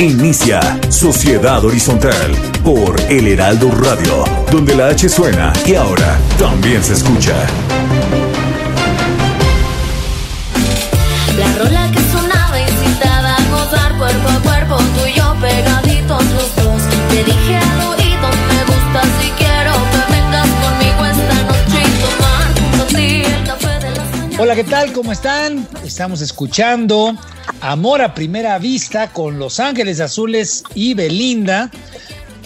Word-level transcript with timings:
Inicia 0.00 0.80
Sociedad 0.88 1.62
Horizontal 1.62 2.34
por 2.64 2.98
El 3.10 3.28
Heraldo 3.28 3.70
Radio, 3.70 4.24
donde 4.50 4.74
la 4.74 4.86
H 4.86 5.10
suena 5.10 5.52
y 5.66 5.74
ahora 5.74 6.18
también 6.38 6.82
se 6.82 6.94
escucha. 6.94 7.34
La 11.38 11.52
rola 11.58 11.90
que 11.92 12.00
sonaba 12.10 12.60
incitaba 12.60 13.36
a 13.36 13.50
gozar 13.50 13.98
cuerpo 13.98 14.28
a 14.30 14.40
cuerpo, 14.40 14.76
tú 14.78 15.06
y 15.06 15.18
yo 15.18 15.36
pegaditos 15.38 16.24
los 16.24 16.56
dos. 16.56 16.82
Te 17.10 17.22
dije 17.22 17.56
al 17.56 17.80
oído, 17.90 18.28
me 18.48 18.64
gusta 18.64 19.02
si 19.20 19.28
quiero 19.32 19.72
que 19.90 20.12
vengas 20.14 20.48
conmigo 20.48 21.04
esta 21.04 21.42
noche 21.42 21.78
y 21.84 21.92
tomar 22.00 22.46
junto 22.58 22.82
a 22.82 22.86
ti 22.86 23.22
el 23.22 23.44
café 23.46 23.86
de 23.86 23.90
las 23.98 24.10
mañanas. 24.16 24.40
Hola, 24.40 24.56
¿qué 24.56 24.64
tal? 24.64 24.92
¿Cómo 24.94 25.12
están? 25.12 25.68
Estamos 25.84 26.22
escuchando 26.22 27.14
Amor 27.62 28.00
a 28.00 28.14
Primera 28.14 28.58
Vista 28.58 29.12
con 29.12 29.38
Los 29.38 29.60
Ángeles 29.60 30.00
Azules 30.00 30.64
y 30.74 30.94
Belinda. 30.94 31.70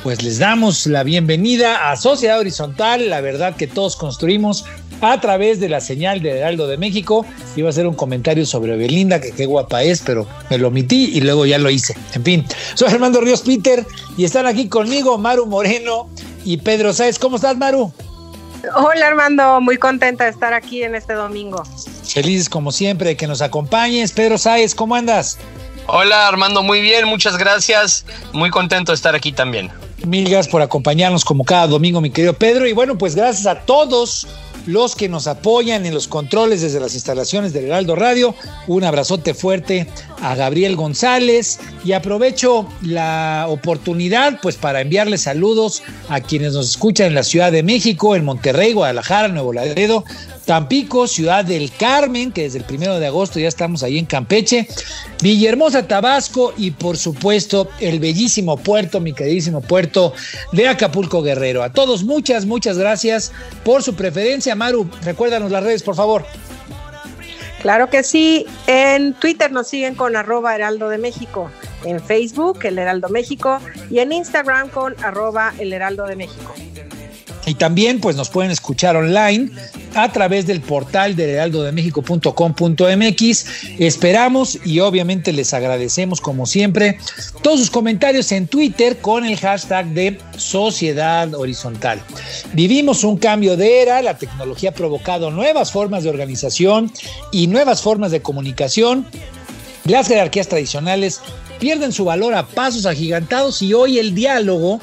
Pues 0.03 0.23
les 0.23 0.41
damos 0.41 0.87
la 0.87 1.05
bienvenida 1.05 1.91
a 1.91 1.97
Sociedad 1.97 2.41
Horizontal, 2.41 3.09
la 3.09 3.21
verdad 3.21 3.55
que 3.55 3.69
todos 3.69 3.95
construimos 3.95 4.65
a 5.01 5.21
través 5.21 5.61
de 5.61 5.69
la 5.69 5.81
señal 5.81 6.21
de 6.21 6.39
Heraldo 6.39 6.67
de 6.67 6.79
México. 6.79 7.25
Iba 7.55 7.69
a 7.69 7.71
hacer 7.71 7.87
un 7.87 7.95
comentario 7.95 8.45
sobre 8.45 8.77
Belinda, 8.77 9.21
que 9.21 9.31
qué 9.31 9.47
guapa 9.47 9.85
es, 9.85 10.03
pero 10.03 10.27
me 10.51 10.59
lo 10.59 10.69
omití 10.69 11.11
y 11.15 11.21
luego 11.21 11.47
ya 11.47 11.59
lo 11.59 11.71
hice. 11.71 11.95
En 12.15 12.25
fin, 12.25 12.45
soy 12.75 12.89
Armando 12.93 13.21
Ríos 13.21 13.43
Peter 13.43 13.87
y 14.17 14.25
están 14.25 14.47
aquí 14.47 14.69
conmigo 14.69 15.17
Maru 15.17 15.47
Moreno 15.47 16.09
y 16.45 16.57
Pedro 16.57 16.93
Sáez. 16.93 17.21
¿Cómo 17.21 17.37
estás, 17.37 17.57
Maru? 17.57 17.93
Hola 18.75 19.07
Armando, 19.07 19.61
muy 19.61 19.77
contenta 19.77 20.25
de 20.25 20.31
estar 20.31 20.55
aquí 20.55 20.83
en 20.83 20.97
este 20.97 21.13
domingo. 21.13 21.63
Felices 22.07 22.49
como 22.49 22.73
siempre 22.73 23.11
de 23.11 23.17
que 23.17 23.27
nos 23.27 23.43
acompañes. 23.43 24.13
Pedro 24.13 24.39
Sáez, 24.39 24.75
¿cómo 24.75 24.95
andas? 24.95 25.39
Hola 25.87 26.29
Armando, 26.29 26.63
muy 26.63 26.81
bien, 26.81 27.07
muchas 27.07 27.37
gracias. 27.37 28.07
Muy 28.33 28.51
contento 28.51 28.93
de 28.93 28.97
estar 28.97 29.15
aquí 29.15 29.33
también. 29.33 29.71
Mil 30.07 30.29
gracias 30.29 30.49
por 30.49 30.63
acompañarnos 30.63 31.25
como 31.25 31.45
cada 31.45 31.67
domingo, 31.67 32.01
mi 32.01 32.11
querido 32.11 32.35
Pedro. 32.35 32.67
Y 32.67 32.73
bueno, 32.73 32.97
pues 32.97 33.15
gracias 33.15 33.47
a 33.47 33.61
todos 33.61 34.27
los 34.67 34.95
que 34.95 35.09
nos 35.09 35.27
apoyan 35.27 35.85
en 35.85 35.95
los 35.95 36.09
controles 36.09 36.63
desde 36.63 36.81
las 36.81 36.95
instalaciones 36.95 37.53
del 37.53 37.67
Heraldo 37.67 37.97
Radio. 37.97 38.35
Un 38.67 38.85
abrazote 38.85 39.35
fuerte 39.35 39.89
a 40.21 40.35
Gabriel 40.35 40.77
González 40.77 41.61
y 41.85 41.93
aprovecho 41.93 42.67
la 42.83 43.47
oportunidad 43.49 44.39
pues 44.41 44.57
para 44.57 44.81
enviarles 44.81 45.23
saludos 45.23 45.83
a 46.09 46.21
quienes 46.21 46.55
nos 46.55 46.71
escuchan 46.71 47.09
en 47.09 47.15
la 47.15 47.23
Ciudad 47.23 47.53
de 47.53 47.63
México, 47.63 48.17
en 48.17 48.25
Monterrey, 48.25 48.73
Guadalajara, 48.73 49.29
Nuevo 49.29 49.53
Laredo, 49.53 50.05
Tampico, 50.45 51.07
Ciudad 51.07 51.45
del 51.45 51.73
Carmen, 51.73 52.33
que 52.33 52.43
desde 52.43 52.59
el 52.59 52.65
primero 52.65 52.99
de 52.99 53.07
agosto 53.07 53.39
ya 53.39 53.49
estamos 53.49 53.83
ahí 53.83 53.99
en 53.99 54.07
Campeche, 54.07 54.69
Villahermosa, 55.23 55.87
Tabasco 55.87 56.53
y 56.57 56.71
por 56.71 56.97
supuesto 56.97 57.69
el 57.81 58.01
bellísimo 58.01 58.57
puerto, 58.57 59.01
mi 59.01 59.13
queridísimo 59.13 59.61
puerto 59.61 60.13
de 60.53 60.69
Acapulco 60.69 61.23
Guerrero. 61.23 61.63
A 61.63 61.73
todos 61.73 62.05
muchas, 62.05 62.47
muchas 62.47 62.79
gracias 62.79 63.33
por 63.65 63.83
su 63.83 63.95
preferencia. 63.95 64.55
Maru, 64.55 64.89
recuérdanos 65.03 65.51
las 65.51 65.63
redes, 65.63 65.83
por 65.83 65.95
favor. 65.95 66.25
Claro 67.63 67.89
que 67.89 68.03
sí, 68.03 68.45
en 68.67 69.15
Twitter 69.15 69.51
nos 69.51 69.69
siguen 69.69 69.95
con 69.95 70.17
arroba 70.17 70.55
Heraldo 70.55 70.91
de 70.91 70.99
México, 70.99 71.51
en 71.85 71.99
Facebook 71.99 72.59
el 72.65 72.79
Heraldo 72.79 73.09
México 73.09 73.59
y 73.89 74.01
en 74.01 74.13
Instagram 74.13 74.69
con 74.69 74.95
arroba 75.03 75.55
el 75.59 75.73
Heraldo 75.73 76.05
de 76.05 76.15
México. 76.15 76.55
Y 77.47 77.55
también 77.55 78.01
pues 78.01 78.17
nos 78.17 78.31
pueden 78.31 78.51
escuchar 78.51 78.97
online 78.97 79.51
a 79.95 80.11
través 80.11 80.47
del 80.47 80.61
portal 80.61 81.15
de 81.15 81.33
heraldodemexico.com.mx. 81.33 83.47
Esperamos 83.79 84.59
y 84.65 84.81
obviamente 84.81 85.33
les 85.33 85.53
agradecemos 85.53 86.21
como 86.21 86.47
siempre 86.47 86.99
todos 87.43 87.61
sus 87.61 87.71
comentarios 87.71 88.33
en 88.33 88.47
Twitter 88.47 88.97
con 88.99 89.27
el 89.27 89.39
hashtag 89.39 89.87
de 89.89 90.19
Sociedad 90.37 91.35
Horizontal. 91.35 92.01
Vivimos 92.55 93.05
un 93.05 93.19
cambio 93.19 93.57
de 93.57 93.83
era, 93.83 94.01
la 94.03 94.17
tecnología 94.17 94.71
ha 94.71 94.75
provocado 94.75 95.31
nuevas 95.31 95.71
formas 95.71 96.03
de 96.03 96.11
organización 96.11 96.91
y 97.31 97.47
nuevas 97.47 97.83
formas 97.83 98.11
de 98.11 98.23
comunicación. 98.23 99.07
Las 99.85 100.09
jerarquías 100.09 100.49
tradicionales 100.49 101.21
pierden 101.61 101.93
su 101.93 102.07
valor 102.07 102.35
a 102.35 102.47
pasos 102.47 102.87
agigantados 102.87 103.63
y 103.63 103.75
hoy 103.75 103.99
el 103.99 104.15
diálogo 104.15 104.81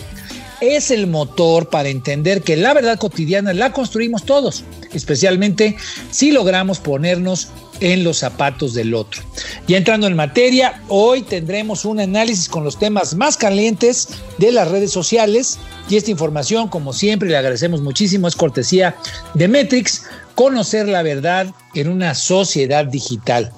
es 0.61 0.91
el 0.91 1.07
motor 1.07 1.69
para 1.69 1.89
entender 1.89 2.43
que 2.43 2.55
la 2.55 2.73
verdad 2.73 2.97
cotidiana 2.97 3.53
la 3.53 3.73
construimos 3.73 4.23
todos, 4.23 4.63
especialmente 4.93 5.75
si 6.11 6.31
logramos 6.31 6.79
ponernos 6.79 7.49
en 7.81 8.03
los 8.03 8.19
zapatos 8.19 8.75
del 8.75 8.93
otro. 8.93 9.23
Y 9.67 9.73
entrando 9.73 10.05
en 10.05 10.15
materia, 10.15 10.81
hoy 10.87 11.23
tendremos 11.23 11.83
un 11.83 11.99
análisis 11.99 12.47
con 12.47 12.63
los 12.63 12.77
temas 12.77 13.15
más 13.15 13.37
calientes 13.37 14.09
de 14.37 14.51
las 14.51 14.69
redes 14.69 14.91
sociales 14.91 15.57
y 15.89 15.97
esta 15.97 16.11
información, 16.11 16.69
como 16.69 16.93
siempre, 16.93 17.27
le 17.27 17.37
agradecemos 17.37 17.81
muchísimo, 17.81 18.27
es 18.27 18.35
cortesía 18.35 18.95
de 19.33 19.47
Metrix, 19.47 20.03
conocer 20.35 20.87
la 20.87 21.01
verdad 21.01 21.47
en 21.73 21.89
una 21.89 22.13
sociedad 22.13 22.85
digital. 22.85 23.51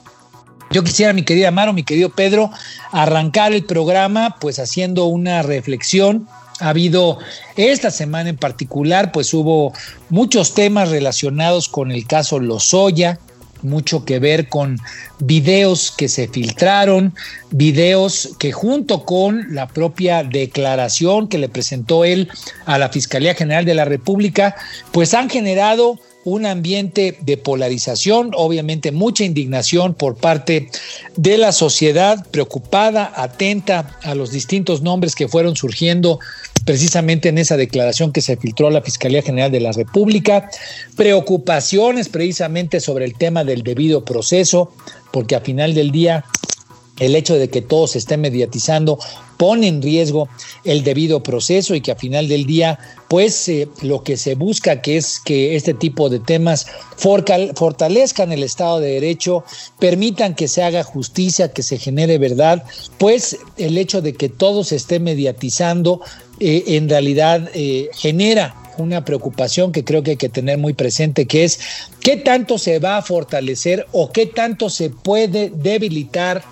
Yo 0.72 0.84
quisiera, 0.84 1.14
mi 1.14 1.24
querida 1.24 1.52
Maro, 1.52 1.74
mi 1.74 1.84
querido 1.84 2.10
Pedro, 2.10 2.50
arrancar 2.92 3.54
el 3.54 3.66
programa 3.66 4.38
pues 4.40 4.58
haciendo 4.58 5.06
una 5.06 5.44
reflexión 5.44 6.28
ha 6.60 6.70
habido 6.70 7.20
esta 7.56 7.92
semana 7.92 8.30
en 8.30 8.38
particular, 8.38 9.12
pues 9.12 9.34
hubo 9.34 9.74
muchos 10.10 10.54
temas 10.54 10.90
relacionados 10.90 11.70
con 11.70 11.92
el 11.92 12.06
caso 12.08 12.40
Lozoya, 12.40 13.20
mucho 13.64 14.06
que 14.06 14.20
ver 14.20 14.50
con 14.50 14.78
videos 15.20 15.92
que 15.92 16.10
se 16.10 16.28
filtraron, 16.28 17.14
videos 17.52 18.36
que 18.40 18.52
junto 18.52 19.06
con 19.06 19.54
la 19.54 19.68
propia 19.68 20.24
declaración 20.24 21.28
que 21.28 21.38
le 21.38 21.50
presentó 21.50 22.06
él 22.06 22.30
a 22.66 22.78
la 22.78 22.90
Fiscalía 22.90 23.36
General 23.36 23.66
de 23.66 23.74
la 23.74 23.86
República, 23.86 24.56
pues 24.92 25.14
han 25.14 25.30
generado 25.30 26.00
un 26.26 26.46
ambiente 26.46 27.18
de 27.22 27.38
polarización, 27.38 28.32
obviamente 28.36 28.92
mucha 28.92 29.24
indignación 29.24 29.94
por 29.94 30.16
parte 30.16 30.70
de 31.18 31.38
la 31.38 31.52
sociedad 31.52 32.26
preocupada, 32.32 33.12
atenta 33.16 33.98
a 34.04 34.16
los 34.16 34.32
distintos 34.32 34.82
nombres 34.82 35.16
que 35.16 35.28
fueron 35.28 35.56
surgiendo 35.56 36.20
precisamente 36.66 37.30
en 37.30 37.38
esa 37.38 37.58
declaración 37.58 38.14
que 38.14 38.22
se 38.22 38.38
filtró 38.38 38.68
a 38.68 38.72
la 38.72 38.82
Fiscalía 38.82 39.22
General 39.22 39.52
de 39.52 39.60
la 39.60 39.74
República, 39.74 40.50
preocupaciones 40.96 42.08
precisamente 42.10 42.80
sobre 42.80 43.06
el 43.06 43.16
tema 43.16 43.44
del 43.44 43.64
debido 43.64 44.06
proceso, 44.06 44.72
porque 45.12 45.36
a 45.36 45.42
final 45.42 45.74
del 45.74 45.92
día 45.92 46.24
el 47.00 47.16
hecho 47.16 47.36
de 47.36 47.50
que 47.50 47.62
todo 47.62 47.88
se 47.88 47.98
esté 47.98 48.18
mediatizando 48.18 49.00
pone 49.38 49.68
en 49.68 49.82
riesgo 49.82 50.30
el 50.64 50.84
debido 50.84 51.24
proceso 51.24 51.76
y 51.76 51.82
que 51.82 51.92
a 51.92 51.96
final 51.96 52.28
del 52.28 52.46
día, 52.46 52.80
pues 53.08 53.48
eh, 53.50 53.68
lo 53.82 54.04
que 54.04 54.18
se 54.18 54.36
busca 54.36 54.82
que 54.82 54.98
es 54.98 55.20
que 55.20 55.56
este 55.56 55.74
tipo 55.74 56.10
de 56.10 56.20
temas 56.20 56.68
fortalezcan 56.98 58.32
el 58.32 58.44
Estado 58.44 58.80
de 58.80 58.94
Derecho, 58.94 59.44
permitan 59.80 60.36
que 60.36 60.48
se 60.48 60.64
haga 60.64 60.84
justicia, 60.84 61.52
que 61.52 61.64
se 61.64 61.78
genere 61.78 62.18
verdad, 62.18 62.64
pues 62.98 63.38
el 63.58 63.78
hecho 63.78 64.02
de 64.02 64.14
que 64.14 64.30
todo 64.30 64.64
se 64.64 64.76
esté 64.76 65.00
mediatizando 65.00 66.02
eh, 66.40 66.64
en 66.68 66.90
realidad 66.90 67.50
eh, 67.54 67.90
genera 67.94 68.56
una 68.78 69.06
preocupación 69.06 69.72
que 69.72 69.84
creo 69.84 70.04
que 70.04 70.12
hay 70.12 70.18
que 70.18 70.30
tener 70.30 70.58
muy 70.58 70.74
presente, 70.74 71.26
que 71.26 71.44
es 71.44 71.60
qué 72.00 72.18
tanto 72.18 72.58
se 72.58 72.80
va 72.80 72.98
a 72.98 73.02
fortalecer 73.02 73.86
o 73.92 74.12
qué 74.12 74.26
tanto 74.26 74.70
se 74.70 74.90
puede 74.90 75.52
debilitar 75.54 76.44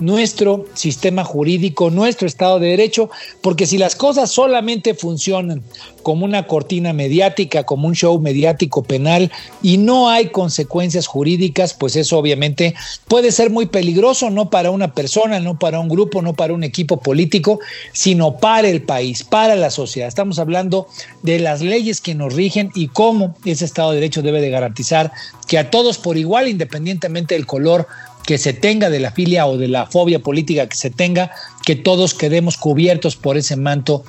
nuestro 0.00 0.66
sistema 0.74 1.24
jurídico, 1.24 1.90
nuestro 1.90 2.26
Estado 2.26 2.58
de 2.58 2.68
Derecho, 2.68 3.10
porque 3.40 3.66
si 3.66 3.78
las 3.78 3.94
cosas 3.96 4.30
solamente 4.30 4.94
funcionan 4.94 5.62
como 6.02 6.24
una 6.24 6.46
cortina 6.46 6.92
mediática, 6.92 7.64
como 7.64 7.88
un 7.88 7.94
show 7.94 8.20
mediático 8.20 8.82
penal 8.82 9.32
y 9.62 9.78
no 9.78 10.10
hay 10.10 10.28
consecuencias 10.28 11.06
jurídicas, 11.06 11.74
pues 11.74 11.96
eso 11.96 12.18
obviamente 12.18 12.74
puede 13.08 13.32
ser 13.32 13.50
muy 13.50 13.66
peligroso, 13.66 14.30
no 14.30 14.50
para 14.50 14.70
una 14.70 14.94
persona, 14.94 15.40
no 15.40 15.58
para 15.58 15.80
un 15.80 15.88
grupo, 15.88 16.22
no 16.22 16.34
para 16.34 16.52
un 16.54 16.62
equipo 16.62 16.98
político, 17.00 17.60
sino 17.92 18.36
para 18.36 18.68
el 18.68 18.82
país, 18.82 19.24
para 19.24 19.56
la 19.56 19.70
sociedad. 19.70 20.08
Estamos 20.08 20.38
hablando 20.38 20.86
de 21.22 21.38
las 21.38 21.62
leyes 21.62 22.00
que 22.00 22.14
nos 22.14 22.34
rigen 22.34 22.70
y 22.74 22.88
cómo 22.88 23.34
ese 23.44 23.64
Estado 23.64 23.90
de 23.90 23.96
Derecho 23.96 24.22
debe 24.22 24.40
de 24.40 24.50
garantizar 24.50 25.12
que 25.46 25.58
a 25.58 25.70
todos 25.70 25.98
por 25.98 26.16
igual, 26.16 26.48
independientemente 26.48 27.34
del 27.34 27.46
color 27.46 27.86
que 28.26 28.38
se 28.38 28.52
tenga, 28.52 28.90
de 28.90 29.00
la 29.00 29.12
filia 29.12 29.46
o 29.46 29.56
de 29.56 29.68
la 29.68 29.86
fobia 29.86 30.18
política 30.18 30.68
que 30.68 30.76
se 30.76 30.90
tenga, 30.90 31.30
que 31.64 31.76
todos 31.76 32.14
quedemos 32.14 32.56
cubiertos 32.56 33.16
por 33.16 33.36
ese 33.36 33.56
manto 33.56 34.04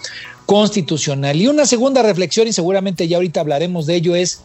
constitucional. 0.45 1.41
Y 1.41 1.47
una 1.47 1.65
segunda 1.65 2.01
reflexión, 2.01 2.47
y 2.47 2.53
seguramente 2.53 3.07
ya 3.07 3.17
ahorita 3.17 3.41
hablaremos 3.41 3.85
de 3.85 3.95
ello, 3.95 4.15
es 4.15 4.41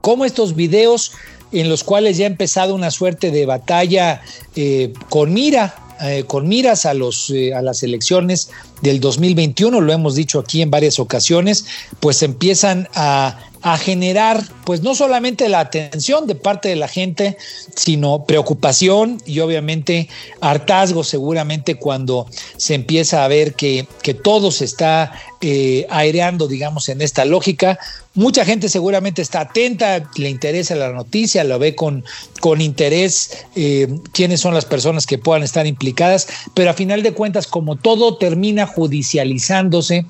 cómo 0.00 0.24
estos 0.24 0.54
videos 0.54 1.12
en 1.52 1.68
los 1.68 1.84
cuales 1.84 2.16
ya 2.16 2.24
ha 2.24 2.28
empezado 2.28 2.74
una 2.74 2.90
suerte 2.90 3.30
de 3.30 3.46
batalla 3.46 4.22
eh, 4.56 4.92
con 5.08 5.32
mira 5.32 5.76
eh, 6.02 6.24
con 6.26 6.48
miras 6.48 6.86
a, 6.86 6.94
los, 6.94 7.30
eh, 7.30 7.54
a 7.54 7.62
las 7.62 7.84
elecciones 7.84 8.50
del 8.82 8.98
2021, 8.98 9.80
lo 9.80 9.92
hemos 9.92 10.16
dicho 10.16 10.40
aquí 10.40 10.60
en 10.60 10.68
varias 10.68 10.98
ocasiones, 10.98 11.66
pues 12.00 12.22
empiezan 12.24 12.88
a, 12.94 13.38
a 13.64 13.78
generar, 13.78 14.44
pues 14.64 14.82
no 14.82 14.94
solamente 14.94 15.48
la 15.48 15.60
atención 15.60 16.26
de 16.26 16.34
parte 16.34 16.68
de 16.68 16.76
la 16.76 16.86
gente, 16.86 17.38
sino 17.74 18.26
preocupación 18.26 19.22
y 19.24 19.40
obviamente 19.40 20.10
hartazgo 20.42 21.02
seguramente 21.02 21.76
cuando 21.76 22.26
se 22.58 22.74
empieza 22.74 23.24
a 23.24 23.28
ver 23.28 23.54
que, 23.54 23.88
que 24.02 24.12
todo 24.12 24.50
se 24.50 24.66
está 24.66 25.12
eh, 25.40 25.86
aireando, 25.88 26.46
digamos, 26.46 26.90
en 26.90 27.00
esta 27.00 27.24
lógica. 27.24 27.78
Mucha 28.12 28.44
gente 28.44 28.68
seguramente 28.68 29.22
está 29.22 29.40
atenta, 29.40 30.10
le 30.16 30.28
interesa 30.28 30.74
la 30.74 30.92
noticia, 30.92 31.42
lo 31.42 31.58
ve 31.58 31.74
con, 31.74 32.04
con 32.40 32.60
interés 32.60 33.46
eh, 33.56 33.88
quiénes 34.12 34.40
son 34.40 34.52
las 34.52 34.66
personas 34.66 35.06
que 35.06 35.16
puedan 35.16 35.42
estar 35.42 35.66
implicadas, 35.66 36.28
pero 36.52 36.68
a 36.68 36.74
final 36.74 37.02
de 37.02 37.12
cuentas, 37.12 37.46
como 37.46 37.76
todo 37.76 38.18
termina 38.18 38.66
judicializándose, 38.66 40.04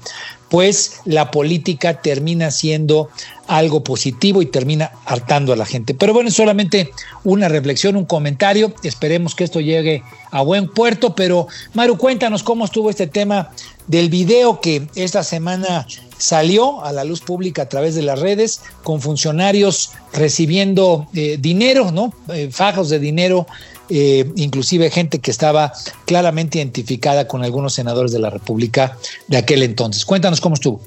pues 0.49 1.01
la 1.05 1.31
política 1.31 2.01
termina 2.01 2.51
siendo 2.51 3.09
algo 3.47 3.85
positivo 3.85 4.43
y 4.43 4.47
termina 4.47 4.93
hartando 5.05 5.53
a 5.53 5.57
la 5.57 5.67
gente. 5.67 5.95
Pero 5.95 6.13
bueno, 6.13 6.31
solamente 6.31 6.91
una 7.25 7.49
reflexión, 7.49 7.97
un 7.97 8.05
comentario. 8.05 8.73
Esperemos 8.83 9.35
que 9.35 9.45
esto 9.45 9.61
llegue 9.61 10.03
a 10.31 10.43
buen 10.43 10.69
puerto. 10.69 11.15
Pero 11.15 11.49
Maru, 11.73 11.99
cuéntanos 11.99 12.43
cómo 12.43 12.65
estuvo 12.65 12.91
este 12.91 13.07
tema 13.07 13.51
del 13.87 14.09
video 14.09 14.61
que 14.61 14.87
esta 14.95 15.23
semana 15.23 15.87
salió 16.19 16.85
a 16.85 16.93
la 16.93 17.05
luz 17.05 17.21
pública 17.21 17.63
a 17.63 17.69
través 17.69 17.95
de 17.95 18.03
las 18.03 18.21
redes 18.21 18.63
con 18.83 19.01
funcionarios 19.01 19.91
recibiendo 20.13 21.07
eh, 21.15 21.37
dinero, 21.39 21.91
¿no? 21.91 22.15
Eh, 22.33 22.49
fajos 22.51 22.89
de 22.89 22.99
dinero 22.99 23.47
eh, 23.91 24.31
inclusive 24.37 24.91
gente 24.91 25.19
que 25.19 25.31
estaba 25.31 25.73
claramente 26.07 26.59
identificada 26.59 27.29
con 27.29 27.45
algunos 27.45 27.75
senadores 27.75 28.13
de 28.13 28.19
la 28.19 28.31
República 28.31 28.97
de 29.29 29.37
aquel 29.37 29.63
entonces. 29.63 30.05
Cuéntanos 30.05 30.41
cómo 30.41 30.55
estuvo. 30.55 30.81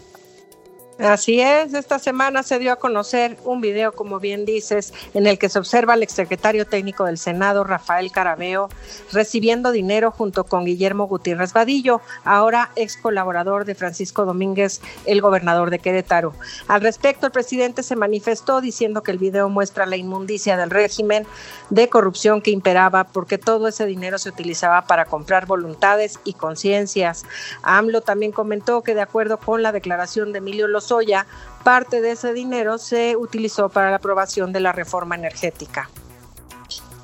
Así 0.99 1.39
es, 1.39 1.75
esta 1.75 1.99
semana 1.99 2.41
se 2.41 2.57
dio 2.57 2.71
a 2.71 2.77
conocer 2.77 3.38
un 3.44 3.61
video, 3.61 3.91
como 3.91 4.19
bien 4.19 4.45
dices, 4.45 4.95
en 5.13 5.27
el 5.27 5.38
que 5.38 5.47
se 5.47 5.59
observa 5.59 5.94
al 5.94 6.01
exsecretario 6.01 6.65
técnico 6.65 7.05
del 7.05 7.19
Senado, 7.19 7.63
Rafael 7.63 8.11
Carabeo, 8.11 8.67
recibiendo 9.11 9.71
dinero 9.71 10.09
junto 10.09 10.44
con 10.45 10.65
Guillermo 10.65 11.05
Gutiérrez 11.05 11.53
Vadillo, 11.53 12.01
ahora 12.23 12.71
ex 12.75 12.97
colaborador 12.97 13.65
de 13.65 13.75
Francisco 13.75 14.25
Domínguez, 14.25 14.81
el 15.05 15.21
gobernador 15.21 15.69
de 15.69 15.77
Querétaro. 15.77 16.33
Al 16.67 16.81
respecto, 16.81 17.27
el 17.27 17.31
presidente 17.31 17.83
se 17.83 17.95
manifestó 17.95 18.59
diciendo 18.59 19.03
que 19.03 19.11
el 19.11 19.19
video 19.19 19.49
muestra 19.49 19.85
la 19.85 19.97
inmundicia 19.97 20.57
del 20.57 20.71
régimen 20.71 21.27
de 21.69 21.89
corrupción 21.89 22.41
que 22.41 22.49
imperaba 22.49 23.03
porque 23.03 23.38
todo 23.38 23.67
ese 23.67 23.85
dinero 23.85 24.17
se 24.17 24.29
utilizaba 24.29 24.88
para 24.88 25.05
comprar 25.05 25.45
voluntades 25.45 26.19
y 26.23 26.33
conciencias. 26.33 27.23
AMLO 27.61 28.01
también 28.01 28.31
comentó 28.31 28.81
que 28.81 28.95
de 28.95 29.01
acuerdo 29.01 29.38
con 29.38 29.61
la 29.61 29.71
declaración 29.71 30.31
de 30.31 30.39
Emilio 30.39 30.67
Los 30.67 30.87
soya, 30.88 31.25
parte 31.63 32.01
de 32.01 32.12
ese 32.12 32.34
dinero 32.34 32.78
se 32.78 33.16
utilizó 33.16 33.69
para 33.69 33.89
la 33.89 33.98
aprobación 33.98 34.54
de 34.54 34.62
la 34.62 34.72
reforma 34.72 35.16
energética. 35.16 35.89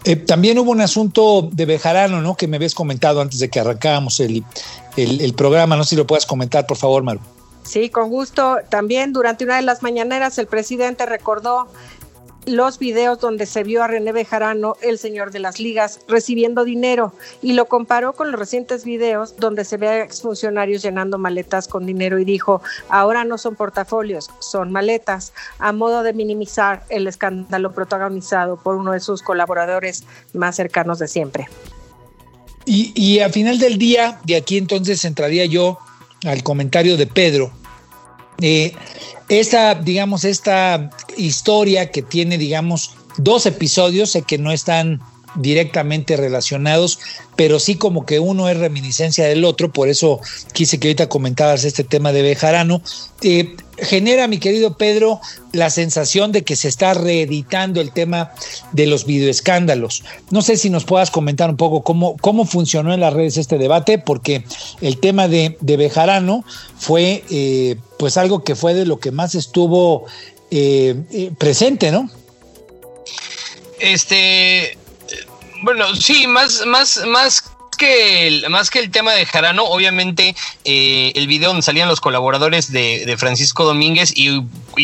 Eh, 0.06 0.18
también 0.18 0.59
hubo 0.59 0.71
un 0.71 0.81
asunto 0.81 1.47
de 1.51 1.65
Bejarano, 1.65 2.21
¿no? 2.21 2.35
Que 2.35 2.47
me 2.47 2.57
habías 2.57 2.75
comentado 2.75 3.21
antes 3.21 3.39
de 3.39 3.50
que 3.50 3.59
arrancáramos 3.59 4.19
el, 4.19 4.44
el, 4.97 5.33
programa. 5.33 5.77
No 5.77 5.83
sé 5.83 5.91
si 5.91 5.95
lo 5.95 6.06
puedas 6.06 6.25
comentar, 6.25 6.68
por 6.68 6.77
favor, 6.77 7.03
Maru. 7.03 7.21
Sí, 7.63 7.89
con 7.89 8.09
gusto. 8.09 8.57
También 8.69 9.13
durante 9.13 9.45
una 9.45 9.56
de 9.56 9.62
las 9.62 9.81
mañaneras 9.81 10.38
el 10.38 10.47
presidente 10.47 11.06
recordó 11.06 11.68
los 12.45 12.79
videos 12.79 13.19
donde 13.19 13.45
se 13.45 13.63
vio 13.63 13.83
a 13.83 13.87
René 13.87 14.11
Bejarano, 14.11 14.75
el 14.81 14.97
señor 14.97 15.31
de 15.31 15.39
las 15.39 15.59
ligas, 15.59 15.99
recibiendo 16.07 16.65
dinero 16.65 17.13
y 17.41 17.53
lo 17.53 17.65
comparó 17.65 18.13
con 18.13 18.31
los 18.31 18.39
recientes 18.39 18.85
videos 18.85 19.35
donde 19.37 19.65
se 19.65 19.77
ve 19.77 19.87
a 19.87 20.03
exfuncionarios 20.03 20.81
llenando 20.81 21.17
maletas 21.17 21.67
con 21.67 21.85
dinero 21.85 22.19
y 22.19 22.25
dijo, 22.25 22.61
ahora 22.89 23.23
no 23.23 23.37
son 23.37 23.55
portafolios, 23.55 24.29
son 24.39 24.71
maletas, 24.71 25.33
a 25.59 25.71
modo 25.71 26.03
de 26.03 26.13
minimizar 26.13 26.83
el 26.89 27.07
escándalo 27.07 27.73
protagonizado 27.73 28.57
por 28.57 28.75
uno 28.75 28.91
de 28.91 28.99
sus 28.99 29.21
colaboradores 29.21 30.03
más 30.33 30.55
cercanos 30.55 30.99
de 30.99 31.07
siempre. 31.07 31.47
Y, 32.65 32.93
y 32.95 33.19
al 33.19 33.31
final 33.31 33.59
del 33.59 33.77
día, 33.77 34.19
de 34.23 34.37
aquí 34.37 34.57
entonces 34.57 35.03
entraría 35.05 35.45
yo 35.45 35.79
al 36.25 36.43
comentario 36.43 36.97
de 36.97 37.07
Pedro. 37.07 37.51
Eh, 38.41 38.74
esta, 39.30 39.75
digamos, 39.75 40.25
esta 40.25 40.89
historia 41.18 41.91
que 41.91 42.01
tiene, 42.01 42.38
digamos, 42.38 42.95
dos 43.18 43.45
episodios, 43.45 44.12
sé 44.12 44.24
que 44.24 44.38
no 44.38 44.51
están 44.51 45.01
directamente 45.35 46.18
relacionados, 46.18 47.00
pero 47.35 47.59
sí 47.59 47.75
como 47.75 48.06
que 48.06 48.19
uno 48.19 48.50
es 48.50 48.57
reminiscencia 48.57 49.25
del 49.25 49.45
otro, 49.45 49.71
por 49.71 49.89
eso 49.89 50.19
quise 50.53 50.80
que 50.80 50.89
ahorita 50.89 51.09
comentabas 51.09 51.63
este 51.63 51.83
tema 51.83 52.12
de 52.12 52.21
Bejarano. 52.21 52.81
Eh, 53.21 53.56
genera, 53.77 54.27
mi 54.27 54.37
querido 54.37 54.77
Pedro, 54.77 55.19
la 55.51 55.69
sensación 55.69 56.31
de 56.31 56.43
que 56.43 56.55
se 56.55 56.67
está 56.67 56.93
reeditando 56.93 57.81
el 57.81 57.91
tema 57.91 58.31
de 58.71 58.87
los 58.87 59.05
videoescándalos. 59.05 60.03
No 60.31 60.41
sé 60.41 60.57
si 60.57 60.69
nos 60.69 60.85
puedas 60.85 61.11
comentar 61.11 61.49
un 61.49 61.57
poco 61.57 61.83
cómo, 61.83 62.17
cómo 62.17 62.45
funcionó 62.45 62.93
en 62.93 62.99
las 62.99 63.13
redes 63.13 63.37
este 63.37 63.57
debate, 63.57 63.97
porque 63.97 64.43
el 64.81 64.99
tema 64.99 65.27
de, 65.27 65.57
Bejarano 65.61 66.45
fue 66.77 67.23
eh, 67.29 67.77
pues 67.97 68.17
algo 68.17 68.43
que 68.43 68.55
fue 68.55 68.73
de 68.73 68.85
lo 68.85 68.99
que 68.99 69.11
más 69.11 69.35
estuvo 69.35 70.05
eh, 70.51 71.31
presente, 71.38 71.91
¿no? 71.91 72.09
Este, 73.79 74.77
bueno, 75.63 75.95
sí, 75.95 76.27
más, 76.27 76.65
más, 76.65 77.03
más 77.05 77.52
el, 77.83 78.49
más 78.49 78.69
que 78.69 78.79
el 78.79 78.91
tema 78.91 79.13
de 79.13 79.25
Jarano, 79.25 79.65
obviamente 79.65 80.35
eh, 80.65 81.11
el 81.15 81.27
video 81.27 81.49
donde 81.49 81.63
salían 81.63 81.87
los 81.87 82.01
colaboradores 82.01 82.71
de, 82.71 83.15
Francisco 83.17 83.65
Domínguez 83.65 84.13
y, 84.15 84.41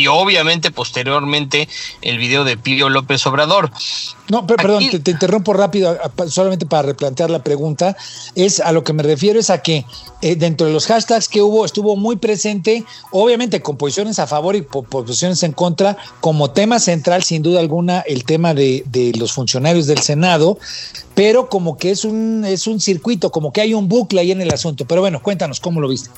obviamente 0.08 0.72
posteriormente 0.72 1.68
el 2.02 2.18
video 2.18 2.44
de 2.44 2.58
Pío 2.58 2.90
López 2.90 3.26
Obrador. 3.26 3.72
No, 4.30 4.46
pero, 4.46 4.58
perdón, 4.58 4.84
te, 5.04 5.12
interrumpo 5.12 5.54
rápido, 5.54 5.98
solamente 6.28 6.68
para 6.68 6.84
replantear 6.84 7.32
la 7.32 7.44
pregunta. 7.44 7.98
Es 8.36 8.60
a 8.60 8.72
lo 8.72 8.84
que 8.84 8.94
me 8.94 9.02
refiero 9.02 9.40
es 9.40 9.50
a 9.50 9.64
que 9.64 9.86
eh, 10.22 10.36
dentro 10.36 10.68
de 10.68 10.74
los 10.74 10.86
hashtags 10.86 11.28
que 11.28 11.42
hubo, 11.42 11.66
estuvo 11.66 11.96
muy 11.96 12.18
presente, 12.18 12.84
obviamente 13.12 13.62
con 13.62 13.78
posiciones 13.78 14.20
a 14.20 14.28
favor 14.28 14.56
y 14.56 14.62
posiciones 14.62 15.42
en 15.44 15.54
contra, 15.54 15.98
como 16.22 16.52
tema 16.52 16.80
central, 16.80 17.24
sin 17.24 17.42
duda 17.42 17.60
alguna, 17.60 18.02
el 18.02 18.24
tema 18.24 18.54
de, 18.54 18.84
de 18.86 19.14
los 19.18 19.32
funcionarios 19.34 19.88
del 19.88 20.00
Senado, 20.00 20.60
pero 21.16 21.50
como 21.50 21.78
que 21.78 21.92
es 21.92 22.06
un, 22.06 22.46
es 22.46 22.68
un 22.68 22.80
circuito, 22.80 23.32
como 23.32 23.52
que 23.52 23.62
hay 23.62 23.74
un 23.74 23.88
bucle 23.88 24.22
ahí 24.22 24.32
en 24.32 24.42
el 24.42 24.54
asunto. 24.54 24.86
Pero 24.86 25.02
bueno, 25.02 25.22
cuéntanos 25.22 25.60
cómo 25.60 25.82
lo 25.82 25.88
viste. 25.88 26.10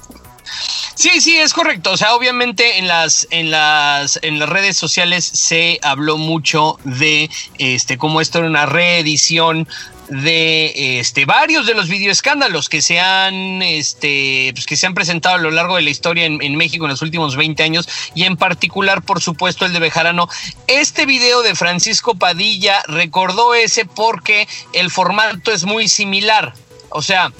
Sí, 0.96 1.22
sí, 1.22 1.38
es 1.38 1.53
correcto. 1.53 1.91
O 1.91 1.98
sea, 1.98 2.15
obviamente 2.15 2.77
en 2.77 2.88
las, 2.88 3.27
en 3.31 3.51
las, 3.51 4.20
en 4.22 4.39
las 4.39 4.50
redes 4.50 4.77
sociales 4.77 5.25
se 5.25 5.79
habló 5.81 6.17
mucho 6.17 6.77
de 6.84 7.29
este 7.58 7.98
cómo 7.98 8.22
esto 8.22 8.39
era 8.39 8.48
una 8.48 8.65
reedición 8.65 9.67
de 10.12 11.00
este 11.00 11.24
varios 11.24 11.65
de 11.65 11.74
los 11.74 11.88
videoescándalos 11.88 12.67
que 12.67 12.81
se 12.81 13.00
han 13.00 13.62
este 13.62 14.51
pues 14.53 14.65
que 14.65 14.75
se 14.75 14.86
han 14.86 14.93
presentado 14.93 15.36
a 15.36 15.39
lo 15.39 15.51
largo 15.51 15.77
de 15.77 15.84
la 15.84 15.89
historia 15.89 16.25
en, 16.25 16.41
en, 16.41 16.58
México 16.58 16.84
en 16.84 16.91
los 16.91 17.01
últimos 17.01 17.38
20 17.38 17.63
años 17.63 17.88
y 18.13 18.24
en 18.24 18.36
particular 18.36 19.03
por 19.03 19.22
supuesto 19.22 19.65
el 19.65 19.72
de 19.72 19.79
Bejarano 19.79 20.27
este 20.67 21.05
video 21.05 21.43
de 21.43 21.55
Francisco 21.55 22.15
Padilla 22.15 22.84
recordó 22.88 23.53
ese 23.55 23.86
porque 23.86 24.50
el 24.74 24.91
formato 24.91 25.53
es 25.53 25.63
muy 25.63 25.88
similar 25.88 26.53
o 26.89 27.01
sea 27.01 27.31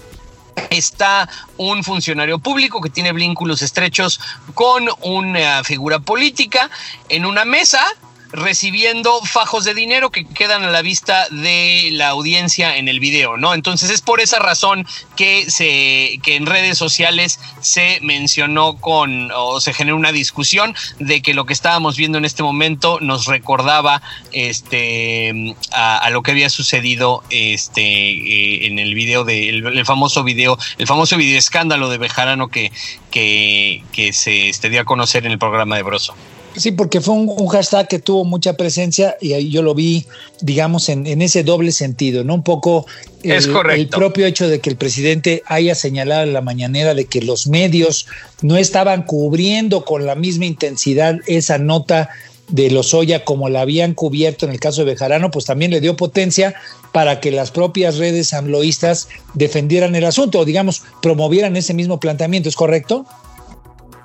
está 0.70 1.30
un 1.58 1.84
funcionario 1.84 2.40
público 2.40 2.82
que 2.82 2.90
tiene 2.90 3.14
vínculos 3.14 3.62
estrechos 3.62 4.20
con 4.54 4.88
una 5.02 5.64
figura 5.64 6.00
política 6.00 6.70
en 7.10 7.26
una 7.26 7.46
mesa 7.46 7.84
recibiendo 8.34 9.22
fajos 9.22 9.66
de 9.66 9.74
dinero 9.74 10.10
que 10.10 10.26
quedan 10.26 10.64
a 10.64 10.70
la 10.72 10.82
vista 10.82 11.28
de 11.30 11.90
la 11.92 12.10
audiencia 12.10 12.78
en 12.78 12.88
el 12.88 13.00
video, 13.00 13.38
¿no? 13.38 13.54
Entonces 13.54 13.90
es 13.90 14.02
por 14.02 14.22
esa 14.22 14.40
razón 14.40 14.86
que 15.16 15.50
se 15.50 16.20
que 16.24 16.36
en 16.36 16.46
redes 16.46 16.78
sociales 16.78 17.40
se 17.62 18.00
mencionó 18.02 18.78
con 18.78 19.32
o 19.36 19.60
se 19.60 19.74
generó 19.74 19.98
una 19.98 20.12
discusión 20.12 20.76
de 21.00 21.22
que 21.22 21.34
lo 21.34 21.46
que 21.46 21.54
estábamos 21.54 21.98
viendo 21.98 22.18
en 22.18 22.26
este 22.26 22.44
momento 22.44 23.00
nos 23.02 23.26
recordaba 23.26 24.02
este 24.32 25.56
a, 25.72 26.10
lo 26.12 26.24
que 26.24 26.32
había 26.32 26.50
sucedido 26.50 27.24
este 27.30 27.82
eh, 27.82 28.68
en 28.68 28.80
el 28.80 28.96
video 28.96 29.24
de 29.24 29.50
el, 29.50 29.86
famoso 29.86 30.24
video 30.24 30.58
el 30.78 30.88
famoso 30.88 31.18
video 31.18 31.38
escándalo 31.38 31.90
de 31.90 31.98
Bejarano 31.98 32.48
que 32.50 32.72
que, 33.12 34.12
se 34.14 34.50
este, 34.50 34.70
dio 34.70 34.82
a 34.82 34.86
conocer 34.86 35.26
en 35.26 35.34
el 35.34 35.40
programa 35.40 35.76
de 35.76 35.84
Broso. 35.84 36.16
Sí, 36.56 36.72
porque 36.72 37.00
fue 37.00 37.14
un, 37.14 37.48
hashtag 37.48 37.88
que 37.88 38.00
tuvo 38.00 38.26
mucha 38.26 38.54
presencia 38.54 39.16
y 39.22 39.34
ahí 39.34 39.50
yo 39.50 39.62
lo 39.62 39.74
vi, 39.74 40.06
digamos, 40.42 40.90
en, 40.90 41.22
ese 41.22 41.44
doble 41.44 41.72
sentido, 41.72 42.24
¿no? 42.24 42.36
Un 42.36 42.44
poco 42.44 42.86
el, 43.24 43.32
es 43.32 43.48
el 43.48 43.88
propio 43.88 44.26
hecho 44.26 44.50
de 44.50 44.60
que 44.60 44.70
el 44.70 44.76
presidente 44.76 45.44
haya 45.46 45.76
señalado 45.76 46.24
en 46.24 46.34
la 46.34 46.42
mañanera 46.42 46.94
de 46.94 47.06
que 47.06 47.22
los 47.22 47.48
medios 47.48 48.08
no 48.42 48.58
estaban 48.58 49.04
cubriendo 49.04 49.86
con 49.86 50.06
la 50.06 50.16
misma 50.16 50.46
intensidad 50.46 51.20
esa 51.26 51.58
nota 51.58 52.10
de 52.50 52.70
Lozoya 52.70 53.24
como 53.24 53.48
la 53.48 53.62
habían 53.62 53.94
cubierto 53.94 54.46
en 54.46 54.52
el 54.52 54.60
caso 54.60 54.82
de 54.82 54.92
Bejarano, 54.92 55.32
pues 55.32 55.46
también 55.46 55.72
le 55.72 55.80
dio 55.80 55.96
potencia 55.96 56.54
para 56.92 57.22
que 57.22 57.32
las 57.32 57.50
propias 57.52 57.98
redes 57.98 58.34
amloístas 58.34 59.08
defendieran 59.34 59.96
el 59.96 60.04
asunto 60.04 60.40
o 60.40 60.46
digamos 60.46 60.84
promovieran 61.02 61.56
ese 61.56 61.74
mismo 61.74 62.00
planteamiento, 62.00 62.50
¿es 62.50 62.56
correcto? 62.56 63.06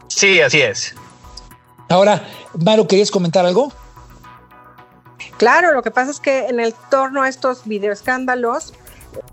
Sí, 0.06 0.40
así 0.40 0.60
es. 0.60 0.94
Ahora, 1.88 2.22
Maru, 2.64 2.86
¿querías 2.86 3.10
comentar 3.10 3.46
algo? 3.46 3.72
Claro, 5.38 5.72
lo 5.72 5.82
que 5.82 5.90
pasa 5.90 6.10
es 6.10 6.20
que 6.20 6.46
en 6.46 6.60
el 6.60 6.74
torno 6.90 7.22
a 7.22 7.28
estos 7.28 7.66
videoescándalos, 7.66 8.72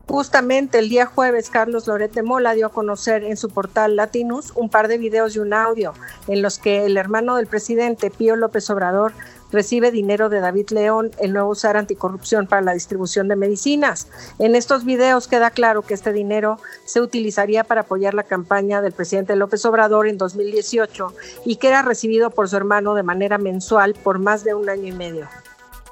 justamente 0.08 0.80
el 0.80 0.90
día 0.90 1.06
jueves, 1.06 1.50
Carlos 1.50 1.88
Loret 1.88 2.12
de 2.14 2.24
Mola 2.24 2.54
dio 2.54 2.68
a 2.68 2.70
conocer 2.70 3.24
en 3.24 3.38
su 3.38 3.50
portal 3.50 3.96
Latinus 3.96 4.52
un 4.56 4.70
par 4.70 4.88
de 4.88 4.98
videos 4.98 5.36
y 5.36 5.40
un 5.40 5.54
audio 5.54 5.94
en 6.28 6.42
los 6.42 6.60
que 6.60 6.86
el 6.86 6.98
hermano 6.98 7.38
del 7.38 7.48
presidente, 7.48 8.12
Pío 8.12 8.36
López 8.36 8.70
Obrador, 8.70 9.14
recibe 9.54 9.92
dinero 9.92 10.28
de 10.28 10.42
David 10.42 10.72
León, 10.72 11.12
el 11.20 11.32
nuevo 11.32 11.52
usar 11.52 11.78
anticorrupción 11.78 12.48
para 12.48 12.62
la 12.62 12.74
distribución 12.74 13.28
de 13.28 13.36
medicinas. 13.36 14.08
En 14.40 14.56
estos 14.56 14.84
videos 14.84 15.28
queda 15.28 15.52
claro 15.52 15.84
que 15.84 15.94
este 15.94 16.12
dinero 16.12 16.60
se 16.86 17.00
utilizaría 17.00 17.64
para 17.64 17.82
apoyar 17.82 18.16
la 18.16 18.24
campaña 18.24 18.82
del 18.82 18.92
presidente 18.92 19.36
López 19.36 19.64
Obrador 19.66 20.08
en 20.08 20.18
2018 20.18 21.14
y 21.46 21.56
que 21.58 21.68
era 21.68 21.84
recibido 21.84 22.32
por 22.32 22.50
su 22.50 22.58
hermano 22.58 22.96
de 22.96 23.04
manera 23.04 23.38
mensual 23.38 23.94
por 23.94 24.20
más 24.20 24.44
de 24.44 24.56
un 24.56 24.70
año 24.70 24.88
y 24.88 24.92
medio. 24.92 25.30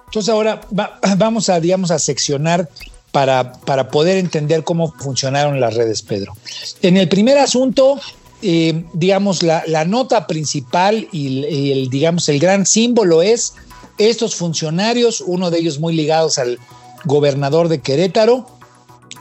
Entonces 0.07 0.33
ahora 0.33 0.61
vamos 1.17 1.47
a, 1.49 1.59
digamos, 1.59 1.91
a 1.91 1.99
seccionar 1.99 2.67
para, 3.11 3.53
para, 3.53 3.89
poder 3.89 4.17
entender 4.17 4.63
cómo 4.63 4.91
funcionaron 4.93 5.59
las 5.59 5.75
redes, 5.75 6.01
Pedro. 6.01 6.33
En 6.81 6.95
el 6.95 7.09
primer 7.09 7.37
asunto, 7.37 7.99
eh, 8.41 8.83
digamos, 8.93 9.43
la, 9.43 9.85
nota 9.85 10.27
principal 10.27 11.07
y, 11.11 11.71
el, 11.71 11.89
digamos, 11.89 12.27
el 12.29 12.39
gran 12.39 12.65
símbolo 12.65 13.21
es 13.21 13.53
estos 13.97 14.35
funcionarios, 14.35 15.21
uno 15.21 15.51
de 15.51 15.59
ellos 15.59 15.79
muy 15.79 15.93
ligados 15.95 16.37
al 16.37 16.59
gobernador 17.05 17.67
de 17.67 17.81
Querétaro, 17.81 18.47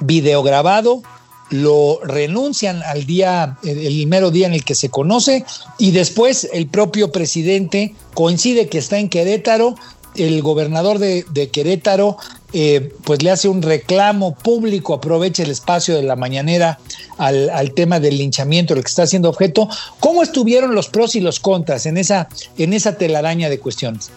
videograbado, 0.00 1.02
lo 1.50 2.00
renuncian 2.04 2.82
al 2.84 3.04
día, 3.06 3.58
el, 3.64 4.06
mero 4.06 4.30
día 4.30 4.46
en 4.46 4.54
el 4.54 4.64
que 4.64 4.74
se 4.74 4.88
conoce, 4.88 5.44
y 5.78 5.90
después 5.90 6.48
el 6.52 6.68
propio 6.68 7.10
presidente 7.10 7.94
coincide 8.14 8.68
que 8.68 8.78
está 8.78 8.98
en 8.98 9.08
Querétaro, 9.08 9.74
el 10.14 10.42
gobernador 10.42 10.98
de, 10.98 11.50
Querétaro 11.52 12.16
eh, 12.52 12.92
pues 13.04 13.22
le 13.22 13.30
hace 13.30 13.48
un 13.48 13.62
reclamo 13.62 14.34
público, 14.34 14.94
aprovecha 14.94 15.42
el 15.42 15.50
espacio 15.50 15.94
de 15.94 16.02
la 16.02 16.16
mañanera 16.16 16.78
al, 17.18 17.72
tema 17.74 18.00
del 18.00 18.18
linchamiento, 18.18 18.74
el 18.74 18.82
que 18.82 18.88
está 18.88 19.06
siendo 19.06 19.28
objeto. 19.28 19.68
¿Cómo 20.00 20.22
estuvieron 20.22 20.74
los 20.74 20.88
pros 20.88 21.14
y 21.14 21.20
los 21.20 21.38
contras 21.38 21.86
en 21.86 21.96
esa, 21.96 22.28
en 22.58 22.72
esa 22.72 22.96
telaraña 22.96 23.48
de 23.48 23.58
cuestiones? 23.58 24.10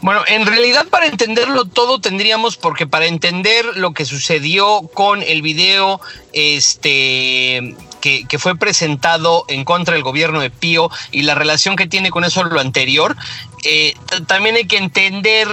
Bueno, 0.00 0.22
en 0.28 0.46
realidad 0.46 0.86
para 0.88 1.06
entenderlo 1.06 1.64
todo 1.64 2.00
tendríamos, 2.00 2.56
porque 2.56 2.86
para 2.86 3.06
entender 3.06 3.64
lo 3.76 3.94
que 3.94 4.04
sucedió 4.04 4.82
con 4.94 5.22
el 5.22 5.42
video 5.42 6.00
este, 6.32 7.74
que, 8.00 8.38
fue 8.38 8.56
presentado 8.56 9.44
en 9.48 9.64
contra 9.64 9.94
del 9.94 10.04
gobierno 10.04 10.40
de 10.40 10.50
Pío 10.50 10.90
y 11.10 11.22
la 11.22 11.34
relación 11.34 11.74
que 11.74 11.86
tiene 11.86 12.10
con 12.10 12.24
eso 12.24 12.44
lo 12.44 12.60
anterior, 12.60 13.16
eh, 13.64 13.94
también 14.26 14.54
hay 14.54 14.66
que 14.66 14.76
entender 14.76 15.48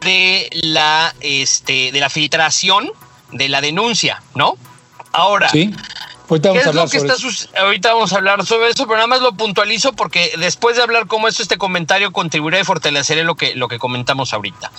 de 0.00 0.48
la, 0.52 1.14
este, 1.20 1.92
de 1.92 2.00
la 2.00 2.10
filtración 2.10 2.90
de 3.32 3.48
la 3.48 3.60
denuncia, 3.60 4.22
¿no? 4.34 4.56
Ahora, 5.12 5.48
¿Sí? 5.48 5.74
Ahorita 6.30 6.50
vamos, 6.50 6.64
a 6.64 6.68
hablar 6.68 6.88
sobre 6.88 7.12
eso. 7.12 7.48
ahorita 7.58 7.92
vamos 7.92 8.12
a 8.12 8.16
hablar 8.16 8.46
sobre 8.46 8.70
eso, 8.70 8.84
pero 8.84 8.94
nada 8.94 9.08
más 9.08 9.20
lo 9.20 9.32
puntualizo 9.32 9.94
porque 9.94 10.32
después 10.38 10.76
de 10.76 10.82
hablar 10.82 11.08
cómo 11.08 11.26
esto, 11.26 11.42
este 11.42 11.58
comentario 11.58 12.12
contribuirá 12.12 12.60
a 12.60 12.64
fortalecer 12.64 13.24
lo 13.24 13.34
que, 13.34 13.56
lo 13.56 13.66
que 13.66 13.80
comentamos 13.80 14.32
ahorita. 14.32 14.70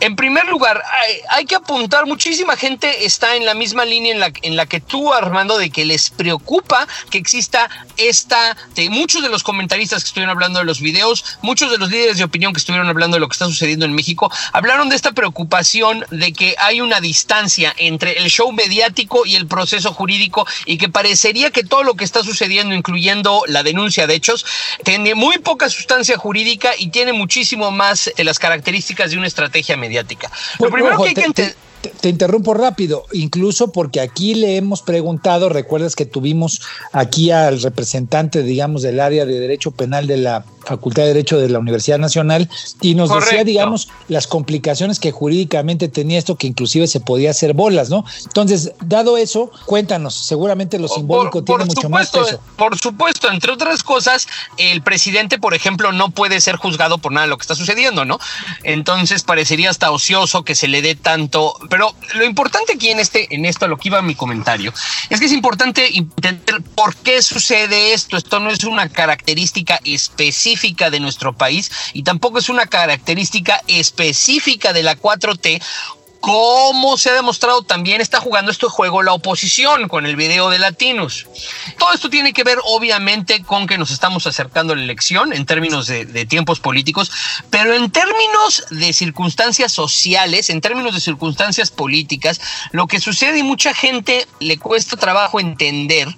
En 0.00 0.14
primer 0.14 0.46
lugar, 0.48 0.82
hay, 1.30 1.46
que 1.46 1.54
apuntar, 1.54 2.04
muchísima 2.04 2.54
gente 2.54 3.06
está 3.06 3.34
en 3.36 3.46
la 3.46 3.54
misma 3.54 3.86
línea 3.86 4.12
en 4.12 4.20
la, 4.20 4.30
en 4.42 4.56
la 4.56 4.66
que 4.66 4.80
tú, 4.80 5.14
Armando, 5.14 5.56
de 5.56 5.70
que 5.70 5.86
les 5.86 6.10
preocupa 6.10 6.86
que 7.08 7.16
exista 7.16 7.70
esta, 7.96 8.54
de 8.74 8.90
muchos 8.90 9.22
de 9.22 9.30
los 9.30 9.42
comentaristas 9.42 10.02
que 10.02 10.08
estuvieron 10.08 10.36
hablando 10.36 10.58
de 10.58 10.66
los 10.66 10.80
videos, 10.80 11.24
muchos 11.40 11.70
de 11.70 11.78
los 11.78 11.90
líderes 11.90 12.18
de 12.18 12.24
opinión 12.24 12.52
que 12.52 12.58
estuvieron 12.58 12.88
hablando 12.90 13.16
de 13.16 13.20
lo 13.20 13.28
que 13.28 13.32
está 13.32 13.46
sucediendo 13.46 13.86
en 13.86 13.94
México, 13.94 14.30
hablaron 14.52 14.90
de 14.90 14.96
esta 14.96 15.12
preocupación 15.12 16.04
de 16.10 16.34
que 16.34 16.56
hay 16.58 16.82
una 16.82 17.00
distancia 17.00 17.74
entre 17.78 18.18
el 18.18 18.28
show 18.28 18.52
mediático 18.52 19.24
y 19.24 19.36
el 19.36 19.46
proceso 19.46 19.94
jurídico 19.94 20.46
y 20.66 20.76
que 20.76 20.89
parecería 20.90 21.50
que 21.50 21.64
todo 21.64 21.82
lo 21.82 21.94
que 21.94 22.04
está 22.04 22.22
sucediendo, 22.22 22.74
incluyendo 22.74 23.42
la 23.46 23.62
denuncia 23.62 24.06
de 24.06 24.14
hechos, 24.14 24.44
tiene 24.84 25.14
muy 25.14 25.38
poca 25.38 25.68
sustancia 25.68 26.16
jurídica 26.16 26.72
y 26.78 26.88
tiene 26.88 27.12
muchísimo 27.12 27.70
más 27.70 28.10
de 28.16 28.24
las 28.24 28.38
características 28.38 29.10
de 29.10 29.18
una 29.18 29.26
estrategia 29.26 29.76
mediática. 29.76 30.30
Lo 30.58 30.70
primero 30.70 30.96
que 31.02 31.08
hay 31.08 31.14
que 31.14 31.24
entender 31.24 31.69
te, 31.80 32.08
interrumpo 32.08 32.54
rápido, 32.54 33.04
incluso 33.12 33.72
porque 33.72 34.00
aquí 34.00 34.34
le 34.34 34.56
hemos 34.56 34.82
preguntado, 34.82 35.48
recuerdas 35.48 35.96
que 35.96 36.06
tuvimos 36.06 36.62
aquí 36.92 37.30
al 37.30 37.60
representante, 37.62 38.42
digamos, 38.42 38.82
del 38.82 39.00
área 39.00 39.26
de 39.26 39.38
Derecho 39.38 39.70
Penal 39.70 40.06
de 40.06 40.18
la 40.18 40.44
Facultad 40.64 41.02
de 41.02 41.08
Derecho 41.08 41.38
de 41.38 41.48
la 41.48 41.58
Universidad 41.58 41.98
Nacional 41.98 42.48
y 42.80 42.94
nos 42.94 43.10
decía, 43.12 43.44
digamos, 43.44 43.88
las 44.08 44.26
complicaciones 44.26 45.00
que 45.00 45.10
jurídicamente 45.10 45.88
tenía 45.88 46.18
esto, 46.18 46.36
que 46.36 46.46
inclusive 46.46 46.86
se 46.86 47.00
podía 47.00 47.30
hacer 47.30 47.54
bolas, 47.54 47.88
¿no? 47.88 48.04
Entonces, 48.24 48.72
dado 48.84 49.16
eso, 49.16 49.50
cuéntanos, 49.64 50.14
seguramente 50.14 50.78
lo 50.78 50.88
simbólico 50.88 51.42
tiene 51.42 51.64
mucho 51.64 51.88
más 51.88 52.10
peso. 52.10 52.40
Por 52.56 52.78
supuesto, 52.78 53.30
entre 53.30 53.52
otras 53.52 53.82
cosas, 53.82 54.28
el 54.58 54.82
presidente, 54.82 55.38
por 55.38 55.54
ejemplo, 55.54 55.92
no 55.92 56.10
puede 56.10 56.40
ser 56.40 56.56
juzgado 56.56 56.98
por 56.98 57.12
nada 57.12 57.26
de 57.26 57.30
lo 57.30 57.38
que 57.38 57.42
está 57.42 57.54
sucediendo, 57.54 58.04
¿no? 58.04 58.18
Entonces, 58.62 59.22
parecería 59.22 59.70
hasta 59.70 59.90
ocioso 59.90 60.44
que 60.44 60.54
se 60.54 60.68
le 60.68 60.82
dé 60.82 60.94
tanto 60.94 61.54
pero 61.70 61.94
lo 62.14 62.24
importante 62.24 62.74
aquí 62.74 62.90
en 62.90 62.98
este, 62.98 63.32
en 63.34 63.46
esto, 63.46 63.64
a 63.64 63.68
lo 63.68 63.78
que 63.78 63.88
iba 63.88 64.02
mi 64.02 64.16
comentario, 64.16 64.74
es 65.08 65.20
que 65.20 65.26
es 65.26 65.32
importante 65.32 65.96
entender 65.96 66.60
por 66.74 66.96
qué 66.96 67.22
sucede 67.22 67.94
esto. 67.94 68.16
Esto 68.16 68.40
no 68.40 68.50
es 68.50 68.64
una 68.64 68.88
característica 68.88 69.80
específica 69.84 70.90
de 70.90 71.00
nuestro 71.00 71.32
país 71.32 71.70
y 71.94 72.02
tampoco 72.02 72.40
es 72.40 72.48
una 72.48 72.66
característica 72.66 73.62
específica 73.68 74.72
de 74.72 74.82
la 74.82 74.98
4T 74.98 75.62
como 76.20 76.98
se 76.98 77.10
ha 77.10 77.14
demostrado 77.14 77.62
también 77.62 78.00
está 78.00 78.20
jugando 78.20 78.50
este 78.50 78.66
juego 78.66 79.02
la 79.02 79.14
oposición 79.14 79.88
con 79.88 80.06
el 80.06 80.16
video 80.16 80.50
de 80.50 80.58
Latinos. 80.58 81.26
Todo 81.78 81.92
esto 81.94 82.10
tiene 82.10 82.32
que 82.32 82.44
ver 82.44 82.58
obviamente 82.64 83.42
con 83.42 83.66
que 83.66 83.78
nos 83.78 83.90
estamos 83.90 84.26
acercando 84.26 84.72
a 84.72 84.76
la 84.76 84.82
elección 84.82 85.32
en 85.32 85.46
términos 85.46 85.86
de, 85.86 86.04
de, 86.04 86.26
tiempos 86.26 86.60
políticos, 86.60 87.10
pero 87.48 87.74
en 87.74 87.90
términos 87.90 88.64
de 88.70 88.92
circunstancias 88.92 89.72
sociales, 89.72 90.50
en 90.50 90.60
términos 90.60 90.94
de 90.94 91.00
circunstancias 91.00 91.70
políticas, 91.70 92.40
lo 92.72 92.86
que 92.86 93.00
sucede 93.00 93.38
y 93.38 93.42
mucha 93.42 93.74
gente 93.74 94.26
le 94.40 94.58
cuesta 94.58 94.96
trabajo 94.96 95.40
entender 95.40 96.14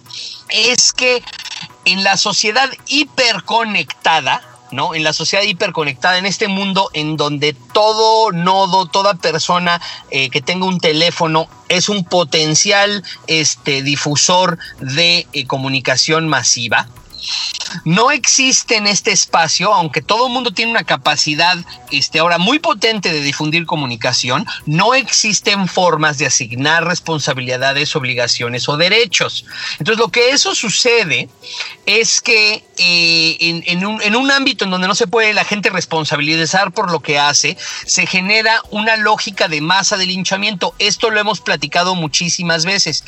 es 0.49 0.93
que 0.93 1.23
en 1.85 2.05
la 2.05 2.17
sociedad 2.17 2.71
hiperconectada, 2.87 4.43
¿no? 4.73 4.95
En 4.95 5.05
la 5.05 5.13
sociedad 5.13 5.45
hiperconectada, 5.45 6.19
en 6.19 6.27
este 6.27 6.49
mundo 6.49 6.91
en 6.95 7.17
donde 7.17 7.53
todo 7.53 8.33
nodo, 8.33 8.87
toda 8.87 9.15
persona 9.15 9.81
eh, 10.11 10.31
que 10.31 10.41
tenga 10.41 10.67
un 10.67 10.81
teléfono 10.81 11.49
es 11.69 11.89
un 11.89 12.05
potencial 12.05 13.05
este, 13.27 13.83
difusor 13.83 14.59
de 14.81 15.27
eh, 15.33 15.47
comunicación 15.47 16.29
masiva. 16.29 16.89
No 17.85 18.11
existe 18.11 18.77
en 18.77 18.87
este 18.87 19.13
espacio, 19.13 19.73
aunque 19.73 20.03
todo 20.03 20.27
el 20.27 20.33
mundo 20.33 20.53
tiene 20.53 20.71
una 20.71 20.85
capacidad 20.85 21.57
este, 21.91 22.19
ahora 22.19 22.39
muy 22.39 22.59
potente 22.59 23.13
de 23.13 23.21
difundir 23.21 23.67
comunicación, 23.67 24.47
no 24.67 24.95
existen 24.95 25.69
formas 25.69 26.19
de 26.19 26.27
asignar 26.27 26.85
responsabilidades, 26.85 27.97
obligaciones 27.97 28.69
o 28.69 28.77
derechos. 28.77 29.45
Entonces, 29.79 29.99
lo 29.99 30.09
que 30.09 30.31
eso 30.31 30.55
sucede 30.55 31.29
es 31.87 32.21
que 32.21 32.65
eh, 32.79 33.37
en, 33.41 33.87
un, 33.87 34.01
en, 34.03 34.17
un, 34.17 34.31
ámbito 34.31 34.65
en 34.65 34.71
donde 34.71 34.89
no 34.89 34.95
se 34.95 35.07
puede 35.07 35.33
la 35.33 35.45
gente 35.45 35.71
responsabilizar 35.71 36.73
por 36.73 36.91
lo 36.91 37.01
que 37.01 37.19
hace, 37.19 37.57
se 37.87 38.07
genera 38.07 38.63
una 38.71 38.97
lógica 38.97 39.49
de 39.49 39.61
masa 39.61 39.97
de 39.97 40.07
linchamiento. 40.07 40.75
Esto 40.79 41.11
lo 41.11 41.21
hemos 41.21 41.41
platicado 41.41 41.95
muchísimas 41.95 42.65
veces. 42.65 43.05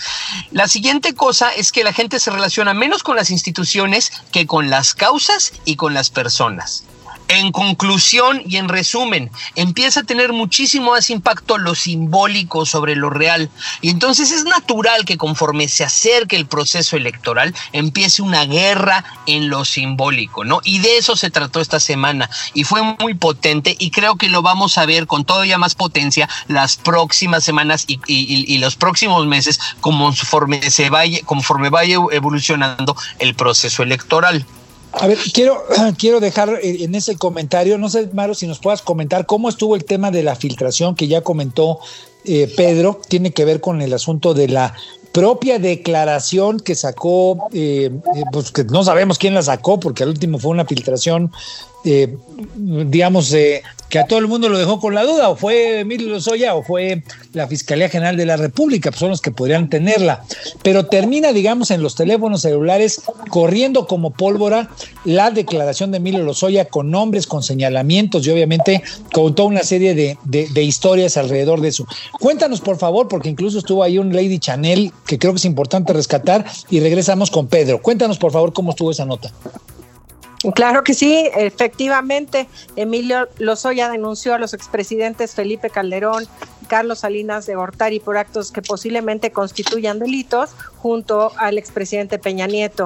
La 0.51 0.69
siguiente 0.69 1.15
cosa 1.15 1.51
es 1.51 1.73
que 1.73 1.85
la 1.85 1.93
gente 1.93 2.21
se 2.21 2.31
relaciona 2.31 2.75
menos 2.75 3.03
con 3.03 3.17
las 3.17 3.31
instituciones 3.31 4.04
que 4.33 4.47
con 4.47 4.71
las 4.71 4.95
causas 4.95 5.53
y 5.65 5.77
con 5.77 5.95
las 5.95 6.11
personas. 6.11 6.85
En 7.29 7.53
conclusión 7.53 8.43
y 8.47 8.59
en 8.59 8.69
resumen, 8.69 9.31
empieza 9.55 10.01
a 10.01 10.05
tener 10.05 10.33
muchísimo 10.33 10.93
más 10.93 11.09
impacto 11.11 11.59
lo 11.59 11.75
simbólico 11.75 12.67
sobre 12.67 12.97
lo 12.97 13.09
real. 13.11 13.51
Y 13.81 13.91
entonces 13.91 14.31
es 14.31 14.45
natural 14.45 15.05
que 15.05 15.17
conforme 15.17 15.69
se 15.69 15.85
acerque 15.85 16.37
el 16.37 16.47
proceso 16.47 16.97
electoral, 16.97 17.55
empiece 17.73 18.23
una 18.23 18.45
guerra 18.45 19.05
en 19.27 19.49
lo 19.49 19.65
simbólico, 19.65 20.45
¿no? 20.45 20.61
Y 20.65 20.81
de 20.81 20.99
eso 20.99 21.17
se 21.17 21.31
trató 21.31 21.61
esta 21.61 21.81
semana. 21.81 22.29
Y 22.53 22.65
fue 22.65 22.83
muy 22.83 23.15
potente 23.15 23.75
y 23.79 23.91
creo 23.91 24.17
que 24.17 24.29
lo 24.29 24.43
vamos 24.43 24.77
a 24.77 24.87
ver 24.87 25.07
con 25.07 25.25
todavía 25.25 25.59
más 25.59 25.75
potencia 25.75 26.29
las 26.49 26.77
próximas 26.77 27.43
semanas 27.43 27.85
y, 27.87 28.59
los 28.59 28.77
próximos 28.77 29.27
meses 29.27 29.59
conforme, 29.81 30.71
se 30.71 30.91
vaya, 30.91 31.21
conforme 31.25 31.71
vaya 31.71 31.97
evolucionando 32.13 32.97
el 33.19 33.35
proceso 33.35 33.83
electoral. 33.83 34.47
A 35.01 35.07
ver, 35.07 35.19
quiero, 35.33 35.63
quiero 35.99 36.21
dejar 36.21 36.59
en 36.63 36.95
ese 36.95 37.17
comentario, 37.17 37.79
no 37.79 37.89
sé, 37.89 38.09
Maro, 38.13 38.35
si 38.35 38.47
nos 38.47 38.59
puedas 38.59 38.83
comentar 38.83 39.27
cómo 39.27 39.49
estuvo 39.49 39.77
el 39.77 39.85
tema 39.85 40.11
de 40.11 40.23
la 40.23 40.37
filtración 40.37 40.95
que 40.95 41.09
ya 41.09 41.23
comentó 41.23 41.81
eh, 42.25 42.53
Pedro, 42.57 43.01
tiene 43.09 43.33
que 43.33 43.45
ver 43.45 43.61
con 43.61 43.83
el 43.83 43.93
asunto 43.93 44.33
de 44.33 44.49
la 44.49 44.75
propia 45.13 45.59
declaración 45.59 46.59
que 46.59 46.75
sacó, 46.75 47.49
eh, 47.53 47.91
eh, 48.17 48.23
pues 48.33 48.51
que 48.51 48.65
no 48.65 48.83
sabemos 48.83 49.19
quién 49.19 49.35
la 49.35 49.43
sacó, 49.43 49.79
porque 49.79 50.03
al 50.03 50.09
último 50.09 50.39
fue 50.39 50.51
una 50.51 50.65
filtración 50.65 51.31
eh, 51.85 52.17
digamos, 52.57 53.33
eh, 53.35 53.63
que 53.89 53.99
a 53.99 54.07
todo 54.07 54.19
el 54.19 54.27
mundo 54.27 54.49
lo 54.49 54.59
dejó 54.59 54.81
con 54.81 54.95
la 54.95 55.05
duda, 55.05 55.29
o 55.29 55.37
fue 55.37 55.81
Emilio 55.81 56.09
Lozoya 56.09 56.55
o 56.55 56.65
fue 56.65 57.03
la 57.33 57.47
Fiscalía 57.47 57.89
General 57.89 58.17
de 58.17 58.27
la 58.27 58.37
República, 58.37 58.91
pues 58.91 58.99
son 58.99 59.11
los 59.11 59.21
que 59.21 59.31
podrían 59.31 59.69
tenerla. 59.69 60.25
Pero 60.63 60.87
termina, 60.87 61.33
digamos, 61.33 61.71
en 61.71 61.83
los 61.83 61.95
teléfonos 61.95 62.41
celulares 62.41 63.03
corriendo 63.29 63.87
como 63.87 64.11
pólvora 64.11 64.71
la 65.05 65.31
declaración 65.31 65.91
de 65.91 65.99
Emilio 65.99 66.25
Lozoya 66.25 66.65
con 66.65 66.91
nombres, 66.91 67.27
con 67.27 67.43
señalamientos 67.43 68.27
y 68.27 68.31
obviamente 68.31 68.83
con 69.13 69.35
toda 69.35 69.49
una 69.49 69.63
serie 69.63 69.95
de, 69.95 70.19
de 70.25 70.63
historias 70.63 71.17
alrededor 71.17 71.61
de 71.61 71.69
eso. 71.69 71.87
Cuéntanos, 72.19 72.61
por 72.61 72.79
favor, 72.79 73.07
porque 73.07 73.29
incluso 73.29 73.59
estuvo 73.59 73.83
ahí 73.83 73.99
un 73.99 74.13
Lady 74.13 74.39
Chanel 74.39 74.93
que 75.07 75.19
creo 75.19 75.33
que 75.35 75.39
es 75.39 75.45
importante 75.45 75.93
rescatar 75.93 76.45
y 76.69 76.81
regresamos 76.81 77.31
con 77.31 77.47
Pedro. 77.47 77.81
Cuéntanos, 77.81 78.19
por 78.19 78.33
favor, 78.33 78.53
cómo 78.53 78.71
estuvo 78.71 78.91
esa 78.91 79.05
nota. 79.05 79.31
Claro 80.53 80.85
que 80.85 80.93
sí, 80.93 81.31
efectivamente, 81.35 82.49
Emilio 82.77 83.29
Lozoya 83.39 83.89
denunció 83.89 84.35
a 84.35 84.39
los 84.39 84.53
expresidentes 84.53 85.35
Felipe 85.35 85.71
Calderón, 85.71 86.27
Carlos 86.69 87.01
Salinas 87.01 87.47
de 87.47 87.55
Gortari 87.55 88.01
por 88.01 88.19
actos 88.19 88.51
que 88.51 88.61
posiblemente 88.61 89.33
constituyan 89.33 89.99
delitos 89.99 90.51
junto 90.77 91.33
al 91.39 91.57
expresidente 91.57 92.19
Peña 92.19 92.47
Nieto 92.47 92.85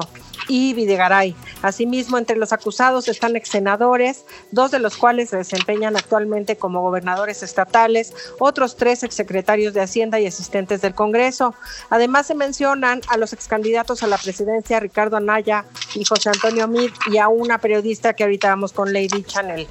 y 0.49 0.73
Videgaray. 0.73 1.35
Asimismo, 1.61 2.17
entre 2.17 2.35
los 2.35 2.51
acusados 2.51 3.07
están 3.07 3.35
ex 3.35 3.49
senadores, 3.49 4.25
dos 4.51 4.71
de 4.71 4.79
los 4.79 4.97
cuales 4.97 5.29
se 5.29 5.37
desempeñan 5.37 5.95
actualmente 5.95 6.57
como 6.57 6.81
gobernadores 6.81 7.43
estatales, 7.43 8.13
otros 8.39 8.75
tres 8.75 9.03
exsecretarios 9.03 9.73
de 9.73 9.81
Hacienda 9.81 10.19
y 10.19 10.25
asistentes 10.25 10.81
del 10.81 10.95
Congreso. 10.95 11.53
Además, 11.89 12.27
se 12.27 12.35
mencionan 12.35 13.01
a 13.07 13.17
los 13.17 13.31
excandidatos 13.31 14.01
a 14.01 14.07
la 14.07 14.17
presidencia 14.17 14.79
Ricardo 14.79 15.17
Anaya 15.17 15.65
y 15.93 16.03
José 16.03 16.29
Antonio 16.29 16.67
Mid 16.67 16.91
y 17.11 17.19
a 17.19 17.27
una 17.27 17.59
periodista 17.59 18.13
que 18.13 18.23
ahorita 18.23 18.49
vamos 18.49 18.73
con 18.73 18.91
Lady 18.91 19.23
Chanel. 19.23 19.67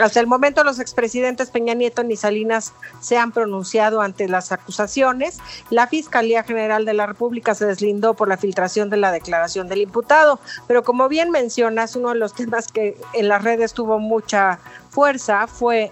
Hasta 0.00 0.18
el 0.18 0.26
momento, 0.26 0.64
los 0.64 0.80
expresidentes 0.80 1.50
Peña 1.50 1.74
Nieto 1.74 2.02
ni 2.02 2.16
Salinas 2.16 2.72
se 3.00 3.18
han 3.18 3.32
pronunciado 3.32 4.00
ante 4.00 4.28
las 4.28 4.50
acusaciones. 4.50 5.38
La 5.68 5.88
Fiscalía 5.88 6.42
General 6.42 6.86
de 6.86 6.94
la 6.94 7.06
República 7.06 7.54
se 7.54 7.66
deslindó 7.66 8.14
por 8.14 8.28
la 8.28 8.38
filtración 8.38 8.88
de 8.88 8.96
la 8.96 9.12
declaración 9.12 9.68
del 9.68 9.82
imputado 9.82 10.21
pero 10.66 10.82
como 10.82 11.08
bien 11.08 11.30
mencionas, 11.30 11.96
uno 11.96 12.10
de 12.10 12.16
los 12.16 12.34
temas 12.34 12.68
que 12.68 12.96
en 13.12 13.28
las 13.28 13.42
redes 13.42 13.72
tuvo 13.72 13.98
mucha 13.98 14.58
fuerza 14.90 15.46
fue 15.46 15.90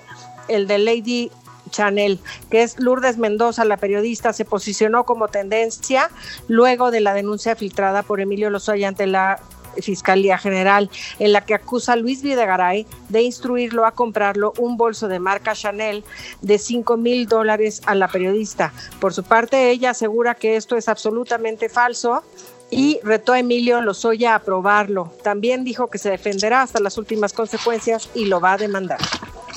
el 0.48 0.66
de 0.66 0.78
Lady 0.78 1.30
Chanel, 1.70 2.18
que 2.50 2.62
es 2.62 2.78
Lourdes 2.78 3.16
Mendoza, 3.16 3.64
la 3.64 3.76
periodista, 3.76 4.32
se 4.32 4.44
posicionó 4.44 5.04
como 5.04 5.28
tendencia 5.28 6.10
luego 6.48 6.90
de 6.90 7.00
la 7.00 7.14
denuncia 7.14 7.56
filtrada 7.56 8.02
por 8.02 8.20
Emilio 8.20 8.50
Lozoya 8.50 8.88
ante 8.88 9.06
la 9.06 9.40
Fiscalía 9.80 10.38
General, 10.38 10.90
en 11.18 11.32
la 11.32 11.42
que 11.42 11.54
acusa 11.54 11.92
a 11.92 11.96
Luis 11.96 12.22
Videgaray 12.22 12.86
de 13.08 13.22
instruirlo 13.22 13.86
a 13.86 13.92
comprarlo 13.92 14.52
un 14.58 14.76
bolso 14.76 15.08
de 15.08 15.20
marca 15.20 15.54
Chanel 15.54 16.04
de 16.42 16.58
5 16.58 16.96
mil 16.96 17.26
dólares 17.28 17.80
a 17.86 17.94
la 17.94 18.08
periodista. 18.08 18.72
Por 19.00 19.14
su 19.14 19.22
parte, 19.22 19.70
ella 19.70 19.90
asegura 19.90 20.34
que 20.34 20.56
esto 20.56 20.76
es 20.76 20.88
absolutamente 20.88 21.68
falso 21.68 22.22
y 22.70 23.00
retó 23.02 23.32
a 23.32 23.38
Emilio 23.40 23.80
Lozoya 23.80 24.32
a 24.32 24.36
aprobarlo. 24.36 25.12
También 25.22 25.64
dijo 25.64 25.88
que 25.88 25.98
se 25.98 26.10
defenderá 26.10 26.62
hasta 26.62 26.80
las 26.80 26.98
últimas 26.98 27.32
consecuencias 27.32 28.08
y 28.14 28.26
lo 28.26 28.40
va 28.40 28.54
a 28.54 28.58
demandar. 28.58 28.98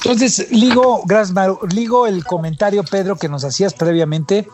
Entonces, 0.04 0.52
ligo, 0.52 1.04
gracias, 1.06 1.38
el 2.08 2.24
comentario, 2.26 2.84
Pedro, 2.84 3.16
que 3.16 3.30
nos 3.30 3.46
hacías 3.46 3.74
previamente. 3.74 4.48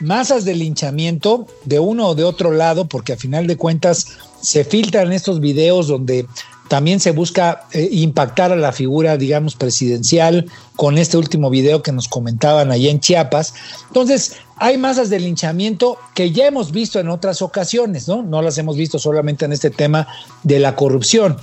Masas 0.00 0.44
de 0.44 0.54
linchamiento 0.54 1.46
de 1.64 1.78
uno 1.78 2.08
o 2.08 2.14
de 2.14 2.24
otro 2.24 2.50
lado, 2.50 2.86
porque 2.86 3.12
a 3.12 3.16
final 3.16 3.46
de 3.46 3.56
cuentas 3.56 4.06
se 4.40 4.64
filtran 4.64 5.12
estos 5.12 5.40
videos 5.40 5.88
donde 5.88 6.26
también 6.68 7.00
se 7.00 7.12
busca 7.12 7.62
eh, 7.72 7.88
impactar 7.92 8.52
a 8.52 8.56
la 8.56 8.72
figura, 8.72 9.16
digamos, 9.16 9.56
presidencial 9.56 10.46
con 10.76 10.98
este 10.98 11.16
último 11.16 11.48
video 11.50 11.82
que 11.82 11.92
nos 11.92 12.08
comentaban 12.08 12.70
allá 12.70 12.90
en 12.90 13.00
Chiapas. 13.00 13.54
Entonces, 13.88 14.36
hay 14.60 14.78
masas 14.78 15.10
de 15.10 15.20
linchamiento 15.20 15.98
que 16.14 16.32
ya 16.32 16.46
hemos 16.46 16.72
visto 16.72 17.00
en 17.00 17.08
otras 17.08 17.42
ocasiones, 17.42 18.08
¿no? 18.08 18.22
No 18.22 18.42
las 18.42 18.58
hemos 18.58 18.76
visto 18.76 18.98
solamente 18.98 19.44
en 19.44 19.52
este 19.52 19.70
tema 19.70 20.08
de 20.42 20.58
la 20.58 20.74
corrupción. 20.76 21.36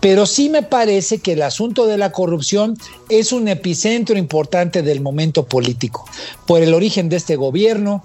Pero 0.00 0.26
sí 0.26 0.48
me 0.48 0.62
parece 0.62 1.18
que 1.18 1.32
el 1.32 1.42
asunto 1.42 1.86
de 1.86 1.98
la 1.98 2.10
corrupción 2.12 2.76
es 3.08 3.32
un 3.32 3.48
epicentro 3.48 4.18
importante 4.18 4.82
del 4.82 5.00
momento 5.00 5.44
político, 5.44 6.04
por 6.46 6.62
el 6.62 6.74
origen 6.74 7.08
de 7.08 7.16
este 7.16 7.36
gobierno, 7.36 8.02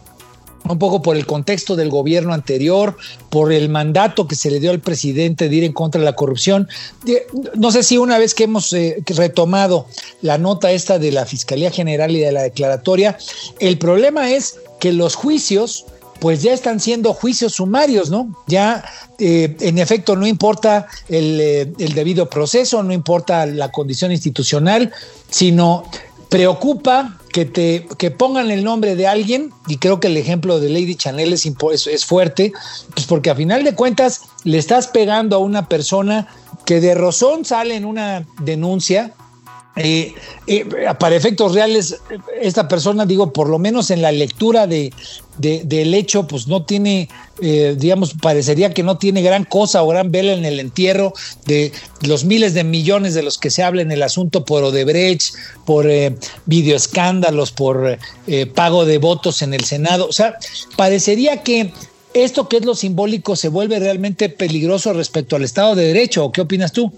un 0.68 0.80
poco 0.80 1.02
por 1.02 1.16
el 1.16 1.26
contexto 1.26 1.76
del 1.76 1.90
gobierno 1.90 2.34
anterior, 2.34 2.98
por 3.30 3.52
el 3.52 3.70
mandato 3.70 4.28
que 4.28 4.36
se 4.36 4.52
le 4.52 4.60
dio 4.60 4.72
al 4.72 4.80
presidente 4.80 5.50
de 5.50 5.56
ir 5.56 5.64
en 5.64 5.74
contra 5.74 6.00
de 6.00 6.06
la 6.06 6.16
corrupción. 6.16 6.68
No 7.56 7.72
sé 7.72 7.84
si 7.84 7.98
una 7.98 8.18
vez 8.18 8.34
que 8.34 8.46
hemos 8.46 8.74
eh, 8.74 9.02
retomado 9.06 9.88
la 10.22 10.38
nota 10.38 10.72
esta 10.72 11.00
de 11.00 11.12
la 11.12 11.26
Fiscalía 11.26 11.72
General 11.72 12.16
y 12.16 12.20
de 12.20 12.32
la 12.32 12.44
declaratoria, 12.44 13.18
el 13.60 13.78
problema 13.78 14.32
es 14.32 14.60
que 14.80 14.92
los 14.94 15.16
juicios 15.16 15.86
pues 16.20 16.42
ya 16.42 16.54
están 16.54 16.80
siendo 16.80 17.14
juicios 17.14 17.54
sumarios, 17.54 18.10
¿no? 18.10 18.36
Ya 18.48 18.84
eh, 19.20 19.56
en 19.60 19.78
efecto 19.78 20.16
no 20.16 20.26
importa 20.26 20.88
el, 21.10 21.40
eh, 21.40 21.74
el, 21.78 21.94
debido 21.94 22.30
proceso, 22.30 22.82
no 22.82 22.94
importa 22.94 23.46
la 23.46 23.72
condición 23.72 24.12
institucional, 24.12 24.92
sino 25.30 25.84
preocupa 26.30 27.18
que 27.32 27.46
te 27.46 27.88
que 27.98 28.12
pongan 28.12 28.52
el 28.52 28.64
nombre 28.64 28.96
de 28.96 29.08
alguien 29.08 29.52
y 29.68 29.78
creo 29.78 30.00
que 30.00 30.08
el 30.08 30.18
ejemplo 30.18 30.60
de 30.60 30.70
Lady 30.70 30.96
Chanel 30.96 31.34
es, 31.34 31.46
es, 31.46 32.06
fuerte 32.06 32.52
pues 32.94 33.06
porque 33.06 33.30
a 33.30 33.36
final 33.36 33.64
de 33.64 33.76
cuentas 33.76 34.22
le 34.44 34.58
estás 34.58 34.88
pegando 34.88 35.36
a 35.36 35.40
una 35.40 35.70
persona 35.70 36.28
que 36.66 36.82
de 36.82 36.96
rozón 36.96 37.46
sale 37.46 37.76
en 37.76 37.86
una 37.86 38.26
denuncia 38.42 39.14
eh, 39.78 40.14
eh, 40.48 40.66
para 41.00 41.16
efectos 41.16 41.54
reales, 41.54 41.98
esta 42.42 42.68
persona, 42.68 43.06
digo, 43.06 43.32
por 43.32 43.50
lo 43.50 43.60
menos 43.60 43.92
en 43.92 44.02
la 44.02 44.12
lectura 44.12 44.66
de, 44.68 44.92
del 45.38 45.94
hecho, 45.94 46.26
pues 46.26 46.48
no 46.48 46.64
tiene, 46.64 47.10
eh, 47.42 47.76
digamos, 47.78 48.16
parecería 48.22 48.74
que 48.74 48.84
no 48.84 48.98
tiene 48.98 49.22
gran 49.22 49.44
cosa 49.44 49.84
o 49.84 49.88
gran 49.88 50.12
vela 50.12 50.34
en 50.34 50.46
el 50.46 50.60
entierro 50.60 51.14
de 51.46 51.72
los 52.02 52.26
miles 52.26 52.54
de 52.54 52.64
millones 52.64 53.14
de 53.14 53.24
los 53.24 53.38
que 53.38 53.52
se 53.52 53.64
habla 53.64 53.82
en 53.82 53.92
el 53.92 54.04
asunto 54.04 54.46
por 54.46 54.64
Odebrecht, 54.64 55.36
por 55.66 55.88
videoescándalos, 56.46 57.52
por 57.52 58.00
pago 58.56 58.86
de 58.86 58.98
votos 58.98 59.42
en 59.42 59.54
el 59.54 59.64
Senado. 59.64 60.08
O 60.08 60.14
sea, 60.14 60.38
parecería 60.76 61.44
que 61.44 61.72
esto 62.14 62.50
que 62.50 62.58
es 62.58 62.66
lo 62.66 62.74
simbólico 62.74 63.36
se 63.36 63.50
vuelve 63.50 63.80
realmente 63.80 64.30
peligroso 64.30 64.94
respecto 64.94 65.36
al 65.36 65.44
Estado 65.44 65.76
de 65.76 65.86
Derecho. 65.86 66.26
¿O 66.26 66.32
qué 66.32 66.42
opinas 66.42 66.72
tú? 66.72 66.92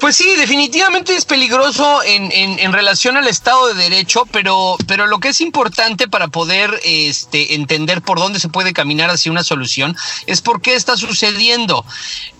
Pues 0.00 0.16
sí, 0.16 0.34
definitivamente 0.36 1.14
es 1.14 1.26
peligroso 1.26 2.02
en, 2.02 2.32
en, 2.32 2.72
relación 2.72 3.18
al 3.18 3.28
Estado 3.28 3.68
de 3.68 3.74
Derecho, 3.74 4.24
pero, 4.32 4.76
pero 4.86 5.06
lo 5.06 5.18
que 5.18 5.28
es 5.28 5.42
importante 5.42 6.08
para 6.08 6.28
poder 6.28 6.80
este, 6.84 7.54
entender 7.54 8.00
por 8.00 8.18
dónde 8.18 8.40
se 8.40 8.48
puede 8.48 8.72
caminar 8.72 9.10
hacia 9.10 9.30
una 9.30 9.44
solución 9.44 9.94
es 10.26 10.40
por 10.40 10.62
qué 10.62 10.74
está 10.74 10.96
sucediendo 10.96 11.84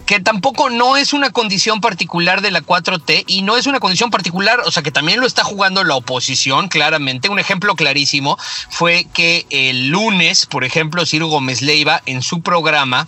que 0.07 0.21
tampoco 0.21 0.71
no 0.71 0.97
es 0.97 1.13
una 1.13 1.31
condición 1.31 1.81
particular 1.81 2.41
de 2.41 2.51
la 2.51 2.63
4T 2.63 3.25
y 3.29 3.43
no 3.43 3.57
es 3.57 3.67
una 3.67 3.79
condición 3.79 4.11
particular, 4.11 4.61
o 4.65 4.71
sea 4.73 4.83
que 4.83 4.91
también 4.91 5.21
lo 5.21 5.27
está 5.27 5.45
jugando 5.45 5.85
la 5.85 5.95
oposición, 5.95 6.69
claramente. 6.69 7.29
Un 7.29 7.39
ejemplo 7.39 7.77
clarísimo 7.77 8.37
fue 8.71 9.07
que 9.13 9.47
el 9.51 9.89
lunes, 9.91 10.47
por 10.47 10.65
ejemplo, 10.65 11.07
Ciro 11.07 11.29
Gómez 11.29 11.63
Leiva 11.63 12.03
en 12.07 12.23
su 12.23 12.41
programa 12.43 13.07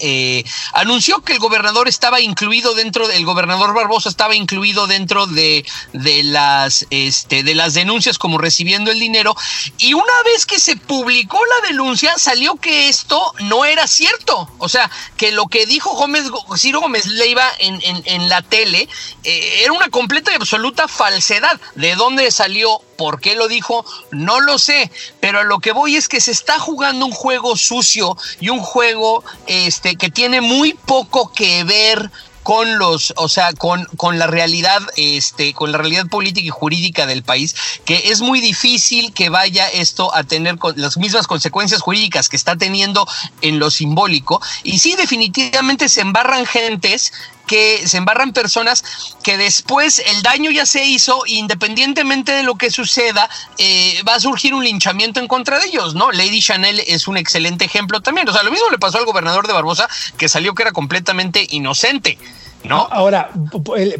eh, 0.00 0.44
anunció 0.74 1.22
que 1.22 1.34
el 1.34 1.38
gobernador 1.38 1.88
estaba 1.88 2.20
incluido 2.20 2.74
dentro 2.74 3.08
del 3.08 3.24
gobernador 3.24 3.74
Barbosa 3.74 4.08
estaba 4.08 4.34
incluido 4.34 4.86
dentro 4.86 5.26
de, 5.26 5.64
de 5.92 6.22
las 6.22 6.86
este, 6.90 7.42
de 7.42 7.54
las 7.54 7.74
denuncias 7.74 8.18
como 8.18 8.38
recibiendo 8.38 8.90
el 8.90 8.98
dinero. 8.98 9.34
Y 9.78 9.94
una 9.94 10.22
vez 10.24 10.46
que 10.46 10.58
se 10.58 10.76
publicó 10.76 11.38
la 11.44 11.68
denuncia 11.68 12.14
salió 12.16 12.56
que 12.56 12.88
esto 12.88 13.34
no 13.40 13.64
era 13.64 13.86
cierto. 13.86 14.50
O 14.58 14.68
sea 14.68 14.90
que 15.16 15.32
lo 15.32 15.46
que 15.46 15.66
dijo 15.66 15.94
Gómez 15.94 16.24
Ciro 16.56 16.80
Gómez 16.80 17.06
Leiva 17.06 17.46
en, 17.58 17.80
en, 17.82 18.02
en 18.06 18.28
la 18.28 18.42
tele 18.42 18.88
eh, 19.24 19.60
era 19.62 19.72
una 19.72 19.88
completa 19.88 20.32
y 20.32 20.36
absoluta 20.36 20.88
falsedad. 20.88 21.60
De 21.74 21.94
dónde 21.94 22.30
salió 22.30 22.80
¿Por 22.96 23.20
qué 23.20 23.34
lo 23.34 23.48
dijo? 23.48 23.84
No 24.10 24.40
lo 24.40 24.58
sé, 24.58 24.90
pero 25.20 25.40
a 25.40 25.44
lo 25.44 25.58
que 25.58 25.72
voy 25.72 25.96
es 25.96 26.08
que 26.08 26.20
se 26.20 26.30
está 26.30 26.58
jugando 26.58 27.06
un 27.06 27.12
juego 27.12 27.56
sucio 27.56 28.16
y 28.40 28.48
un 28.48 28.60
juego 28.60 29.24
este, 29.46 29.96
que 29.96 30.10
tiene 30.10 30.40
muy 30.40 30.74
poco 30.74 31.32
que 31.32 31.64
ver 31.64 32.10
con 32.42 32.78
los, 32.78 33.12
o 33.16 33.28
sea, 33.28 33.52
con, 33.52 33.84
con 33.96 34.18
la 34.18 34.26
realidad, 34.26 34.80
este, 34.96 35.54
con 35.54 35.72
la 35.72 35.78
realidad 35.78 36.06
política 36.08 36.46
y 36.46 36.50
jurídica 36.50 37.06
del 37.06 37.22
país, 37.22 37.54
que 37.84 38.10
es 38.10 38.20
muy 38.20 38.40
difícil 38.40 39.12
que 39.12 39.28
vaya 39.28 39.68
esto 39.68 40.14
a 40.14 40.24
tener 40.24 40.56
las 40.76 40.96
mismas 40.96 41.26
consecuencias 41.26 41.80
jurídicas 41.80 42.28
que 42.28 42.36
está 42.36 42.56
teniendo 42.56 43.06
en 43.40 43.58
lo 43.58 43.70
simbólico. 43.70 44.40
Y 44.64 44.78
sí, 44.78 44.94
definitivamente 44.96 45.88
se 45.88 46.00
embarran 46.00 46.46
gentes 46.46 47.12
que 47.52 47.86
se 47.86 47.98
embarran 47.98 48.32
personas 48.32 48.82
que 49.22 49.36
después 49.36 49.98
el 49.98 50.22
daño 50.22 50.50
ya 50.50 50.64
se 50.64 50.86
hizo, 50.86 51.20
independientemente 51.26 52.32
de 52.32 52.42
lo 52.44 52.54
que 52.54 52.70
suceda, 52.70 53.28
eh, 53.58 54.02
va 54.08 54.14
a 54.14 54.20
surgir 54.20 54.54
un 54.54 54.64
linchamiento 54.64 55.20
en 55.20 55.28
contra 55.28 55.58
de 55.58 55.66
ellos, 55.66 55.94
¿no? 55.94 56.10
Lady 56.12 56.40
Chanel 56.40 56.80
es 56.86 57.08
un 57.08 57.18
excelente 57.18 57.66
ejemplo 57.66 58.00
también. 58.00 58.26
O 58.26 58.32
sea, 58.32 58.42
lo 58.42 58.50
mismo 58.50 58.70
le 58.70 58.78
pasó 58.78 58.96
al 58.96 59.04
gobernador 59.04 59.46
de 59.46 59.52
Barbosa, 59.52 59.86
que 60.16 60.30
salió 60.30 60.54
que 60.54 60.62
era 60.62 60.72
completamente 60.72 61.46
inocente, 61.50 62.16
¿no? 62.64 62.88
Ahora, 62.90 63.28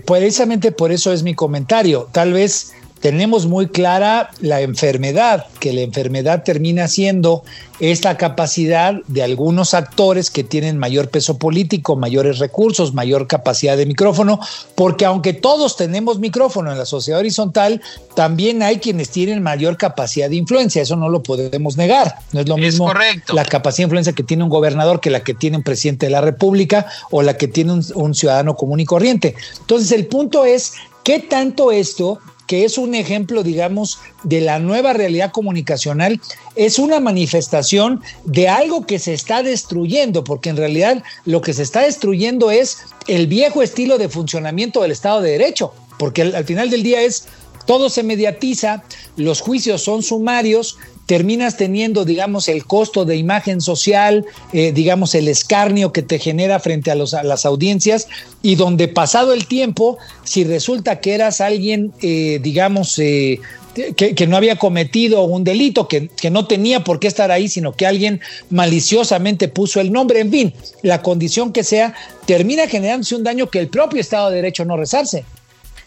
precisamente 0.06 0.72
por 0.72 0.90
eso 0.90 1.12
es 1.12 1.22
mi 1.22 1.34
comentario. 1.34 2.08
Tal 2.10 2.32
vez 2.32 2.72
tenemos 3.02 3.46
muy 3.46 3.66
clara 3.66 4.30
la 4.40 4.60
enfermedad, 4.60 5.46
que 5.58 5.72
la 5.72 5.80
enfermedad 5.80 6.44
termina 6.44 6.86
siendo 6.86 7.42
esta 7.80 8.16
capacidad 8.16 8.94
de 9.08 9.24
algunos 9.24 9.74
actores 9.74 10.30
que 10.30 10.44
tienen 10.44 10.78
mayor 10.78 11.08
peso 11.08 11.36
político, 11.36 11.96
mayores 11.96 12.38
recursos, 12.38 12.94
mayor 12.94 13.26
capacidad 13.26 13.76
de 13.76 13.86
micrófono, 13.86 14.38
porque 14.76 15.04
aunque 15.04 15.32
todos 15.32 15.76
tenemos 15.76 16.20
micrófono 16.20 16.70
en 16.70 16.78
la 16.78 16.86
sociedad 16.86 17.18
horizontal, 17.18 17.82
también 18.14 18.62
hay 18.62 18.78
quienes 18.78 19.10
tienen 19.10 19.42
mayor 19.42 19.76
capacidad 19.76 20.30
de 20.30 20.36
influencia, 20.36 20.80
eso 20.80 20.94
no 20.94 21.08
lo 21.08 21.24
podemos 21.24 21.76
negar. 21.76 22.14
No 22.30 22.40
es 22.40 22.48
lo 22.48 22.56
mismo 22.56 22.88
la 23.32 23.44
capacidad 23.44 23.78
de 23.78 23.88
influencia 23.88 24.12
que 24.12 24.22
tiene 24.22 24.44
un 24.44 24.50
gobernador 24.50 25.00
que 25.00 25.10
la 25.10 25.24
que 25.24 25.34
tiene 25.34 25.56
un 25.56 25.64
presidente 25.64 26.06
de 26.06 26.12
la 26.12 26.20
República 26.20 26.86
o 27.10 27.22
la 27.22 27.36
que 27.36 27.48
tiene 27.48 27.72
un, 27.72 27.84
un 27.96 28.14
ciudadano 28.14 28.54
común 28.54 28.78
y 28.78 28.84
corriente. 28.84 29.34
Entonces 29.58 29.90
el 29.90 30.06
punto 30.06 30.44
es 30.44 30.74
¿Qué 31.02 31.18
tanto 31.18 31.72
esto 31.72 32.20
que 32.52 32.66
es 32.66 32.76
un 32.76 32.94
ejemplo, 32.94 33.42
digamos, 33.42 33.98
de 34.24 34.42
la 34.42 34.58
nueva 34.58 34.92
realidad 34.92 35.32
comunicacional, 35.32 36.20
es 36.54 36.78
una 36.78 37.00
manifestación 37.00 38.02
de 38.26 38.50
algo 38.50 38.84
que 38.84 38.98
se 38.98 39.14
está 39.14 39.42
destruyendo, 39.42 40.22
porque 40.22 40.50
en 40.50 40.58
realidad 40.58 41.02
lo 41.24 41.40
que 41.40 41.54
se 41.54 41.62
está 41.62 41.80
destruyendo 41.80 42.50
es 42.50 42.80
el 43.06 43.26
viejo 43.26 43.62
estilo 43.62 43.96
de 43.96 44.10
funcionamiento 44.10 44.82
del 44.82 44.90
Estado 44.90 45.22
de 45.22 45.30
Derecho, 45.30 45.72
porque 45.98 46.20
al, 46.20 46.44
final 46.44 46.68
del 46.68 46.82
día 46.82 47.00
es 47.00 47.24
todo 47.64 47.88
se 47.88 48.02
mediatiza, 48.02 48.82
los 49.16 49.40
juicios 49.40 49.80
son 49.82 50.02
sumarios, 50.02 50.76
terminas 51.06 51.56
teniendo, 51.56 52.04
digamos, 52.04 52.48
el 52.48 52.64
costo 52.64 53.04
de 53.04 53.16
imagen 53.16 53.60
social, 53.60 54.24
eh, 54.52 54.72
digamos, 54.72 55.14
el 55.14 55.28
escarnio 55.28 55.92
que 55.92 56.02
te 56.02 56.18
genera 56.18 56.60
frente 56.60 56.90
a, 56.90 56.94
los, 56.94 57.12
las 57.12 57.44
audiencias 57.44 58.08
y 58.42 58.54
donde 58.54 58.88
pasado 58.88 59.32
el 59.32 59.46
tiempo, 59.46 59.98
si 60.24 60.44
resulta 60.44 61.00
que 61.00 61.14
eras 61.14 61.40
alguien, 61.40 61.92
eh, 62.02 62.38
digamos, 62.42 62.98
eh, 62.98 63.40
que, 63.74 64.14
que, 64.14 64.26
no 64.26 64.36
había 64.36 64.56
cometido 64.56 65.24
un 65.24 65.44
delito, 65.44 65.88
que, 65.88 66.08
que, 66.08 66.30
no 66.30 66.46
tenía 66.46 66.84
por 66.84 67.00
qué 67.00 67.08
estar 67.08 67.30
ahí, 67.30 67.48
sino 67.48 67.72
que 67.72 67.86
alguien 67.86 68.20
maliciosamente 68.50 69.48
puso 69.48 69.80
el 69.80 69.90
nombre, 69.90 70.20
en 70.20 70.30
fin, 70.30 70.54
la 70.82 71.00
condición 71.00 71.52
que 71.52 71.64
sea, 71.64 71.94
termina 72.26 72.68
generándose 72.68 73.16
un 73.16 73.24
daño 73.24 73.48
que 73.48 73.60
el 73.60 73.68
propio 73.68 74.00
Estado 74.00 74.28
de 74.28 74.36
Derecho 74.36 74.66
no 74.66 74.76
resarce. 74.76 75.24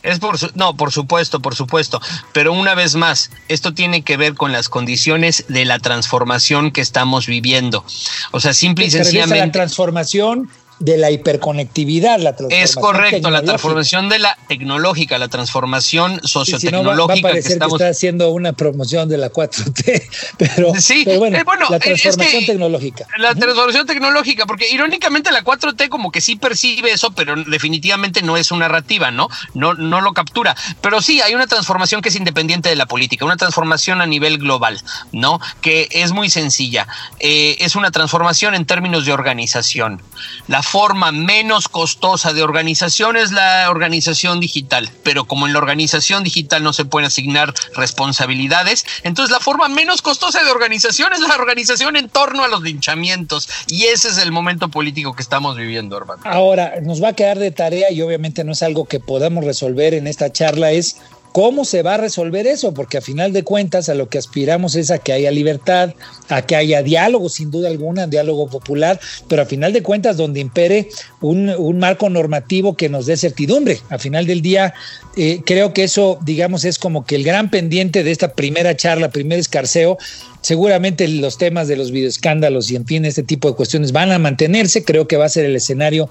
Es 0.06 0.20
por 0.20 0.38
su, 0.38 0.52
no, 0.56 0.78
por 0.78 0.92
supuesto, 0.92 1.40
por 1.40 1.56
supuesto. 1.56 2.02
Pero 2.32 2.54
una 2.54 2.76
vez 2.76 2.96
más, 2.96 3.32
esto 3.48 3.74
tiene 3.74 4.04
que 4.04 4.18
ver 4.18 4.36
con 4.36 4.52
las 4.52 4.70
condiciones 4.70 5.46
de 5.48 5.66
la 5.66 5.80
transformación 5.80 6.72
que 6.72 6.82
estamos 6.82 7.26
viviendo. 7.26 7.84
O 8.32 8.40
sea, 8.40 8.54
simple 8.54 8.86
y 8.86 8.92
sencillamente. 8.92 9.46
La 9.46 9.52
transformación 9.52 10.50
de 10.80 10.98
la 10.98 11.10
hiperconectividad, 11.12 12.20
la 12.20 12.36
transformación 12.36 12.64
Es 12.64 12.76
correcto, 12.76 13.32
la 13.32 13.42
transformación 13.42 14.10
de 14.10 14.20
la 14.20 14.38
tecnológica, 14.48 15.18
la 15.18 15.30
transformación 15.30 16.20
sociotecnológica. 16.24 16.92
Si 16.92 16.98
no, 16.98 17.08
va, 17.08 17.14
va 17.14 17.20
a 17.20 17.22
parecer 17.22 17.44
que, 17.44 17.54
estamos... 17.54 17.78
que, 17.78 17.84
está 17.84 17.92
haciendo 17.92 18.30
una 18.32 18.54
promoción 18.54 19.08
de 19.08 19.18
la 19.18 19.32
4T, 19.32 20.04
pero, 20.38 20.74
sí, 20.76 21.04
pero 21.06 21.20
bueno, 21.20 21.38
eh, 21.38 21.44
bueno, 21.44 21.68
la 21.70 21.80
transformación 21.80 22.40
es 22.40 22.46
que 22.46 22.52
tecnológica. 22.52 23.08
La 23.18 23.34
transformación 23.36 23.88
tecnológica, 23.88 24.46
porque 24.46 24.70
irónicamente 24.70 25.32
la 25.32 25.44
4T 25.44 25.88
como 25.88 26.12
que 26.12 26.20
sí 26.20 26.36
percibe 26.36 26.92
eso, 26.92 27.12
pero 27.12 27.36
definitivamente 27.36 28.22
no 28.22 28.36
es 28.36 28.52
una 28.52 28.66
narrativa, 28.66 29.12
¿no? 29.12 29.30
No, 29.54 29.74
no 29.74 30.02
lo 30.02 30.14
captura. 30.14 30.56
Pero 30.82 31.02
sí, 31.02 31.22
hay 31.22 31.36
una 31.36 31.48
transformación 31.48 32.02
que 32.02 32.10
es 32.10 32.16
independiente 32.16 32.70
de 32.70 32.76
la 32.76 32.86
política, 32.86 33.26
una 33.26 33.38
transformación 33.38 34.02
a 34.02 34.06
nivel 34.06 34.38
global, 34.38 34.82
¿no? 35.12 35.40
Que 35.62 35.88
es 35.92 36.12
muy 36.12 36.30
sencilla. 36.30 36.88
Eh, 37.20 37.58
es 37.60 37.76
una 37.76 37.92
transformación 37.92 38.56
en 38.56 38.66
términos 38.66 39.06
de 39.06 39.14
organización. 39.14 40.02
La 40.48 40.64
forma 40.66 41.12
menos 41.12 41.70
costosa 41.70 42.34
de 42.34 42.44
organización 42.44 43.16
es 43.16 43.32
la 43.32 43.70
organización 43.70 44.40
digital, 44.40 44.90
pero 45.04 45.26
como 45.26 45.48
en 45.48 45.54
la 45.54 45.60
organización 45.60 46.24
digital 46.24 46.64
no 46.64 46.74
se 46.74 46.86
pueden 46.86 47.08
asignar 47.08 47.54
responsabilidades, 47.76 48.86
entonces 49.04 49.32
la 49.32 49.40
forma 49.40 49.70
menos 49.70 50.02
costosa 50.02 50.44
de 50.44 50.52
organización 50.52 51.14
es 51.14 51.20
la 51.20 51.36
organización 51.36 51.96
en 51.96 52.10
torno 52.10 52.44
a 52.44 52.48
los 52.48 52.62
linchamientos 52.62 53.48
y 53.68 53.86
ese 53.86 54.10
es 54.10 54.18
el 54.18 54.32
momento 54.32 54.70
político 54.70 55.14
que 55.14 55.22
estamos 55.22 55.56
viviendo, 55.56 55.98
hermano. 55.98 56.24
Ahora, 56.26 56.74
nos 56.82 57.02
va 57.02 57.10
a 57.10 57.14
quedar 57.14 57.40
de 57.40 57.52
tarea 57.52 57.92
y 57.92 58.02
obviamente 58.02 58.44
no 58.44 58.54
es 58.54 58.64
algo 58.64 58.86
que 58.86 59.00
podamos 59.00 59.46
resolver 59.46 59.94
en 59.94 60.08
esta 60.08 60.32
charla, 60.32 60.72
es 60.72 60.98
¿Cómo 61.36 61.66
se 61.66 61.82
va 61.82 61.96
a 61.96 61.98
resolver 61.98 62.48
eso? 62.48 62.74
Porque 62.74 63.00
a 63.00 63.02
final 63.02 63.34
de 63.34 63.44
cuentas 63.44 63.90
a 63.90 63.94
lo 63.94 64.08
que 64.08 64.18
aspiramos 64.18 64.76
es 64.76 64.90
a 64.90 65.00
que 65.00 65.12
haya 65.12 65.32
libertad, 65.32 65.94
a 66.30 66.44
que 66.44 66.56
haya 66.56 66.82
diálogo, 66.82 67.28
sin 67.28 67.52
duda 67.52 67.68
alguna, 67.68 68.08
diálogo 68.08 68.48
popular, 68.48 69.02
pero 69.28 69.42
a 69.42 69.46
final 69.46 69.74
de 69.74 69.84
cuentas 69.84 70.16
donde 70.16 70.40
impere 70.40 70.88
un, 71.20 71.78
marco 71.78 72.10
normativo 72.10 72.78
que 72.78 72.88
nos 72.88 73.06
dé 73.06 73.18
certidumbre. 73.18 73.82
A 73.90 74.00
final 74.00 74.28
del 74.28 74.42
día, 74.42 74.76
eh, 75.18 75.42
creo 75.46 75.74
que 75.74 75.84
eso, 75.84 76.20
digamos, 76.24 76.64
es 76.64 76.80
como 76.80 77.06
que 77.06 77.18
el 77.18 77.26
gran 77.26 77.52
pendiente 77.52 78.06
de 78.06 78.12
esta 78.12 78.32
primera 78.32 78.78
charla, 78.78 79.10
primer 79.10 79.38
escarceo, 79.38 79.98
seguramente 80.46 81.08
los 81.08 81.40
temas 81.40 81.68
de 81.68 81.76
los 81.76 81.90
videoescándalos 81.90 82.70
y 82.70 82.76
en 82.76 82.86
fin, 82.86 83.04
este 83.04 83.24
tipo 83.24 83.50
de 83.50 83.56
cuestiones 83.56 83.92
van 83.92 84.12
a 84.12 84.20
mantenerse. 84.20 84.84
Creo 84.84 85.08
que 85.08 85.18
va 85.18 85.26
a 85.26 85.30
ser 85.30 85.44
el 85.44 85.56
escenario 85.56 86.08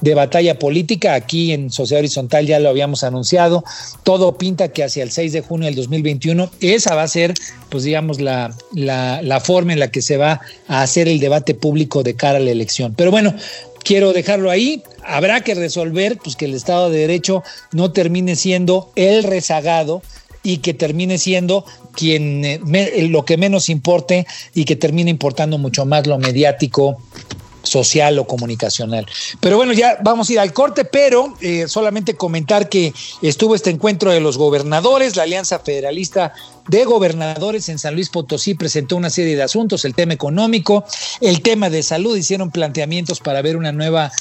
de 0.00 0.14
batalla 0.14 0.56
política. 0.56 1.14
Aquí 1.14 1.52
en 1.52 1.68
Sociedad 1.68 1.98
Horizontal 1.98 2.46
ya 2.46 2.60
lo 2.60 2.68
habíamos 2.68 3.02
anunciado. 3.02 3.64
Todo 4.04 4.38
pinta 4.38 4.68
que 4.68 4.84
hacia 4.84 5.02
el 5.02 5.10
6 5.10 5.32
de 5.32 5.40
junio 5.40 5.66
del 5.66 5.74
2021 5.74 6.48
esa 6.60 6.94
va 6.94 7.02
a 7.02 7.08
ser, 7.08 7.34
pues 7.70 7.82
digamos, 7.82 8.20
la, 8.20 8.54
la, 8.72 9.20
la 9.20 9.40
forma 9.40 9.72
en 9.72 9.80
la 9.80 9.90
que 9.90 10.00
se 10.00 10.16
va 10.16 10.40
a 10.68 10.82
hacer 10.82 11.08
el 11.08 11.18
debate 11.18 11.54
público 11.54 12.04
de 12.04 12.14
cara 12.14 12.38
a 12.38 12.40
la 12.40 12.52
elección. 12.52 12.94
Pero 12.94 13.10
bueno, 13.10 13.34
quiero 13.82 14.12
dejarlo 14.12 14.52
ahí. 14.52 14.84
Habrá 15.04 15.40
que 15.40 15.56
resolver 15.56 16.18
pues, 16.22 16.36
que 16.36 16.44
el 16.44 16.54
Estado 16.54 16.88
de 16.88 16.98
Derecho 16.98 17.42
no 17.72 17.90
termine 17.90 18.36
siendo 18.36 18.92
el 18.94 19.24
rezagado 19.24 20.02
y 20.44 20.58
que 20.58 20.74
termine 20.74 21.18
siendo 21.18 21.64
quien 21.92 22.44
eh, 22.44 22.60
me, 22.64 22.90
lo 23.08 23.24
que 23.24 23.36
menos 23.36 23.68
importe 23.68 24.26
y 24.54 24.64
que 24.64 24.76
termine 24.76 25.10
importando 25.10 25.58
mucho 25.58 25.84
más 25.84 26.06
lo 26.06 26.18
mediático 26.18 26.98
social 27.62 28.18
o 28.18 28.26
comunicacional. 28.26 29.06
Pero 29.40 29.56
bueno, 29.56 29.72
ya 29.72 29.98
vamos 30.02 30.28
a 30.28 30.32
ir 30.32 30.40
al 30.40 30.52
corte, 30.52 30.84
pero 30.84 31.34
eh, 31.40 31.66
solamente 31.68 32.14
comentar 32.14 32.68
que 32.68 32.92
estuvo 33.22 33.54
este 33.54 33.70
encuentro 33.70 34.10
de 34.10 34.20
los 34.20 34.36
gobernadores, 34.36 35.16
la 35.16 35.22
Alianza 35.22 35.60
Federalista 35.60 36.32
de 36.68 36.84
Gobernadores 36.84 37.68
en 37.68 37.78
San 37.78 37.94
Luis 37.94 38.08
Potosí 38.08 38.54
presentó 38.54 38.96
una 38.96 39.10
serie 39.10 39.36
de 39.36 39.42
asuntos, 39.42 39.84
el 39.84 39.94
tema 39.94 40.12
económico, 40.12 40.84
el 41.20 41.42
tema 41.42 41.70
de 41.70 41.82
salud, 41.82 42.16
hicieron 42.16 42.50
planteamientos 42.50 43.20
para 43.20 43.42
ver 43.42 43.56
una 43.56 43.72
nueva 43.72 44.12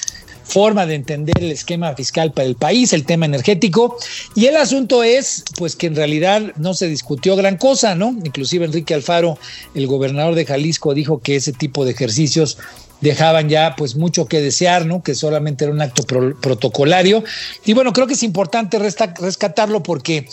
forma 0.43 0.85
de 0.85 0.95
entender 0.95 1.35
el 1.39 1.51
esquema 1.51 1.93
fiscal 1.95 2.31
para 2.31 2.47
el 2.47 2.55
país, 2.55 2.93
el 2.93 3.05
tema 3.05 3.25
energético. 3.25 3.97
Y 4.35 4.45
el 4.45 4.57
asunto 4.57 5.03
es, 5.03 5.43
pues 5.57 5.75
que 5.75 5.87
en 5.87 5.95
realidad 5.95 6.53
no 6.57 6.73
se 6.73 6.87
discutió 6.87 7.35
gran 7.35 7.57
cosa, 7.57 7.95
¿no? 7.95 8.15
Inclusive 8.23 8.65
Enrique 8.65 8.93
Alfaro, 8.93 9.37
el 9.75 9.87
gobernador 9.87 10.35
de 10.35 10.45
Jalisco, 10.45 10.93
dijo 10.93 11.19
que 11.19 11.35
ese 11.35 11.53
tipo 11.53 11.85
de 11.85 11.91
ejercicios 11.91 12.57
dejaban 13.01 13.49
ya 13.49 13.75
pues 13.75 13.95
mucho 13.95 14.27
que 14.27 14.41
desear, 14.41 14.85
¿no? 14.85 15.03
Que 15.03 15.15
solamente 15.15 15.65
era 15.65 15.73
un 15.73 15.81
acto 15.81 16.03
pro 16.03 16.39
protocolario. 16.39 17.23
Y 17.65 17.73
bueno, 17.73 17.93
creo 17.93 18.07
que 18.07 18.13
es 18.13 18.23
importante 18.23 18.79
rescatarlo 18.79 19.83
porque 19.83 20.27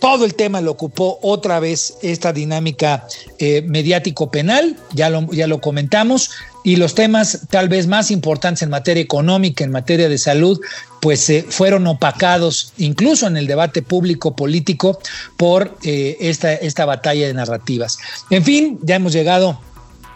todo 0.00 0.24
el 0.24 0.34
tema 0.34 0.60
lo 0.60 0.72
ocupó 0.72 1.18
otra 1.22 1.58
vez 1.60 1.94
esta 2.02 2.32
dinámica 2.32 3.06
eh, 3.38 3.62
mediático 3.62 4.30
penal, 4.30 4.76
ya 4.92 5.10
lo, 5.10 5.30
ya 5.32 5.46
lo 5.46 5.60
comentamos, 5.60 6.30
y 6.66 6.74
los 6.74 6.96
temas 6.96 7.42
tal 7.48 7.68
vez 7.68 7.86
más 7.86 8.10
importantes 8.10 8.60
en 8.62 8.70
materia 8.70 9.00
económica, 9.00 9.62
en 9.62 9.70
materia 9.70 10.08
de 10.08 10.18
salud, 10.18 10.60
pues 11.00 11.30
eh, 11.30 11.46
fueron 11.48 11.86
opacados 11.86 12.72
incluso 12.76 13.28
en 13.28 13.36
el 13.36 13.46
debate 13.46 13.82
público 13.82 14.34
político 14.34 14.98
por 15.36 15.78
eh, 15.84 16.16
esta, 16.18 16.52
esta 16.54 16.84
batalla 16.84 17.28
de 17.28 17.34
narrativas. 17.34 17.98
En 18.30 18.42
fin, 18.42 18.80
ya 18.82 18.96
hemos 18.96 19.12
llegado 19.12 19.60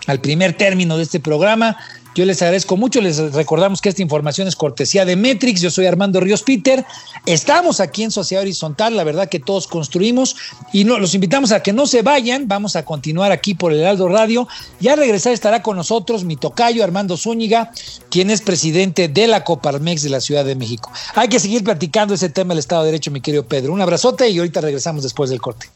al 0.08 0.20
primer 0.20 0.56
término 0.56 0.96
de 0.96 1.04
este 1.04 1.20
programa. 1.20 1.76
Yo 2.14 2.24
les 2.24 2.42
agradezco 2.42 2.76
mucho, 2.76 3.00
les 3.00 3.18
recordamos 3.32 3.80
que 3.80 3.88
esta 3.88 4.02
información 4.02 4.48
es 4.48 4.56
cortesía 4.56 5.04
de 5.04 5.14
Metrix, 5.14 5.60
yo 5.60 5.70
soy 5.70 5.86
Armando 5.86 6.18
Ríos 6.18 6.42
Peter, 6.42 6.84
estamos 7.24 7.78
aquí 7.78 8.02
en 8.02 8.10
Sociedad 8.10 8.42
Horizontal, 8.42 8.96
la 8.96 9.04
verdad 9.04 9.28
que 9.28 9.38
todos 9.38 9.68
construimos 9.68 10.34
y 10.72 10.82
no, 10.82 10.98
los 10.98 11.14
invitamos 11.14 11.52
a 11.52 11.62
que 11.62 11.72
no 11.72 11.86
se 11.86 12.02
vayan, 12.02 12.48
vamos 12.48 12.74
a 12.74 12.84
continuar 12.84 13.30
aquí 13.30 13.54
por 13.54 13.72
el 13.72 13.86
Aldo 13.86 14.08
Radio 14.08 14.48
y 14.80 14.88
al 14.88 14.98
regresar 14.98 15.32
estará 15.32 15.62
con 15.62 15.76
nosotros 15.76 16.24
mi 16.24 16.34
tocayo 16.34 16.82
Armando 16.82 17.16
Zúñiga, 17.16 17.70
quien 18.10 18.30
es 18.30 18.40
presidente 18.40 19.06
de 19.06 19.28
la 19.28 19.44
Coparmex 19.44 20.02
de 20.02 20.10
la 20.10 20.20
Ciudad 20.20 20.44
de 20.44 20.56
México. 20.56 20.90
Hay 21.14 21.28
que 21.28 21.38
seguir 21.38 21.62
platicando 21.62 22.14
ese 22.14 22.28
tema 22.28 22.54
del 22.54 22.58
Estado 22.58 22.82
de 22.82 22.90
Derecho, 22.90 23.12
mi 23.12 23.20
querido 23.20 23.44
Pedro. 23.44 23.72
Un 23.72 23.80
abrazote 23.80 24.28
y 24.28 24.38
ahorita 24.38 24.60
regresamos 24.60 25.04
después 25.04 25.30
del 25.30 25.40
corte. 25.40 25.68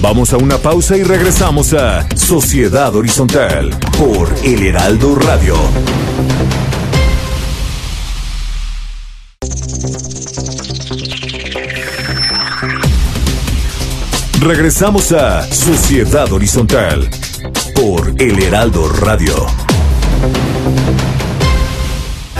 Vamos 0.00 0.32
a 0.32 0.36
una 0.36 0.58
pausa 0.58 0.96
y 0.96 1.02
regresamos 1.02 1.74
a 1.74 2.08
Sociedad 2.16 2.94
Horizontal 2.94 3.76
por 3.98 4.32
El 4.44 4.64
Heraldo 4.64 5.16
Radio. 5.16 5.56
Regresamos 14.40 15.10
a 15.10 15.42
Sociedad 15.52 16.32
Horizontal 16.32 17.10
por 17.74 18.14
El 18.22 18.40
Heraldo 18.40 18.88
Radio. 19.00 19.46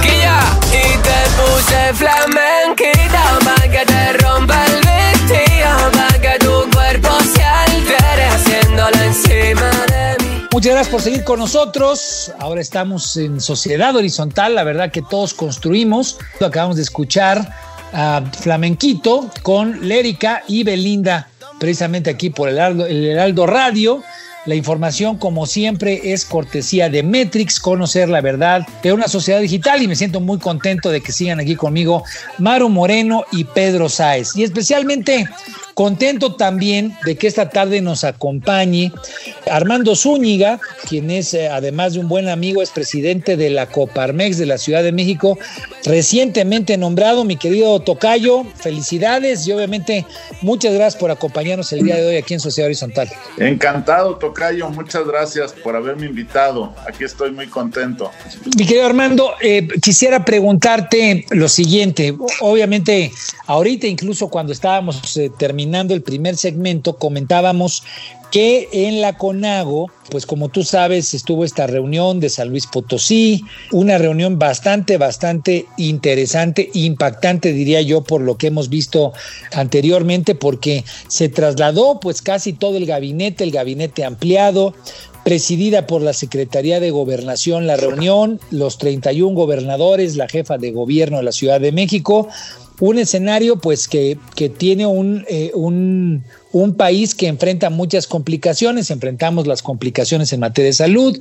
Y 0.04 0.98
te 1.02 1.20
puse 1.36 1.94
flamenquita 1.94 3.08
Muchas 10.58 10.72
gracias 10.72 10.92
por 10.92 11.02
seguir 11.02 11.22
con 11.22 11.38
nosotros. 11.38 12.32
Ahora 12.40 12.60
estamos 12.60 13.16
en 13.16 13.40
Sociedad 13.40 13.94
Horizontal, 13.94 14.56
la 14.56 14.64
verdad 14.64 14.90
que 14.90 15.02
todos 15.02 15.32
construimos. 15.32 16.18
Acabamos 16.44 16.74
de 16.74 16.82
escuchar 16.82 17.54
a 17.92 18.24
Flamenquito 18.40 19.30
con 19.42 19.86
Lérica 19.86 20.42
y 20.48 20.64
Belinda, 20.64 21.28
precisamente 21.60 22.10
aquí 22.10 22.30
por 22.30 22.48
el 22.48 22.58
Heraldo, 22.58 23.46
Radio. 23.46 24.02
La 24.46 24.56
información, 24.56 25.16
como 25.16 25.46
siempre, 25.46 26.12
es 26.12 26.24
cortesía 26.24 26.88
de 26.88 27.04
Metrix, 27.04 27.60
conocer 27.60 28.08
la 28.08 28.20
verdad 28.20 28.66
de 28.82 28.92
una 28.92 29.06
sociedad 29.06 29.40
digital 29.40 29.80
y 29.80 29.86
me 29.86 29.94
siento 29.94 30.18
muy 30.18 30.40
contento 30.40 30.90
de 30.90 31.00
que 31.00 31.12
sigan 31.12 31.38
aquí 31.38 31.54
conmigo 31.54 32.02
Maru 32.38 32.68
Moreno 32.68 33.22
y 33.30 33.44
Pedro 33.44 33.88
Sáez. 33.88 34.34
Y 34.34 34.42
especialmente 34.42 35.28
contento 35.78 36.34
también 36.34 36.92
de 37.04 37.14
que 37.14 37.28
esta 37.28 37.50
tarde 37.50 37.80
nos 37.80 38.02
acompañe 38.02 38.92
Armando 39.48 39.94
Zúñiga, 39.94 40.58
quien 40.88 41.08
es, 41.08 41.34
eh, 41.34 41.46
además 41.46 41.92
de 41.92 42.00
un 42.00 42.08
buen 42.08 42.28
amigo, 42.28 42.62
es 42.62 42.70
presidente 42.70 43.36
de 43.36 43.48
la 43.48 43.66
Coparmex 43.66 44.38
de 44.38 44.46
la 44.46 44.58
Ciudad 44.58 44.82
de 44.82 44.90
México, 44.90 45.38
recientemente 45.84 46.76
nombrado, 46.76 47.22
mi 47.24 47.36
querido 47.36 47.78
Tocayo, 47.78 48.44
felicidades 48.56 49.46
y 49.46 49.52
obviamente 49.52 50.04
muchas 50.42 50.74
gracias 50.74 51.00
por 51.00 51.12
acompañarnos 51.12 51.72
el 51.72 51.84
día 51.84 51.94
de 51.94 52.08
hoy 52.08 52.16
aquí 52.16 52.34
en 52.34 52.40
Sociedad 52.40 52.66
Horizontal. 52.66 53.08
Encantado, 53.36 54.16
Tocayo, 54.16 54.68
muchas 54.70 55.06
gracias 55.06 55.52
por 55.52 55.76
haberme 55.76 56.06
invitado. 56.06 56.74
Aquí 56.88 57.04
estoy 57.04 57.30
muy 57.30 57.46
contento. 57.46 58.10
Mi 58.58 58.66
querido 58.66 58.84
Armando, 58.84 59.34
eh, 59.40 59.68
quisiera 59.80 60.24
preguntarte 60.24 61.24
lo 61.30 61.48
siguiente. 61.48 62.16
Obviamente, 62.40 63.12
ahorita 63.46 63.86
incluso 63.86 64.26
cuando 64.26 64.52
estábamos 64.52 65.16
eh, 65.16 65.30
terminando 65.38 65.67
el 65.74 66.02
primer 66.02 66.36
segmento, 66.36 66.96
comentábamos 66.96 67.82
que 68.30 68.68
en 68.72 69.00
la 69.00 69.16
CONAGO, 69.16 69.90
pues 70.10 70.26
como 70.26 70.48
tú 70.48 70.62
sabes, 70.62 71.14
estuvo 71.14 71.44
esta 71.44 71.66
reunión 71.66 72.20
de 72.20 72.28
San 72.28 72.50
Luis 72.50 72.66
Potosí, 72.66 73.44
una 73.72 73.96
reunión 73.96 74.38
bastante, 74.38 74.98
bastante 74.98 75.66
interesante, 75.78 76.70
impactante, 76.74 77.52
diría 77.52 77.80
yo, 77.80 78.02
por 78.02 78.20
lo 78.20 78.36
que 78.36 78.48
hemos 78.48 78.68
visto 78.68 79.12
anteriormente, 79.52 80.34
porque 80.34 80.84
se 81.08 81.28
trasladó 81.28 82.00
pues 82.00 82.20
casi 82.20 82.52
todo 82.52 82.76
el 82.76 82.86
gabinete, 82.86 83.44
el 83.44 83.50
gabinete 83.50 84.04
ampliado, 84.04 84.74
presidida 85.24 85.86
por 85.86 86.00
la 86.02 86.12
Secretaría 86.12 86.80
de 86.80 86.90
Gobernación 86.90 87.66
la 87.66 87.76
reunión, 87.76 88.40
los 88.50 88.78
31 88.78 89.34
gobernadores, 89.34 90.16
la 90.16 90.28
jefa 90.28 90.58
de 90.58 90.70
gobierno 90.70 91.18
de 91.18 91.22
la 91.22 91.32
Ciudad 91.32 91.60
de 91.60 91.72
México, 91.72 92.28
un 92.80 92.98
escenario 92.98 93.56
pues 93.56 93.88
que, 93.88 94.18
que 94.36 94.48
tiene 94.48 94.86
un, 94.86 95.24
eh, 95.28 95.50
un, 95.54 96.22
un, 96.52 96.74
país 96.74 97.14
que 97.14 97.26
enfrenta 97.26 97.70
muchas 97.70 98.06
complicaciones, 98.06 98.90
enfrentamos 98.90 99.46
las 99.46 99.62
complicaciones 99.62 100.32
en 100.32 100.40
materia 100.40 100.68
de 100.68 100.74
salud, 100.74 101.20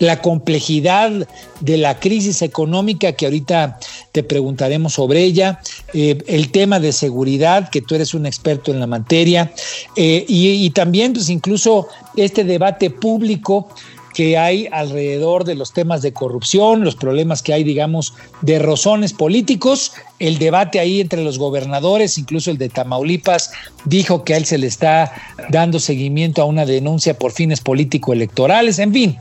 la 0.00 0.20
complejidad 0.20 1.28
de 1.60 1.76
la 1.76 2.00
crisis 2.00 2.42
económica 2.42 3.12
que 3.12 3.26
ahorita 3.26 3.78
te 4.10 4.24
preguntaremos 4.24 4.94
sobre 4.94 5.22
ella, 5.22 5.60
eh, 5.94 6.18
el 6.26 6.50
tema 6.50 6.80
de 6.80 6.92
seguridad, 6.92 7.70
que 7.70 7.82
tú 7.82 7.94
eres 7.94 8.12
un 8.12 8.26
experto 8.26 8.72
en 8.72 8.80
la 8.80 8.86
materia, 8.86 9.52
eh, 9.96 10.24
y, 10.26 10.48
y 10.48 10.70
también 10.70 11.12
pues 11.12 11.30
incluso 11.30 11.86
este 12.16 12.42
debate 12.42 12.90
público 12.90 13.68
que 14.16 14.38
hay 14.38 14.66
alrededor 14.72 15.44
de 15.44 15.54
los 15.54 15.74
temas 15.74 16.00
de 16.00 16.14
corrupción, 16.14 16.82
los 16.82 16.96
problemas 16.96 17.42
que 17.42 17.52
hay, 17.52 17.64
digamos, 17.64 18.14
de 18.40 18.58
rozones 18.58 19.12
políticos, 19.12 19.92
el 20.18 20.38
debate 20.38 20.80
ahí 20.80 21.02
entre 21.02 21.22
los 21.22 21.38
gobernadores, 21.38 22.16
incluso 22.16 22.50
el 22.50 22.56
de 22.56 22.70
Tamaulipas, 22.70 23.52
dijo 23.84 24.24
que 24.24 24.32
a 24.32 24.38
él 24.38 24.46
se 24.46 24.56
le 24.56 24.68
está 24.68 25.12
dando 25.50 25.78
seguimiento 25.78 26.40
a 26.40 26.46
una 26.46 26.64
denuncia 26.64 27.18
por 27.18 27.30
fines 27.30 27.60
político-electorales, 27.60 28.78
en 28.78 28.94
fin. 28.94 29.18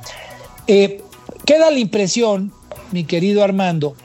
Eh, 0.68 1.02
queda 1.46 1.72
la 1.72 1.80
impresión, 1.80 2.54
mi 2.94 3.04
querido 3.04 3.44
Armando, 3.44 3.98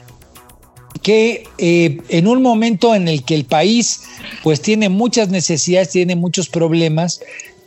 que 1.03 1.45
eh, 1.57 2.01
en 2.09 2.27
un 2.27 2.41
momento 2.41 2.95
en 2.95 3.07
el 3.07 3.23
que 3.23 3.35
el 3.35 3.45
país 3.45 4.03
pues 4.43 4.61
tiene 4.61 4.89
muchas 4.89 5.29
necesidades, 5.29 5.91
tiene 5.91 6.17
muchos 6.17 6.49
problemas, 6.49 7.21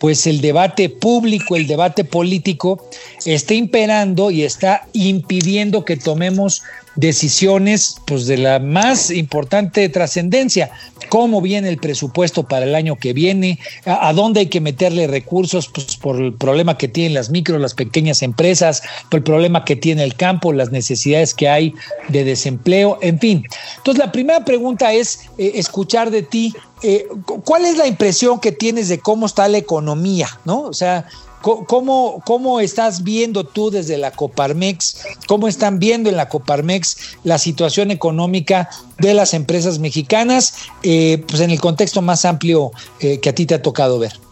pues 0.05 0.27
el 0.27 0.43
debate 0.43 0.90
público, 0.90 1.57
el 1.57 1.67
debate 1.67 2.05
político 2.05 2.90
está 3.25 3.55
imperando 3.55 4.31
y 4.31 4.43
está 4.43 4.87
impidiendo 4.93 5.87
que 5.87 5.97
tomemos 5.97 6.62
decisiones 6.96 7.96
pues 8.07 8.26
de 8.26 8.38
la 8.38 8.59
más 8.59 9.11
importante 9.11 9.88
trascendencia, 9.88 10.70
cómo 11.09 11.40
viene 11.40 11.68
el 11.68 11.78
presupuesto 11.78 12.44
para 12.44 12.64
el 12.64 12.74
año 12.74 12.96
que 12.96 13.12
viene, 13.12 13.59
a, 13.85 14.12
dónde 14.12 14.40
hay 14.40 14.46
que 14.46 14.61
meterle 14.61 15.07
recursos 15.07 15.68
pues 15.68 15.96
por 15.96 16.20
el 16.20 16.33
problema 16.33 16.78
que 16.78 16.88
tienen 16.88 17.14
las 17.14 17.30
micro, 17.30 17.59
las 17.59 17.74
pequeñas 17.74 18.22
empresas, 18.22 18.83
por 19.11 19.18
el 19.18 19.24
problema 19.24 19.64
que 19.64 19.76
tiene 19.76 20.04
el 20.04 20.14
campo, 20.14 20.52
las 20.52 20.70
necesidades 20.70 21.35
que 21.35 21.48
hay 21.48 21.74
de 22.09 22.24
desempleo, 22.24 22.98
en 23.00 23.18
fin. 23.18 23.44
Entonces 23.76 23.98
la 24.04 24.12
primera 24.12 24.44
pregunta 24.44 24.92
es 24.92 25.20
eh, 25.38 25.52
escuchar 25.57 26.11
de 26.11 26.22
ti 26.22 26.54
eh, 26.83 27.09
¿cuál 27.44 27.64
es 27.64 27.78
la 27.78 27.87
impresión 27.87 28.40
que 28.40 28.52
tienes 28.52 28.88
de 28.90 28.98
cómo 28.98 29.24
está 29.24 29.48
la 29.48 29.57
economía, 29.57 30.28
no? 30.44 30.61
O 30.61 30.74
sea, 30.74 31.07
¿Cómo, 31.44 32.22
¿Cómo 32.24 32.59
estás 32.61 33.04
viendo 33.04 33.44
tú 33.44 33.70
desde 33.70 33.98
la 33.98 34.12
Coparmex, 34.12 34.96
cómo 35.28 35.46
están 35.46 35.78
viendo 35.78 36.09
en 36.09 36.16
la 36.16 36.30
Coparmex 36.30 36.96
la 37.22 37.37
situación 37.37 37.90
económica 37.90 38.70
de 38.98 39.12
las 39.12 39.35
empresas 39.35 39.78
mexicanas, 39.78 40.54
eh, 40.83 41.22
pues 41.28 41.42
en 41.42 41.50
el 41.50 41.61
contexto 41.61 42.00
más 42.00 42.24
amplio 42.24 42.72
eh, 43.00 43.20
que 43.20 43.28
a 43.28 43.35
ti 43.35 43.44
te 43.44 43.54
ha 43.57 43.61
tocado 43.61 43.98
ver? 43.98 44.24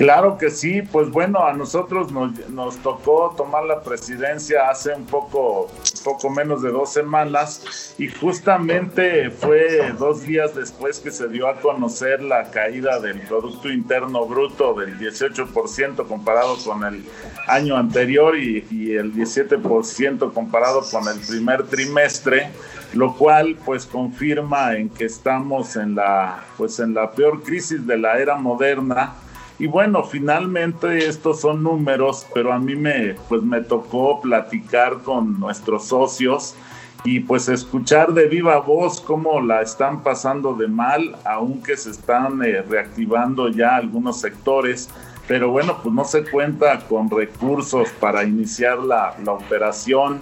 Claro 0.00 0.38
que 0.38 0.48
sí, 0.48 0.80
pues 0.80 1.10
bueno, 1.10 1.44
a 1.44 1.52
nosotros 1.52 2.10
nos, 2.10 2.48
nos 2.48 2.78
tocó 2.78 3.34
tomar 3.36 3.64
la 3.64 3.82
presidencia 3.82 4.70
hace 4.70 4.94
un 4.94 5.04
poco, 5.04 5.70
poco 6.02 6.30
menos 6.30 6.62
de 6.62 6.70
dos 6.70 6.90
semanas 6.90 7.94
y 7.98 8.08
justamente 8.08 9.30
fue 9.30 9.92
dos 9.98 10.22
días 10.22 10.54
después 10.54 11.00
que 11.00 11.10
se 11.10 11.28
dio 11.28 11.48
a 11.48 11.56
conocer 11.56 12.22
la 12.22 12.50
caída 12.50 12.98
del 12.98 13.20
Producto 13.20 13.70
Interno 13.70 14.24
Bruto 14.24 14.72
del 14.72 14.98
18% 14.98 16.08
comparado 16.08 16.56
con 16.64 16.82
el 16.82 17.04
año 17.46 17.76
anterior 17.76 18.38
y, 18.38 18.66
y 18.70 18.92
el 18.92 19.12
17% 19.12 20.32
comparado 20.32 20.80
con 20.90 21.08
el 21.08 21.20
primer 21.20 21.64
trimestre 21.64 22.48
lo 22.94 23.14
cual 23.18 23.58
pues 23.66 23.84
confirma 23.84 24.76
en 24.76 24.88
que 24.88 25.04
estamos 25.04 25.76
en 25.76 25.94
la 25.94 26.42
pues 26.56 26.80
en 26.80 26.94
la 26.94 27.10
peor 27.10 27.42
crisis 27.42 27.86
de 27.86 27.98
la 27.98 28.18
era 28.18 28.36
moderna 28.36 29.12
y 29.60 29.66
bueno, 29.66 30.02
finalmente 30.02 31.06
estos 31.06 31.42
son 31.42 31.62
números, 31.62 32.26
pero 32.34 32.52
a 32.52 32.58
mí 32.58 32.74
me, 32.74 33.14
pues 33.28 33.42
me 33.42 33.60
tocó 33.60 34.20
platicar 34.20 35.02
con 35.02 35.38
nuestros 35.38 35.86
socios 35.86 36.56
y 37.04 37.20
pues 37.20 37.48
escuchar 37.48 38.12
de 38.12 38.26
viva 38.26 38.58
voz 38.58 39.00
cómo 39.00 39.40
la 39.40 39.60
están 39.62 40.02
pasando 40.02 40.54
de 40.54 40.66
mal, 40.66 41.14
aunque 41.24 41.76
se 41.76 41.90
están 41.90 42.42
eh, 42.42 42.62
reactivando 42.62 43.48
ya 43.48 43.76
algunos 43.76 44.20
sectores 44.20 44.88
pero 45.30 45.48
bueno, 45.48 45.78
pues 45.80 45.94
no 45.94 46.04
se 46.04 46.24
cuenta 46.28 46.80
con 46.88 47.08
recursos 47.08 47.90
para 48.00 48.24
iniciar 48.24 48.78
la, 48.78 49.14
la 49.24 49.30
operación. 49.30 50.18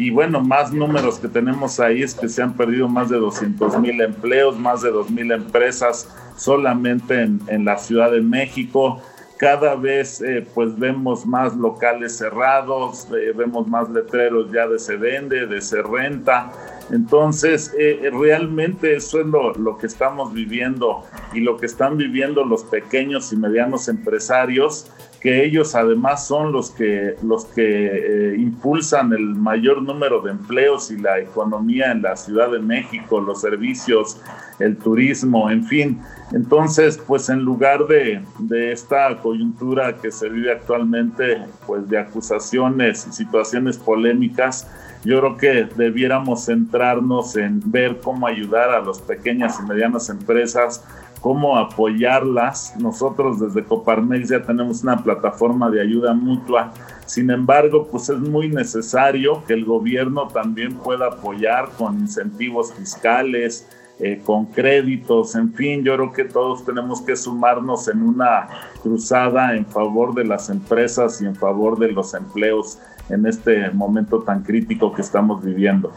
Y 0.00 0.10
bueno, 0.10 0.40
más 0.40 0.72
números 0.72 1.18
que 1.18 1.26
tenemos 1.26 1.80
ahí 1.80 2.02
es 2.02 2.14
que 2.14 2.28
se 2.28 2.40
han 2.40 2.54
perdido 2.54 2.88
más 2.88 3.08
de 3.08 3.16
200 3.16 3.80
mil 3.80 4.00
empleos, 4.00 4.56
más 4.56 4.82
de 4.82 4.92
2 4.92 5.10
mil 5.10 5.32
empresas 5.32 6.08
solamente 6.36 7.20
en, 7.20 7.40
en, 7.48 7.64
la 7.64 7.76
Ciudad 7.78 8.12
de 8.12 8.20
México. 8.20 9.02
Cada 9.38 9.74
vez 9.74 10.20
eh, 10.20 10.46
pues 10.54 10.78
vemos 10.78 11.26
más 11.26 11.56
locales 11.56 12.16
cerrados, 12.16 13.08
eh, 13.12 13.32
vemos 13.34 13.66
más 13.66 13.90
letreros 13.90 14.52
ya 14.52 14.68
de 14.68 14.78
se 14.78 14.96
vende, 14.96 15.46
de 15.46 15.60
se 15.60 15.82
renta. 15.82 16.52
Entonces, 16.92 17.74
eh, 17.76 18.08
realmente 18.12 18.94
eso 18.94 19.20
es 19.20 19.26
lo, 19.26 19.52
lo, 19.54 19.78
que 19.78 19.86
estamos 19.86 20.32
viviendo 20.32 21.04
y 21.32 21.40
lo 21.40 21.56
que 21.56 21.66
están 21.66 21.96
viviendo 21.96 22.44
los 22.44 22.62
pequeños 22.62 23.32
y 23.32 23.36
medianos 23.36 23.88
empresarios, 23.88 24.90
que 25.20 25.44
ellos 25.44 25.74
además 25.74 26.26
son 26.26 26.52
los 26.52 26.70
que, 26.70 27.16
los 27.22 27.44
que 27.46 28.32
eh, 28.32 28.36
impulsan 28.38 29.12
el 29.12 29.34
mayor 29.34 29.82
número 29.82 30.20
de 30.20 30.30
empleos 30.30 30.90
y 30.90 30.96
la 30.96 31.18
economía 31.18 31.90
en 31.90 32.02
la 32.02 32.16
Ciudad 32.16 32.50
de 32.50 32.60
México, 32.60 33.20
los 33.20 33.40
servicios, 33.40 34.20
el 34.60 34.76
turismo, 34.76 35.50
en 35.50 35.64
fin. 35.64 36.00
Entonces, 36.32 36.98
pues 36.98 37.28
en 37.28 37.40
lugar 37.40 37.86
de, 37.86 38.22
de 38.38 38.72
esta 38.72 39.18
coyuntura 39.20 39.96
que 39.96 40.12
se 40.12 40.28
vive 40.28 40.52
actualmente, 40.52 41.42
pues 41.66 41.88
de 41.88 41.98
acusaciones 41.98 43.06
y 43.08 43.12
situaciones 43.12 43.76
polémicas, 43.76 44.68
yo 45.04 45.20
creo 45.20 45.36
que 45.36 45.68
debiéramos 45.76 46.46
centrarnos 46.46 47.36
en 47.36 47.60
ver 47.64 47.98
cómo 48.02 48.26
ayudar 48.26 48.70
a 48.70 48.80
las 48.80 49.00
pequeñas 49.00 49.58
y 49.60 49.66
medianas 49.66 50.10
empresas, 50.10 50.84
cómo 51.20 51.56
apoyarlas. 51.56 52.74
Nosotros 52.78 53.40
desde 53.40 53.64
Coparmex 53.64 54.28
ya 54.28 54.42
tenemos 54.42 54.82
una 54.82 55.02
plataforma 55.02 55.70
de 55.70 55.80
ayuda 55.80 56.14
mutua. 56.14 56.72
Sin 57.06 57.30
embargo, 57.30 57.88
pues 57.90 58.08
es 58.08 58.18
muy 58.18 58.48
necesario 58.48 59.42
que 59.46 59.54
el 59.54 59.64
gobierno 59.64 60.28
también 60.28 60.74
pueda 60.74 61.06
apoyar 61.06 61.70
con 61.78 61.98
incentivos 61.98 62.72
fiscales, 62.72 63.66
eh, 64.00 64.22
con 64.24 64.46
créditos, 64.46 65.34
en 65.34 65.52
fin, 65.54 65.82
yo 65.82 65.96
creo 65.96 66.12
que 66.12 66.24
todos 66.24 66.64
tenemos 66.64 67.02
que 67.02 67.16
sumarnos 67.16 67.88
en 67.88 68.00
una 68.00 68.46
cruzada 68.80 69.56
en 69.56 69.66
favor 69.66 70.14
de 70.14 70.24
las 70.24 70.50
empresas 70.50 71.20
y 71.20 71.26
en 71.26 71.34
favor 71.34 71.76
de 71.80 71.90
los 71.90 72.14
empleos 72.14 72.78
en 73.08 73.26
este 73.26 73.70
momento 73.70 74.20
tan 74.20 74.44
crítico 74.44 74.94
que 74.94 75.02
estamos 75.02 75.44
viviendo. 75.44 75.92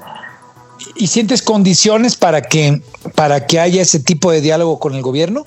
¿Y 0.96 1.08
sientes 1.08 1.42
condiciones 1.42 2.16
para 2.16 2.42
que, 2.42 2.82
para 3.16 3.46
que 3.46 3.60
haya 3.60 3.82
ese 3.82 4.00
tipo 4.00 4.32
de 4.32 4.42
diálogo 4.42 4.80
con 4.80 4.94
el 4.94 5.02
gobierno? 5.02 5.46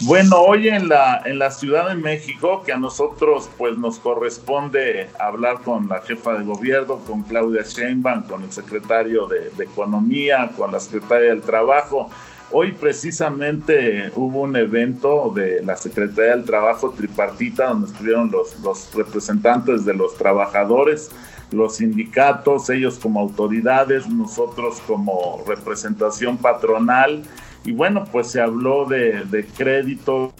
Bueno, 0.00 0.40
hoy 0.40 0.68
en 0.68 0.88
la, 0.88 1.22
en 1.24 1.38
la 1.38 1.50
Ciudad 1.50 1.88
de 1.88 1.94
México, 1.94 2.62
que 2.66 2.72
a 2.72 2.76
nosotros 2.76 3.48
pues 3.56 3.78
nos 3.78 3.98
corresponde 3.98 5.08
hablar 5.20 5.60
con 5.62 5.88
la 5.88 6.00
jefa 6.02 6.34
de 6.34 6.44
gobierno, 6.44 6.98
con 7.06 7.22
Claudia 7.22 7.62
Sheinbaum, 7.62 8.24
con 8.24 8.42
el 8.42 8.52
secretario 8.52 9.28
de, 9.28 9.52
Economía, 9.62 10.50
con 10.56 10.72
la 10.72 10.80
secretaria 10.80 11.30
del 11.30 11.42
Trabajo, 11.42 12.10
Hoy 12.56 12.72
precisamente 12.72 14.12
hubo 14.14 14.42
un 14.42 14.54
evento 14.54 15.32
de 15.34 15.60
la 15.64 15.76
Secretaría 15.76 16.36
del 16.36 16.44
Trabajo 16.44 16.90
tripartita 16.90 17.68
donde 17.68 17.90
estuvieron 17.90 18.30
los, 18.30 18.60
los 18.60 18.94
representantes 18.94 19.84
de 19.84 19.94
los 19.94 20.14
trabajadores, 20.16 21.10
los 21.54 21.76
sindicatos, 21.76 22.68
ellos 22.70 22.98
como 22.98 23.20
autoridades, 23.20 24.08
nosotros 24.08 24.80
como 24.86 25.42
representación 25.46 26.36
patronal. 26.36 27.22
Y 27.64 27.72
bueno, 27.72 28.04
pues 28.10 28.28
se 28.28 28.40
habló 28.40 28.84
de, 28.84 29.24
de 29.24 29.46
crédito 29.46 30.34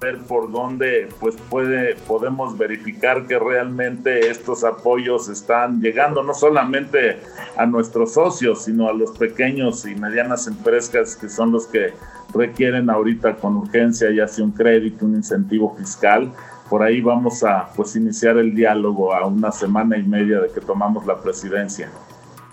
ver 0.00 0.18
por 0.18 0.50
dónde 0.50 1.08
pues 1.20 1.36
puede 1.48 1.94
podemos 1.94 2.56
verificar 2.58 3.26
que 3.26 3.38
realmente 3.38 4.30
estos 4.30 4.62
apoyos 4.62 5.28
están 5.28 5.80
llegando 5.80 6.22
no 6.22 6.34
solamente 6.34 7.18
a 7.56 7.64
nuestros 7.66 8.12
socios 8.12 8.64
sino 8.64 8.88
a 8.88 8.92
los 8.92 9.12
pequeños 9.12 9.86
y 9.86 9.94
medianas 9.94 10.46
empresas 10.48 11.16
que 11.16 11.28
son 11.28 11.52
los 11.52 11.66
que 11.66 11.94
requieren 12.34 12.90
ahorita 12.90 13.36
con 13.36 13.56
urgencia 13.56 14.10
ya 14.10 14.28
sea 14.28 14.44
un 14.44 14.52
crédito 14.52 15.06
un 15.06 15.14
incentivo 15.14 15.74
fiscal 15.76 16.30
por 16.68 16.82
ahí 16.82 17.00
vamos 17.00 17.42
a 17.44 17.68
pues 17.74 17.96
iniciar 17.96 18.36
el 18.38 18.54
diálogo 18.54 19.14
a 19.14 19.26
una 19.26 19.52
semana 19.52 19.96
y 19.96 20.02
media 20.02 20.40
de 20.40 20.50
que 20.50 20.60
tomamos 20.60 21.06
la 21.06 21.20
presidencia 21.20 21.90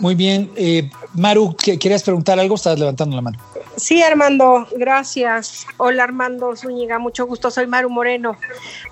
muy 0.04 0.16
bien. 0.16 0.52
Eh, 0.56 0.90
Maru, 1.14 1.56
¿querías 1.56 2.04
preguntar 2.04 2.40
algo? 2.40 2.56
Estás 2.56 2.78
levantando 2.80 3.16
la 3.16 3.22
mano. 3.22 3.40
Sí, 3.78 4.02
Armando, 4.04 4.68
gracias. 4.76 5.66
Hola, 5.78 6.04
Armando 6.04 6.56
Zúñiga, 6.56 7.00
mucho 7.00 7.26
gusto. 7.26 7.50
Soy 7.50 7.68
Maru 7.68 7.90
Moreno. 7.90 8.36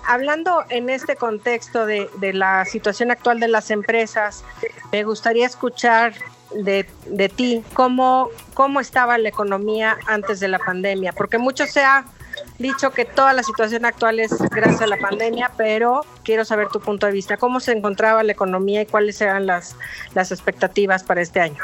Hablando 0.06 0.64
en 0.70 0.88
este 0.90 1.16
contexto 1.16 1.86
de, 1.86 2.08
de 2.18 2.32
la 2.32 2.64
situación 2.64 3.10
actual 3.10 3.40
de 3.40 3.48
las 3.48 3.70
empresas, 3.70 4.44
me 4.90 5.04
gustaría 5.04 5.44
escuchar 5.44 6.14
de, 6.54 6.86
de 7.06 7.28
ti 7.28 7.62
cómo, 7.74 8.28
cómo 8.54 8.80
estaba 8.80 9.18
la 9.18 9.28
economía 9.28 9.98
antes 10.06 10.40
de 10.40 10.48
la 10.48 10.58
pandemia, 10.58 11.12
porque 11.12 11.36
mucho 11.36 11.66
se 11.66 11.80
ha 11.80 12.06
dicho 12.58 12.90
que 12.90 13.04
toda 13.04 13.32
la 13.32 13.42
situación 13.42 13.84
actual 13.84 14.20
es 14.20 14.36
gracias 14.50 14.82
a 14.82 14.86
la 14.86 14.98
pandemia, 14.98 15.50
pero 15.56 16.02
quiero 16.22 16.44
saber 16.44 16.68
tu 16.68 16.80
punto 16.80 17.06
de 17.06 17.12
vista. 17.12 17.36
¿Cómo 17.36 17.60
se 17.60 17.72
encontraba 17.72 18.22
la 18.22 18.32
economía 18.32 18.82
y 18.82 18.86
cuáles 18.86 19.20
eran 19.20 19.46
las, 19.46 19.76
las 20.14 20.32
expectativas 20.32 21.02
para 21.02 21.20
este 21.20 21.40
año? 21.40 21.62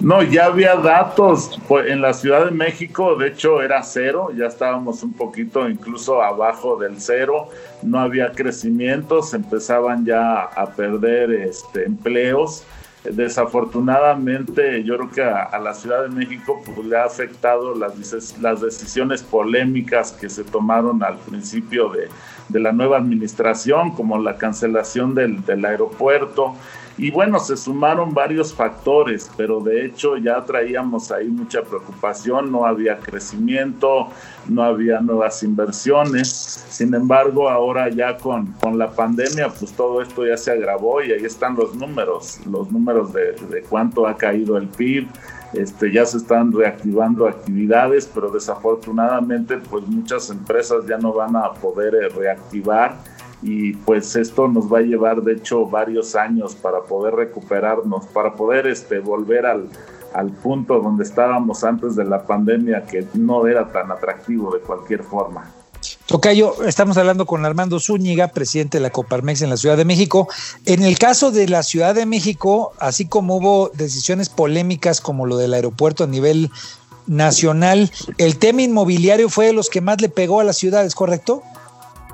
No, 0.00 0.22
ya 0.22 0.46
había 0.46 0.76
datos 0.76 1.60
pues, 1.68 1.90
en 1.90 2.00
la 2.00 2.14
Ciudad 2.14 2.46
de 2.46 2.50
México, 2.50 3.16
de 3.16 3.28
hecho 3.28 3.60
era 3.60 3.82
cero, 3.82 4.30
ya 4.34 4.46
estábamos 4.46 5.02
un 5.02 5.12
poquito 5.12 5.68
incluso 5.68 6.22
abajo 6.22 6.76
del 6.76 7.00
cero, 7.00 7.48
no 7.82 8.00
había 8.00 8.32
crecimiento, 8.32 9.22
se 9.22 9.36
empezaban 9.36 10.06
ya 10.06 10.40
a 10.44 10.70
perder 10.70 11.30
este, 11.32 11.84
empleos 11.84 12.64
Desafortunadamente, 13.04 14.84
yo 14.84 14.96
creo 14.98 15.10
que 15.10 15.22
a, 15.22 15.58
la 15.58 15.72
Ciudad 15.72 16.02
de 16.02 16.10
México 16.10 16.62
pues, 16.64 16.86
le 16.86 16.98
ha 16.98 17.04
afectado 17.04 17.74
las, 17.74 18.38
las 18.40 18.60
decisiones 18.60 19.22
polémicas 19.22 20.12
que 20.12 20.28
se 20.28 20.44
tomaron 20.44 21.02
al 21.02 21.16
principio 21.16 21.90
de, 21.90 22.08
la 22.60 22.72
nueva 22.72 22.98
administración, 22.98 23.92
como 23.92 24.18
la 24.18 24.36
cancelación 24.36 25.14
del 25.14 25.64
aeropuerto, 25.64 26.56
y 27.00 27.10
bueno, 27.10 27.38
se 27.40 27.56
sumaron 27.56 28.12
varios 28.12 28.52
factores, 28.52 29.30
pero 29.34 29.60
de 29.60 29.86
hecho 29.86 30.18
ya 30.18 30.44
traíamos 30.44 31.10
ahí 31.10 31.28
mucha 31.28 31.62
preocupación, 31.62 32.52
no 32.52 32.66
había 32.66 32.98
crecimiento, 32.98 34.08
no 34.46 34.62
había 34.62 35.00
nuevas 35.00 35.42
inversiones. 35.42 36.28
Sin 36.68 36.92
embargo, 36.94 37.48
ahora 37.48 37.88
ya 37.88 38.18
con, 38.18 38.52
con 38.60 38.76
la 38.76 38.90
pandemia, 38.90 39.48
pues 39.48 39.72
todo 39.72 40.02
esto 40.02 40.26
ya 40.26 40.36
se 40.36 40.52
agravó 40.52 41.02
y 41.02 41.12
ahí 41.12 41.24
están 41.24 41.56
los 41.56 41.74
números, 41.74 42.38
los 42.44 42.70
números 42.70 43.14
de, 43.14 43.32
de 43.32 43.62
cuánto 43.62 44.06
ha 44.06 44.18
caído 44.18 44.58
el 44.58 44.68
PIB. 44.68 45.08
Este, 45.54 45.90
ya 45.90 46.04
se 46.04 46.18
están 46.18 46.52
reactivando 46.52 47.26
actividades, 47.26 48.08
pero 48.14 48.30
desafortunadamente 48.30 49.56
pues 49.56 49.86
muchas 49.86 50.28
empresas 50.28 50.86
ya 50.86 50.98
no 50.98 51.14
van 51.14 51.34
a 51.34 51.50
poder 51.54 51.94
eh, 51.94 52.08
reactivar 52.08 52.96
y 53.42 53.72
pues 53.72 54.16
esto 54.16 54.48
nos 54.48 54.72
va 54.72 54.78
a 54.78 54.82
llevar 54.82 55.22
de 55.22 55.34
hecho 55.34 55.66
varios 55.66 56.14
años 56.14 56.54
para 56.54 56.82
poder 56.82 57.14
recuperarnos, 57.14 58.06
para 58.06 58.34
poder 58.34 58.66
este, 58.66 58.98
volver 58.98 59.46
al, 59.46 59.68
al 60.14 60.30
punto 60.30 60.80
donde 60.80 61.04
estábamos 61.04 61.64
antes 61.64 61.96
de 61.96 62.04
la 62.04 62.26
pandemia 62.26 62.84
que 62.84 63.06
no 63.14 63.46
era 63.46 63.70
tan 63.70 63.90
atractivo 63.90 64.52
de 64.54 64.60
cualquier 64.60 65.02
forma. 65.02 65.50
Tocayo, 66.06 66.64
estamos 66.64 66.96
hablando 66.98 67.24
con 67.24 67.46
Armando 67.46 67.78
Zúñiga, 67.78 68.28
presidente 68.28 68.78
de 68.78 68.82
la 68.82 68.90
Coparmex 68.90 69.42
en 69.42 69.50
la 69.50 69.56
Ciudad 69.56 69.76
de 69.76 69.84
México. 69.84 70.28
En 70.66 70.82
el 70.82 70.98
caso 70.98 71.30
de 71.30 71.48
la 71.48 71.62
Ciudad 71.62 71.94
de 71.94 72.04
México, 72.04 72.72
así 72.80 73.06
como 73.06 73.36
hubo 73.36 73.70
decisiones 73.74 74.28
polémicas 74.28 75.00
como 75.00 75.24
lo 75.24 75.36
del 75.36 75.54
aeropuerto 75.54 76.04
a 76.04 76.08
nivel 76.08 76.50
nacional, 77.06 77.90
el 78.18 78.38
tema 78.38 78.62
inmobiliario 78.62 79.28
fue 79.28 79.46
de 79.46 79.52
los 79.52 79.70
que 79.70 79.80
más 79.80 80.00
le 80.00 80.08
pegó 80.08 80.40
a 80.40 80.44
la 80.44 80.52
ciudad, 80.52 80.84
¿es 80.84 80.94
correcto? 80.94 81.42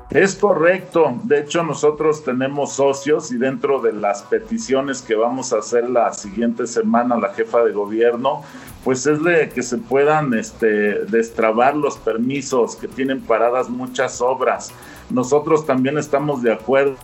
Es 0.09 0.35
correcto. 0.35 1.19
De 1.23 1.41
hecho, 1.41 1.63
nosotros 1.63 2.23
tenemos 2.23 2.73
socios 2.73 3.29
y 3.31 3.37
dentro 3.37 3.81
de 3.81 3.91
las 3.91 4.23
peticiones 4.23 5.01
que 5.01 5.15
vamos 5.15 5.51
a 5.51 5.57
hacer 5.57 5.89
la 5.89 6.13
siguiente 6.13 6.65
semana 6.65 7.17
la 7.17 7.33
jefa 7.33 7.63
de 7.65 7.73
gobierno, 7.73 8.41
pues 8.85 9.05
es 9.05 9.21
de 9.21 9.49
que 9.49 9.61
se 9.61 9.77
puedan 9.77 10.33
este, 10.33 11.03
destrabar 11.05 11.75
los 11.75 11.97
permisos 11.97 12.77
que 12.77 12.87
tienen 12.87 13.21
paradas 13.21 13.69
muchas 13.69 14.21
obras. 14.21 14.71
Nosotros 15.09 15.65
también 15.65 15.97
estamos 15.97 16.43
de 16.43 16.51
acuerdo 16.51 16.97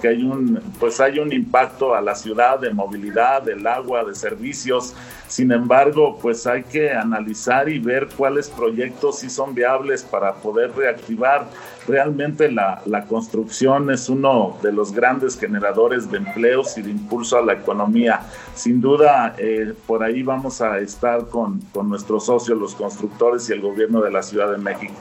que 0.00 0.08
hay 0.08 0.22
un, 0.22 0.60
pues 0.78 1.00
hay 1.00 1.18
un 1.18 1.32
impacto 1.32 1.92
a 1.92 2.00
la 2.00 2.14
ciudad 2.14 2.60
de 2.60 2.72
movilidad, 2.72 3.42
del 3.42 3.66
agua, 3.66 4.04
de 4.04 4.14
servicios. 4.14 4.94
Sin 5.26 5.50
embargo, 5.50 6.18
pues 6.22 6.46
hay 6.46 6.62
que 6.62 6.92
analizar 6.92 7.68
y 7.68 7.80
ver 7.80 8.08
cuáles 8.16 8.48
proyectos 8.48 9.18
sí 9.18 9.28
son 9.28 9.56
viables 9.56 10.04
para 10.04 10.34
poder 10.34 10.72
reactivar. 10.76 11.46
Realmente 11.88 12.48
la, 12.48 12.80
la 12.86 13.04
construcción 13.06 13.90
es 13.90 14.08
uno 14.08 14.56
de 14.62 14.72
los 14.72 14.92
grandes 14.92 15.36
generadores 15.36 16.08
de 16.10 16.18
empleos 16.18 16.78
y 16.78 16.82
de 16.82 16.92
impulso 16.92 17.38
a 17.38 17.42
la 17.42 17.54
economía. 17.54 18.20
Sin 18.54 18.80
duda, 18.80 19.34
eh, 19.36 19.74
por 19.86 20.04
ahí 20.04 20.22
vamos 20.22 20.60
a 20.60 20.78
estar 20.78 21.26
con, 21.26 21.60
con 21.72 21.88
nuestros 21.88 22.26
socios, 22.26 22.56
los 22.56 22.76
constructores 22.76 23.50
y 23.50 23.52
el 23.52 23.60
gobierno 23.60 24.00
de 24.00 24.12
la 24.12 24.22
Ciudad 24.22 24.52
de 24.52 24.58
México. 24.58 24.94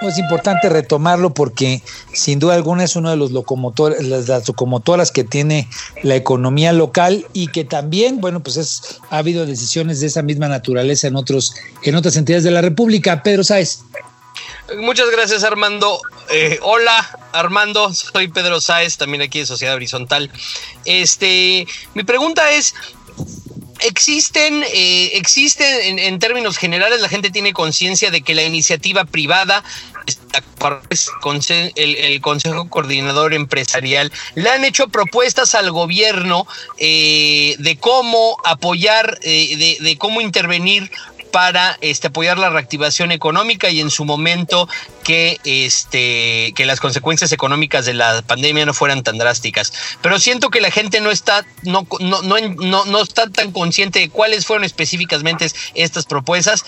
Es 0.00 0.18
importante 0.18 0.68
retomarlo 0.68 1.34
porque 1.34 1.82
sin 2.12 2.38
duda 2.38 2.54
alguna 2.54 2.84
es 2.84 2.94
uno 2.94 3.10
de 3.10 3.16
los 3.16 3.32
locomotores, 3.32 4.06
las, 4.06 4.46
locomotoras 4.46 5.10
que 5.10 5.24
tiene 5.24 5.68
la 6.02 6.14
economía 6.14 6.72
local 6.72 7.26
y 7.32 7.48
que 7.48 7.64
también, 7.64 8.20
bueno, 8.20 8.40
pues 8.40 8.56
es, 8.56 9.00
ha 9.10 9.18
habido 9.18 9.44
decisiones 9.44 10.00
de 10.00 10.06
esa 10.06 10.22
misma 10.22 10.46
naturaleza 10.48 11.08
en 11.08 11.16
otros, 11.16 11.54
en 11.82 11.96
otras 11.96 12.16
entidades 12.16 12.44
de 12.44 12.52
la 12.52 12.60
República. 12.60 13.22
Pedro 13.22 13.42
Sáez. 13.42 13.80
Muchas 14.76 15.10
gracias 15.10 15.42
Armando. 15.44 16.00
Eh, 16.30 16.58
hola 16.62 17.18
Armando, 17.32 17.92
soy 17.94 18.28
Pedro 18.28 18.60
Sáez, 18.60 18.98
también 18.98 19.22
aquí 19.22 19.40
de 19.40 19.46
Sociedad 19.46 19.74
Horizontal. 19.74 20.30
Este, 20.84 21.66
mi 21.94 22.04
pregunta 22.04 22.52
es, 22.52 22.74
existen, 23.80 24.62
eh, 24.62 25.10
existen 25.14 25.98
en, 25.98 26.18
términos 26.18 26.56
generales, 26.56 27.00
la 27.00 27.08
gente 27.08 27.30
tiene 27.30 27.52
conciencia 27.52 28.10
de 28.10 28.22
que 28.22 28.34
la 28.34 28.42
iniciativa 28.42 29.04
privada, 29.04 29.62
el, 31.74 31.96
el, 31.96 32.20
Consejo 32.20 32.68
Coordinador 32.68 33.34
Empresarial, 33.34 34.12
le 34.34 34.50
han 34.50 34.64
hecho 34.64 34.88
propuestas 34.88 35.54
al 35.54 35.70
gobierno 35.70 36.46
eh, 36.78 37.56
de 37.58 37.76
cómo 37.78 38.36
apoyar, 38.44 39.18
eh, 39.22 39.76
de 39.80 39.98
cómo 39.98 40.20
intervenir 40.20 40.90
para 41.30 41.78
este, 41.80 42.08
apoyar 42.08 42.38
la 42.38 42.50
reactivación 42.50 43.12
económica 43.12 43.70
y 43.70 43.80
en 43.80 43.90
su 43.90 44.04
momento 44.04 44.68
que, 45.04 45.38
este, 45.44 46.52
que 46.54 46.66
las 46.66 46.80
consecuencias 46.80 47.32
económicas 47.32 47.86
de 47.86 47.94
la 47.94 48.22
pandemia 48.22 48.66
no 48.66 48.74
fueran 48.74 49.02
tan 49.02 49.18
drásticas. 49.18 49.72
Pero 50.02 50.18
siento 50.18 50.50
que 50.50 50.60
la 50.60 50.70
gente 50.70 51.00
no 51.00 51.10
está, 51.10 51.46
no, 51.62 51.86
no, 52.00 52.22
no, 52.22 52.84
no 52.84 53.02
está 53.02 53.28
tan 53.30 53.52
consciente 53.52 54.00
de 54.00 54.10
cuáles 54.10 54.46
fueron 54.46 54.64
específicamente 54.64 55.46
estas 55.74 56.06
propuestas, 56.06 56.64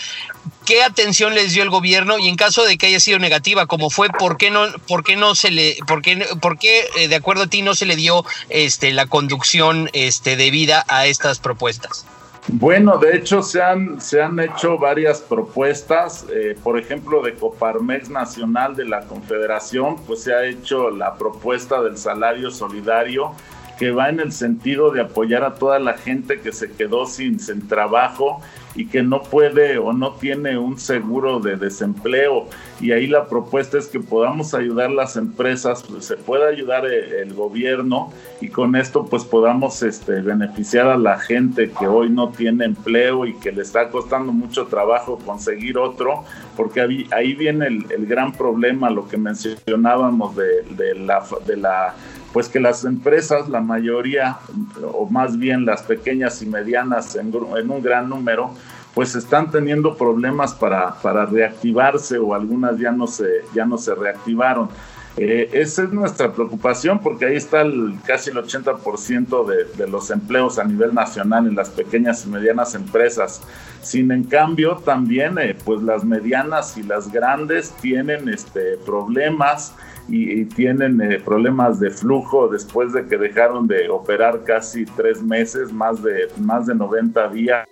qué 0.65 0.83
atención 0.83 1.35
les 1.35 1.53
dio 1.53 1.63
el 1.63 1.71
gobierno 1.71 2.19
y 2.19 2.29
en 2.29 2.37
caso 2.37 2.65
de 2.65 2.79
que 2.79 2.87
haya 2.87 3.01
sido 3.01 3.19
negativa, 3.19 3.67
como 3.67 3.91
fue, 3.91 4.09
¿por 4.09 4.37
qué 4.37 4.51
no, 4.51 4.71
por 4.87 5.05
qué 5.05 5.17
no 5.17 5.35
se 5.35 5.51
le, 5.51 5.77
por 5.87 6.03
qué, 6.03 6.17
por 6.41 6.59
qué 6.59 6.89
eh, 6.97 7.09
de 7.09 7.17
acuerdo 7.17 7.45
a 7.45 7.47
ti 7.47 7.63
no 7.63 7.75
se 7.75 7.87
le 7.87 7.97
dio 7.97 8.25
este, 8.49 8.93
la 8.93 9.07
conducción 9.07 9.91
este, 9.93 10.37
debida 10.37 10.85
a 10.89 11.07
estas 11.07 11.39
propuestas? 11.39 12.07
Bueno, 12.49 12.99
de 12.99 13.17
hecho 13.17 13.43
se 13.43 13.63
han, 13.63 14.01
se 14.01 14.23
han 14.23 14.41
hecho 14.41 14.79
varias 14.79 15.21
propuestas, 15.21 16.27
eh, 16.33 16.57
por 16.63 16.79
ejemplo 16.79 17.23
de 17.23 17.35
Coparmex 17.35 18.09
Nacional 18.09 18.75
de 18.75 18.87
la 18.87 19.03
Confederación, 19.03 19.97
pues 20.07 20.23
se 20.23 20.35
ha 20.35 20.45
hecho 20.45 20.91
la 20.91 21.15
propuesta 21.15 21.83
del 21.83 21.99
salario 21.99 22.51
solidario 22.51 23.33
que 23.79 23.91
va 23.93 24.09
en 24.09 24.21
el 24.21 24.33
sentido 24.33 24.91
de 24.91 25.03
apoyar 25.03 25.45
a 25.45 25.55
toda 25.55 25.79
la 25.79 25.95
gente 25.95 26.41
que 26.41 26.53
se 26.53 26.71
quedó 26.73 27.07
sin, 27.07 27.41
sin 27.41 27.67
trabajo 27.69 28.43
y 28.75 28.87
que 28.87 29.03
no 29.03 29.23
puede 29.23 29.79
o 29.79 29.93
no 29.93 30.13
tiene 30.13 30.59
un 30.59 30.79
seguro 30.79 31.41
de 31.41 31.57
desempleo. 31.57 32.47
Y 32.81 32.93
ahí 32.93 33.07
la 33.07 33.27
propuesta 33.27 33.79
es 33.79 33.89
que 33.89 34.01
podamos 34.01 34.55
ayudar 34.55 34.91
las 34.91 35.17
empresas, 35.17 35.85
pues, 35.89 36.07
se 36.07 36.17
pueda 36.17 36.49
ayudar 36.49 36.87
el, 36.87 37.13
el, 37.13 37.35
gobierno 37.35 38.13
y 38.41 38.49
con 38.49 38.77
esto 38.77 39.05
pues 39.07 39.25
podamos 39.25 39.83
este, 39.83 40.21
beneficiar 40.21 40.89
a 40.89 40.97
la 40.97 41.19
gente 41.19 41.71
que 41.71 41.87
hoy 41.87 42.11
no 42.11 42.31
tiene 42.31 42.65
empleo 42.65 43.27
y 43.27 43.35
que 43.35 43.53
le 43.53 43.63
está 43.63 43.91
costando 43.91 44.33
mucho 44.33 44.67
trabajo 44.67 45.19
conseguir 45.19 45.79
otro, 45.79 46.25
porque 46.57 46.81
ahí, 46.81 47.07
ahí 47.13 47.35
viene 47.35 47.67
el, 47.67 47.87
el, 47.91 48.07
gran 48.07 48.33
problema, 48.33 48.91
lo 48.91 49.09
que 49.09 49.17
mencionábamos 49.17 50.37
de, 50.37 50.63
de 50.77 50.95
la... 50.95 51.23
De 51.47 51.57
la 51.57 51.95
pues 52.33 52.49
que 52.49 52.61
las 52.61 52.85
empresas, 52.85 53.49
la 53.49 53.61
mayoría, 53.61 54.39
o 54.83 55.07
más 55.07 55.39
bien 55.39 55.65
las 55.65 55.83
pequeñas 55.83 56.43
y 56.43 56.47
medianas 56.47 57.17
en, 57.17 57.35
un 57.35 57.83
gran 57.83 58.09
número, 58.09 58.53
pues 58.95 59.15
están 59.15 59.51
teniendo 59.51 59.97
problemas 59.97 60.55
para, 60.55 60.95
para, 60.95 61.27
reactivarse 61.27 62.19
o 62.19 62.35
algunas 62.35 62.79
ya 62.79 62.93
no 62.93 63.07
se, 63.07 63.45
ya 63.55 63.65
no 63.65 63.79
se 63.79 63.95
reactivaron. 63.95 64.69
Eh, 65.17 65.51
esa 65.53 65.83
es 65.83 65.93
nuestra 65.93 66.33
preocupación 66.33 67.01
porque 67.01 67.27
ahí 67.27 67.37
está 67.37 67.65
casi 68.07 68.31
el 68.31 68.37
80% 68.37 69.47
de, 69.47 69.65
de, 69.77 69.91
los 69.91 70.11
empleos 70.11 70.59
a 70.59 70.65
nivel 70.65 70.95
nacional 70.95 71.49
en 71.49 71.57
las 71.57 71.69
pequeñas 71.69 72.25
y 72.25 72.29
medianas 72.29 72.75
empresas. 72.77 73.43
Sin 73.83 74.13
en 74.13 74.25
cambio, 74.25 74.77
también 74.77 75.37
eh, 75.39 75.57
pues 75.65 75.83
las 75.83 76.05
medianas 76.05 76.77
y 76.79 76.85
las 76.85 77.11
grandes 77.11 77.71
tienen 77.81 78.29
este, 78.29 78.77
problemas 78.87 79.75
y, 80.11 80.41
y 80.41 80.45
tienen 80.45 81.01
eh, 81.01 81.21
problemas 81.25 81.81
de 81.81 81.91
flujo 81.91 82.49
después 82.49 82.93
de 82.93 83.07
que 83.07 83.17
dejaron 83.17 83.67
de 83.67 83.89
operar 83.89 84.43
casi 84.45 84.85
tres 84.85 85.23
meses, 85.23 85.73
más 85.73 86.03
de, 86.03 86.29
más 86.39 86.67
de 86.67 86.75
90 86.75 87.29
días. 87.29 87.67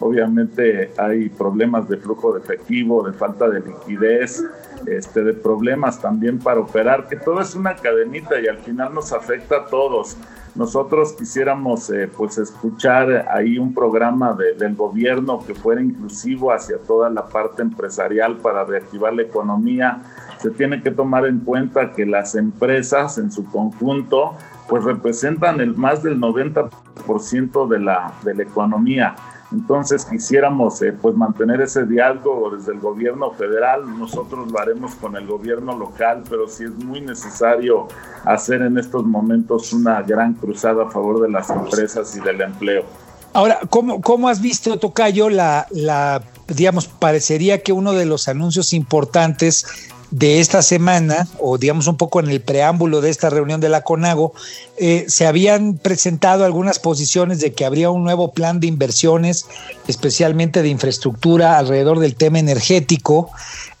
Obviamente 0.00 0.92
hay 0.96 1.28
problemas 1.28 1.88
de 1.88 1.96
flujo 1.96 2.32
de 2.32 2.40
efectivo, 2.40 3.02
de 3.02 3.12
falta 3.12 3.48
de 3.48 3.60
liquidez, 3.60 4.44
este, 4.86 5.24
de 5.24 5.34
problemas 5.34 6.00
también 6.00 6.38
para 6.38 6.60
operar, 6.60 7.08
que 7.08 7.16
todo 7.16 7.40
es 7.40 7.54
una 7.54 7.74
cadenita 7.74 8.40
y 8.40 8.46
al 8.46 8.58
final 8.58 8.94
nos 8.94 9.12
afecta 9.12 9.56
a 9.56 9.66
todos. 9.66 10.16
Nosotros 10.54 11.12
quisiéramos 11.12 11.90
eh, 11.90 12.08
pues 12.08 12.38
escuchar 12.38 13.28
ahí 13.30 13.58
un 13.58 13.74
programa 13.74 14.32
de, 14.32 14.54
del 14.54 14.74
gobierno 14.74 15.44
que 15.46 15.54
fuera 15.54 15.80
inclusivo 15.80 16.52
hacia 16.52 16.78
toda 16.78 17.10
la 17.10 17.26
parte 17.26 17.62
empresarial 17.62 18.38
para 18.38 18.64
reactivar 18.64 19.14
la 19.14 19.22
economía. 19.22 20.02
Se 20.40 20.50
tiene 20.50 20.82
que 20.82 20.90
tomar 20.90 21.26
en 21.26 21.40
cuenta 21.40 21.92
que 21.92 22.06
las 22.06 22.34
empresas 22.34 23.18
en 23.18 23.30
su 23.32 23.44
conjunto 23.44 24.36
pues 24.68 24.84
representan 24.84 25.60
el 25.60 25.74
más 25.74 26.02
del 26.02 26.20
90% 26.20 27.68
de 27.68 27.78
la, 27.80 28.12
de 28.22 28.34
la 28.34 28.42
economía. 28.42 29.16
Entonces 29.50 30.04
quisiéramos 30.04 30.82
eh, 30.82 30.92
pues 30.92 31.16
mantener 31.16 31.62
ese 31.62 31.86
diálogo 31.86 32.50
desde 32.54 32.72
el 32.72 32.80
gobierno 32.80 33.30
federal, 33.32 33.98
nosotros 33.98 34.52
lo 34.52 34.60
haremos 34.60 34.94
con 34.96 35.16
el 35.16 35.26
gobierno 35.26 35.76
local, 35.76 36.22
pero 36.28 36.48
sí 36.48 36.64
es 36.64 36.84
muy 36.84 37.00
necesario 37.00 37.88
hacer 38.24 38.60
en 38.60 38.76
estos 38.76 39.06
momentos 39.06 39.72
una 39.72 40.02
gran 40.02 40.34
cruzada 40.34 40.84
a 40.84 40.90
favor 40.90 41.22
de 41.22 41.30
las 41.30 41.48
empresas 41.48 42.14
y 42.14 42.20
del 42.20 42.42
empleo. 42.42 42.84
Ahora, 43.32 43.60
¿cómo, 43.70 44.02
cómo 44.02 44.28
has 44.28 44.42
visto, 44.42 44.78
Tocayo, 44.78 45.30
la, 45.30 45.66
la, 45.70 46.22
digamos, 46.46 46.86
parecería 46.86 47.62
que 47.62 47.72
uno 47.72 47.92
de 47.92 48.04
los 48.04 48.28
anuncios 48.28 48.74
importantes 48.74 49.94
de 50.10 50.40
esta 50.40 50.62
semana, 50.62 51.26
o 51.38 51.58
digamos 51.58 51.86
un 51.86 51.96
poco 51.96 52.20
en 52.20 52.30
el 52.30 52.40
preámbulo 52.40 53.00
de 53.00 53.10
esta 53.10 53.30
reunión 53.30 53.60
de 53.60 53.68
la 53.68 53.82
CONAGO, 53.82 54.32
eh, 54.80 55.06
se 55.08 55.26
habían 55.26 55.74
presentado 55.74 56.44
algunas 56.44 56.78
posiciones 56.78 57.40
de 57.40 57.52
que 57.52 57.64
habría 57.64 57.90
un 57.90 58.04
nuevo 58.04 58.32
plan 58.32 58.60
de 58.60 58.68
inversiones, 58.68 59.46
especialmente 59.88 60.62
de 60.62 60.68
infraestructura 60.68 61.58
alrededor 61.58 61.98
del 61.98 62.14
tema 62.14 62.38
energético. 62.38 63.30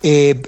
Eh, 0.02 0.40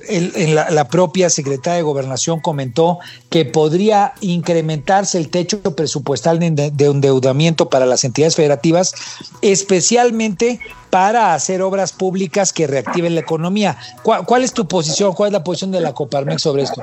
la, 0.53 0.88
propia 0.88 1.30
secretaria 1.30 1.76
de 1.76 1.82
Gobernación 1.82 2.40
comentó 2.40 2.98
que 3.30 3.44
podría 3.44 4.14
incrementarse 4.20 5.18
el 5.18 5.28
techo 5.28 5.61
presupuestal 5.62 6.38
de, 6.38 6.70
de 6.70 6.84
endeudamiento 6.84 7.68
para 7.68 7.86
las 7.86 8.05
entidades 8.05 8.36
federativas, 8.36 8.94
especialmente 9.42 10.61
para 10.90 11.34
hacer 11.34 11.62
obras 11.62 11.92
públicas 11.92 12.53
que 12.53 12.66
reactiven 12.66 13.14
la 13.14 13.20
economía. 13.20 13.76
¿Cuál, 14.03 14.24
¿Cuál, 14.24 14.42
es 14.42 14.53
tu 14.53 14.66
posición? 14.66 15.14
¿Cuál 15.14 15.28
es 15.28 15.32
la 15.32 15.44
posición 15.44 15.70
de 15.70 15.80
la 15.80 15.92
Coparmex 15.94 16.42
sobre 16.42 16.64
esto? 16.64 16.82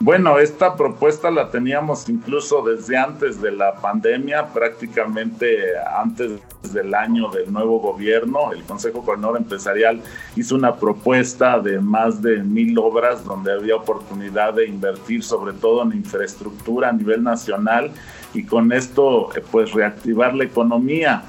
Bueno, 0.00 0.38
esta 0.38 0.76
propuesta 0.76 1.30
la 1.30 1.50
teníamos 1.50 2.08
incluso 2.08 2.62
desde 2.62 2.96
antes 2.96 3.40
de 3.40 3.52
la 3.52 3.76
pandemia, 3.76 4.48
prácticamente 4.52 5.78
antes 5.96 6.40
del 6.72 6.94
año 6.94 7.30
del 7.30 7.52
nuevo 7.52 7.78
gobierno. 7.78 8.52
El 8.52 8.64
Consejo 8.64 9.04
Coordinador 9.04 9.38
Empresarial 9.38 10.02
hizo 10.34 10.56
una 10.56 10.74
propuesta 10.76 11.60
de 11.60 11.78
más 11.78 12.20
de 12.20 12.38
mil 12.42 12.76
obras 12.78 13.24
donde 13.24 13.52
había 13.52 13.76
oportunidad 13.76 14.54
de 14.54 14.66
invertir 14.66 15.22
sobre 15.22 15.52
todo 15.52 15.82
en 15.84 15.92
infraestructura 15.92 16.88
a 16.88 16.92
nivel 16.92 17.22
nacional 17.22 17.92
y 18.34 18.44
con 18.44 18.72
esto 18.72 19.30
pues 19.52 19.72
reactivar 19.72 20.34
la 20.34 20.44
economía 20.44 21.22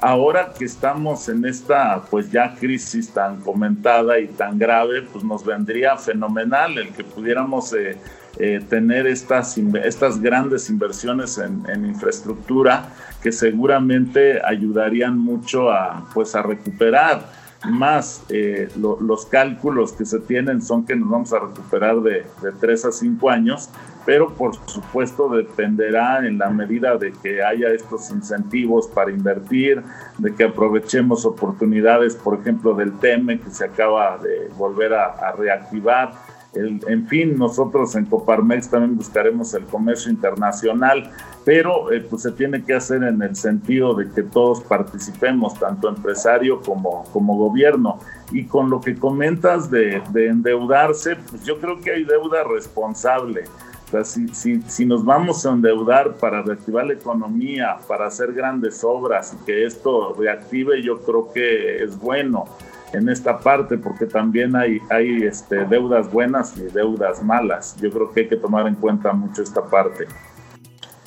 ahora 0.00 0.52
que 0.56 0.64
estamos 0.64 1.28
en 1.28 1.44
esta 1.44 2.02
pues 2.10 2.30
ya 2.30 2.54
crisis 2.54 3.10
tan 3.10 3.40
comentada 3.40 4.18
y 4.18 4.28
tan 4.28 4.58
grave, 4.58 5.02
pues 5.02 5.24
nos 5.24 5.44
vendría 5.44 5.96
fenomenal 5.96 6.78
el 6.78 6.88
que 6.90 7.04
pudiéramos 7.04 7.72
eh, 7.72 7.96
eh, 8.38 8.60
tener 8.68 9.06
estas, 9.06 9.58
estas 9.58 10.20
grandes 10.20 10.70
inversiones 10.70 11.38
en, 11.38 11.64
en, 11.68 11.86
infraestructura 11.86 12.88
que 13.22 13.32
seguramente 13.32 14.40
ayudarían 14.44 15.18
mucho 15.18 15.70
a 15.70 16.08
pues 16.14 16.34
a 16.34 16.42
recuperar 16.42 17.37
más 17.66 18.22
eh, 18.28 18.68
lo, 18.76 19.00
los 19.00 19.26
cálculos 19.26 19.92
que 19.92 20.04
se 20.04 20.20
tienen 20.20 20.62
son 20.62 20.86
que 20.86 20.94
nos 20.94 21.10
vamos 21.10 21.32
a 21.32 21.40
recuperar 21.40 22.00
de, 22.00 22.24
de 22.40 22.52
3 22.60 22.84
a 22.84 22.92
5 22.92 23.30
años, 23.30 23.68
pero 24.06 24.32
por 24.32 24.54
supuesto 24.66 25.28
dependerá 25.28 26.24
en 26.26 26.38
la 26.38 26.50
medida 26.50 26.96
de 26.96 27.12
que 27.12 27.42
haya 27.42 27.70
estos 27.70 28.10
incentivos 28.10 28.86
para 28.86 29.10
invertir, 29.10 29.82
de 30.18 30.34
que 30.34 30.44
aprovechemos 30.44 31.26
oportunidades, 31.26 32.14
por 32.14 32.38
ejemplo, 32.38 32.74
del 32.74 32.92
TEME 32.98 33.40
que 33.40 33.50
se 33.50 33.64
acaba 33.64 34.18
de 34.18 34.48
volver 34.56 34.94
a, 34.94 35.06
a 35.06 35.32
reactivar. 35.32 36.12
El, 36.54 36.80
en 36.88 37.06
fin, 37.06 37.36
nosotros 37.36 37.94
en 37.94 38.06
Coparmex 38.06 38.70
también 38.70 38.96
buscaremos 38.96 39.52
el 39.54 39.64
comercio 39.64 40.10
internacional, 40.10 41.10
pero 41.44 41.92
eh, 41.92 42.00
pues 42.00 42.22
se 42.22 42.32
tiene 42.32 42.64
que 42.64 42.74
hacer 42.74 43.02
en 43.02 43.20
el 43.22 43.36
sentido 43.36 43.94
de 43.94 44.10
que 44.10 44.22
todos 44.22 44.62
participemos, 44.62 45.58
tanto 45.58 45.88
empresario 45.88 46.60
como, 46.62 47.04
como 47.12 47.36
gobierno. 47.36 47.98
Y 48.32 48.44
con 48.44 48.70
lo 48.70 48.80
que 48.80 48.96
comentas 48.96 49.70
de, 49.70 50.02
de 50.10 50.28
endeudarse, 50.28 51.16
pues 51.16 51.44
yo 51.44 51.58
creo 51.60 51.80
que 51.80 51.90
hay 51.90 52.04
deuda 52.04 52.44
responsable. 52.44 53.44
O 53.86 53.90
sea, 53.90 54.04
si, 54.04 54.28
si, 54.28 54.60
si, 54.62 54.84
nos 54.84 55.04
vamos 55.04 55.46
a 55.46 55.50
endeudar 55.50 56.14
para 56.16 56.42
reactivar 56.42 56.86
la 56.86 56.92
economía, 56.92 57.78
para 57.86 58.06
hacer 58.06 58.34
grandes 58.34 58.84
obras 58.84 59.34
y 59.34 59.44
que 59.46 59.64
esto 59.64 60.14
reactive, 60.18 60.82
yo 60.82 61.00
creo 61.00 61.32
que 61.32 61.82
es 61.82 61.98
bueno 61.98 62.44
en 62.92 63.08
esta 63.08 63.38
parte 63.38 63.78
porque 63.78 64.06
también 64.06 64.56
hay, 64.56 64.80
hay 64.90 65.24
este, 65.24 65.64
deudas 65.66 66.10
buenas 66.10 66.56
y 66.56 66.62
deudas 66.62 67.22
malas. 67.22 67.76
Yo 67.80 67.90
creo 67.90 68.12
que 68.12 68.20
hay 68.20 68.28
que 68.28 68.36
tomar 68.36 68.66
en 68.66 68.74
cuenta 68.74 69.12
mucho 69.12 69.42
esta 69.42 69.64
parte. 69.64 70.06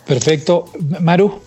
Perfecto. 0.05 0.65
Maru. 0.99 1.41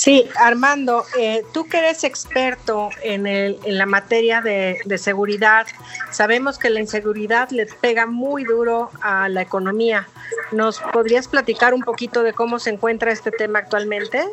Sí, 0.00 0.26
Armando, 0.40 1.04
eh, 1.18 1.42
tú 1.52 1.66
que 1.66 1.76
eres 1.76 2.04
experto 2.04 2.88
en, 3.02 3.26
el, 3.26 3.58
en 3.64 3.76
la 3.76 3.84
materia 3.84 4.40
de, 4.40 4.78
de, 4.86 4.96
seguridad, 4.96 5.66
sabemos 6.10 6.58
que 6.58 6.70
la 6.70 6.80
inseguridad 6.80 7.50
le 7.50 7.66
pega 7.66 8.06
muy 8.06 8.44
duro 8.44 8.90
a 9.02 9.28
la 9.28 9.42
economía. 9.42 10.08
¿Nos 10.52 10.80
podrías 10.80 11.28
platicar 11.28 11.74
un 11.74 11.82
poquito 11.82 12.22
de 12.22 12.32
cómo 12.32 12.58
se 12.58 12.70
encuentra 12.70 13.12
este 13.12 13.30
tema 13.30 13.58
actualmente? 13.58 14.24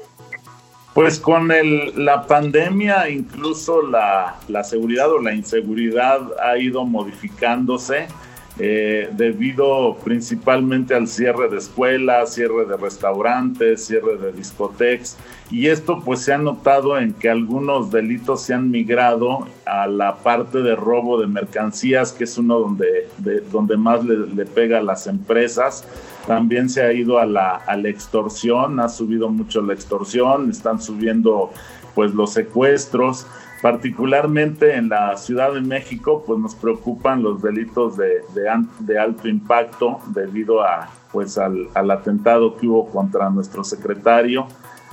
Pues 0.97 1.19
con 1.19 1.51
el, 1.51 1.93
la 2.03 2.25
pandemia, 2.25 3.07
incluso 3.07 3.83
la, 3.83 4.37
la 4.47 4.63
seguridad 4.63 5.11
o 5.11 5.21
la 5.21 5.31
inseguridad 5.31 6.21
ha 6.41 6.57
ido 6.57 6.85
modificándose. 6.85 8.07
Eh, 8.59 9.09
debido 9.11 9.97
principalmente 10.03 10.95
al 10.95 11.07
cierre 11.07 11.47
de 11.47 11.57
escuelas, 11.57 12.33
cierre 12.33 12.65
de 12.65 12.75
restaurantes, 12.75 13.85
cierre 13.85 14.17
de 14.17 14.31
discotecas 14.31 15.15
y 15.51 15.67
esto 15.67 16.01
pues 16.03 16.21
se 16.21 16.33
ha 16.33 16.39
notado 16.39 16.97
en 16.97 17.13
que 17.13 17.29
algunos 17.29 17.91
delitos 17.91 18.41
se 18.41 18.55
han 18.55 18.71
migrado 18.71 19.47
a 19.67 19.85
la 19.85 20.15
parte 20.15 20.63
de 20.63 20.75
robo 20.75 21.21
de 21.21 21.27
mercancías 21.27 22.11
que 22.11 22.23
es 22.23 22.35
uno 22.39 22.57
donde, 22.59 23.07
de, 23.19 23.41
donde 23.41 23.77
más 23.77 24.03
le, 24.03 24.25
le, 24.25 24.45
pega 24.47 24.79
a 24.79 24.81
las 24.81 25.05
empresas. 25.05 25.85
También 26.25 26.67
se 26.67 26.81
ha 26.81 26.91
ido 26.91 27.19
a 27.19 27.27
la, 27.27 27.57
a 27.57 27.77
la 27.77 27.89
extorsión, 27.89 28.79
ha 28.79 28.89
subido 28.89 29.29
mucho 29.29 29.61
la 29.61 29.73
extorsión, 29.73 30.49
están 30.49 30.81
subiendo 30.81 31.51
pues 31.93 32.13
los 32.13 32.33
secuestros 32.33 33.27
particularmente 33.61 34.75
en 34.75 34.89
la 34.89 35.17
Ciudad 35.17 35.53
de 35.53 35.61
México, 35.61 36.23
pues 36.25 36.39
nos 36.39 36.55
preocupan 36.55 37.23
los 37.23 37.41
delitos 37.41 37.97
de, 37.97 38.21
de, 38.33 38.49
de 38.79 38.99
alto 38.99 39.27
impacto 39.27 39.99
debido 40.07 40.61
a, 40.61 40.89
pues 41.11 41.37
al, 41.37 41.69
atentado 41.89 42.55
que 42.55 42.67
hubo 42.67 42.87
contra 42.89 43.29
nuestro 43.29 43.63
secretario 43.63 44.47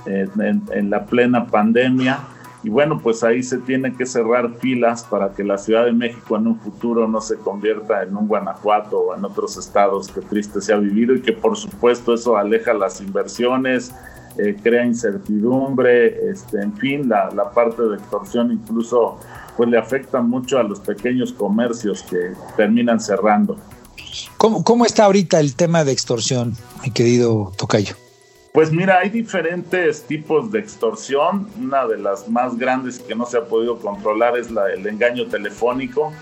eh, 0.05 0.27
en, 0.39 0.63
en, 0.71 0.89
la 0.89 1.05
plena 1.05 1.45
pandemia. 1.45 2.19
Y 2.63 2.69
bueno, 2.69 2.99
pues 2.99 3.23
ahí 3.23 3.43
se 3.43 3.59
tiene 3.59 3.93
que 3.93 4.07
cerrar 4.07 4.55
filas 4.55 5.03
para 5.03 5.31
que 5.33 5.43
la 5.43 5.59
Ciudad 5.59 5.85
de 5.85 5.91
México 5.91 6.35
en 6.35 6.47
un 6.47 6.59
futuro 6.59 7.07
no 7.07 7.21
se 7.21 7.37
convierta 7.37 8.01
en 8.01 8.17
un 8.17 8.27
Guanajuato 8.27 8.97
o 8.97 9.15
en 9.15 9.23
otros 9.23 9.55
estados 9.57 10.07
que 10.07 10.21
triste 10.21 10.59
se 10.61 10.73
ha 10.73 10.77
vivido 10.77 11.13
y 11.13 11.21
que 11.21 11.33
por 11.33 11.55
supuesto 11.55 12.15
eso 12.15 12.35
aleja 12.35 12.73
las 12.73 13.01
inversiones, 13.01 13.93
eh, 14.37 14.55
crea 14.61 14.85
incertidumbre, 14.85 16.29
este, 16.29 16.61
en 16.61 16.75
fin, 16.77 17.07
la, 17.07 17.29
la, 17.31 17.51
parte 17.51 17.81
de 17.83 17.95
extorsión 17.95 18.51
incluso 18.51 19.17
pues 19.55 19.69
le 19.69 19.77
afecta 19.77 20.21
mucho 20.21 20.59
a 20.59 20.63
los 20.63 20.79
pequeños 20.79 21.31
comercios 21.31 22.03
que 22.03 22.33
terminan 22.57 22.99
cerrando. 22.99 23.57
¿Cómo, 24.37 24.63
cómo 24.63 24.85
está 24.85 25.05
ahorita 25.05 25.39
el 25.39 25.55
tema 25.55 25.83
de 25.83 25.91
extorsión, 25.91 26.55
mi 26.83 26.91
querido 26.91 27.51
Tocayo? 27.57 27.95
Pues 28.55 28.71
mira, 28.71 28.99
hay 28.99 29.09
diferentes 29.09 30.03
tipos 30.03 30.49
de 30.51 30.59
extorsión. 30.59 31.49
Una 31.61 31.85
de 31.87 31.97
las 31.97 32.29
más 32.29 32.57
grandes 32.57 32.99
que 32.99 33.13
no 33.13 33.25
se 33.25 33.37
ha 33.37 33.43
podido 33.45 33.79
controlar 33.79 34.37
es 34.37 34.49
la, 34.49 34.71
el 34.71 34.87
engaño 34.87 35.27
telefónico, 35.27 36.13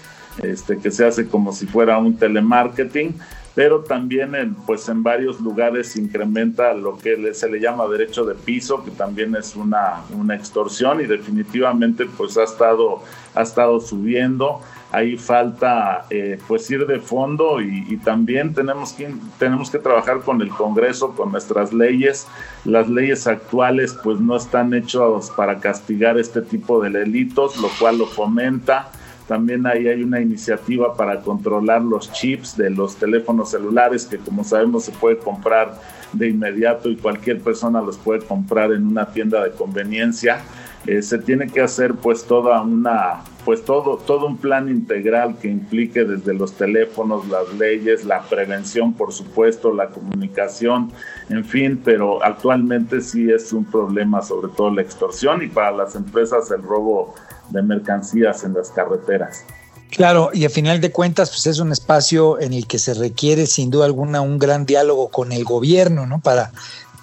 este, 0.42 0.80
que 0.80 0.90
se 0.90 1.06
hace 1.06 1.28
como 1.28 1.54
si 1.54 1.68
fuera 1.68 2.00
un 2.00 2.18
telemarketing 2.18 3.20
pero 3.56 3.82
también 3.82 4.34
en, 4.36 4.56
pues 4.56 4.90
en 4.90 5.04
varios 5.04 5.40
lugares 5.40 5.96
incrementa 5.96 6.74
lo 6.74 6.98
que 6.98 7.34
se 7.34 7.50
le 7.50 7.60
llama 7.60 7.88
derecho 7.88 8.26
de 8.26 8.34
piso, 8.34 8.84
que 8.84 8.92
también 8.92 9.36
es 9.36 9.56
una, 9.56 10.02
una 10.18 10.36
extorsión 10.36 11.02
y 11.02 11.06
definitivamente 11.06 12.06
pues 12.06 12.38
ha 12.38 12.44
estado, 12.44 13.04
ha 13.36 13.42
estado 13.42 13.80
subiendo. 13.80 14.62
Ahí 14.92 15.18
falta 15.18 16.06
eh, 16.12 16.40
pues 16.48 16.70
ir 16.70 16.86
de 16.86 17.00
fondo 17.00 17.60
y, 17.62 17.84
y, 17.90 17.98
también 17.98 18.54
tenemos 18.54 18.94
que, 18.94 19.12
tenemos 19.40 19.72
que 19.72 19.80
trabajar 19.80 20.20
con 20.20 20.40
el 20.42 20.50
Congreso, 20.50 21.16
con 21.16 21.32
nuestras 21.32 21.74
leyes. 21.74 22.28
Las 22.64 22.88
leyes 22.90 23.26
actuales 23.26 23.98
pues 24.04 24.20
no 24.20 24.36
están 24.36 24.72
hechas 24.76 25.32
para 25.36 25.58
castigar 25.60 26.20
este 26.20 26.44
tipo 26.44 26.80
de 26.80 26.92
delitos, 26.92 27.58
lo 27.58 27.70
cual 27.80 27.98
lo 27.98 28.06
fomenta. 28.06 28.92
También 29.34 29.66
ahí 29.66 29.88
hay 29.88 30.04
una 30.04 30.22
iniciativa 30.22 30.96
para 30.96 31.20
controlar 31.22 31.82
los 31.82 32.12
chips 32.12 32.56
de 32.56 32.70
los 32.70 32.96
teléfonos 32.98 33.50
celulares 33.50 34.06
que 34.06 34.20
como 34.20 34.44
sabemos 34.44 34.86
se 34.86 34.92
puede 34.92 35.18
comprar 35.18 35.74
de 36.12 36.30
inmediato 36.30 36.88
y 36.88 36.98
cualquier 36.98 37.42
persona 37.42 37.82
los 37.82 37.98
puede 37.98 38.20
comprar 38.20 38.72
en 38.72 38.86
una 38.86 39.08
tienda 39.08 39.44
de 39.44 39.50
conveniencia. 39.50 40.44
Eh, 40.86 41.02
se 41.02 41.18
tiene 41.18 41.48
que 41.48 41.62
hacer 41.62 41.96
pues 41.96 42.26
toda 42.26 42.62
una 42.62 43.22
pues 43.44 43.66
todo 43.66 43.98
todo 43.98 44.28
un 44.28 44.38
plan 44.38 44.70
integral 44.70 45.36
que 45.42 45.48
implique 45.48 46.04
desde 46.04 46.36
los 46.36 46.54
teléfonos, 46.54 47.28
las 47.28 47.52
leyes, 47.56 48.06
la 48.06 48.22
prevención, 48.22 48.94
por 48.94 49.14
supuesto, 49.14 49.74
la 49.74 49.88
comunicación, 49.88 50.92
en 51.30 51.44
fin, 51.44 51.82
pero 51.84 52.24
actualmente 52.24 53.02
sí 53.02 53.32
es 53.32 53.52
un 53.52 53.66
problema 53.66 54.22
sobre 54.22 54.50
todo 54.56 54.70
la 54.70 54.84
extorsión 54.84 55.42
y 55.42 55.48
para 55.48 55.72
las 55.72 55.96
empresas 55.96 56.52
el 56.52 56.62
robo 56.62 57.16
de 57.50 57.62
mercancías 57.62 58.44
en 58.44 58.54
las 58.54 58.70
carreteras. 58.72 59.44
Claro, 59.90 60.32
y 60.34 60.46
a 60.46 60.50
final 60.50 60.82
de 60.82 60.92
cuentas, 60.92 61.30
pues 61.30 61.46
es 61.46 61.60
un 61.60 61.72
espacio 61.72 62.40
en 62.40 62.54
el 62.54 62.66
que 62.66 62.80
se 62.80 62.96
requiere 62.96 63.46
sin 63.46 63.70
duda 63.70 63.86
alguna 63.86 64.22
un 64.22 64.40
gran 64.40 64.66
diálogo 64.66 65.10
con 65.10 65.32
el 65.32 65.44
gobierno, 65.44 66.08
¿no? 66.08 66.20
Para 66.20 66.52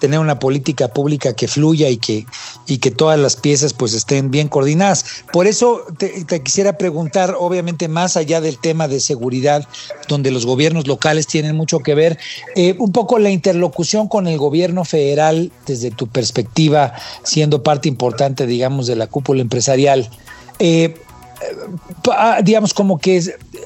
tener 0.01 0.19
una 0.19 0.39
política 0.39 0.87
pública 0.87 1.33
que 1.33 1.47
fluya 1.47 1.87
y 1.87 1.97
que, 1.97 2.25
y 2.65 2.79
que 2.79 2.89
todas 2.89 3.19
las 3.19 3.35
piezas 3.35 3.71
pues 3.73 3.93
estén 3.93 4.31
bien 4.31 4.49
coordinadas. 4.49 5.05
Por 5.31 5.45
eso 5.45 5.85
te, 5.97 6.25
quisiera 6.41 6.77
preguntar, 6.77 7.35
obviamente 7.39 7.87
más 7.87 8.17
allá 8.17 8.41
del 8.41 8.57
tema 8.57 8.87
de 8.87 8.99
seguridad, 8.99 9.65
donde 10.07 10.31
los 10.31 10.45
gobiernos 10.45 10.87
locales 10.87 11.27
tienen 11.27 11.55
mucho 11.55 11.79
que 11.79 11.93
ver, 11.93 12.17
eh, 12.55 12.75
un 12.79 12.91
poco 12.91 13.19
la 13.19 13.29
interlocución 13.29 14.07
con 14.07 14.27
el 14.27 14.39
gobierno 14.39 14.85
federal 14.85 15.51
desde 15.67 15.91
tu 15.91 16.07
perspectiva, 16.07 16.93
siendo 17.23 17.61
parte 17.61 17.87
importante, 17.87 18.47
digamos, 18.47 18.87
de 18.87 18.95
la 18.95 19.05
cúpula 19.05 19.41
empresarial. 19.41 20.09
Eh, 20.63 20.93
digamos 22.43 22.73
como 22.75 22.99
que 22.99 23.19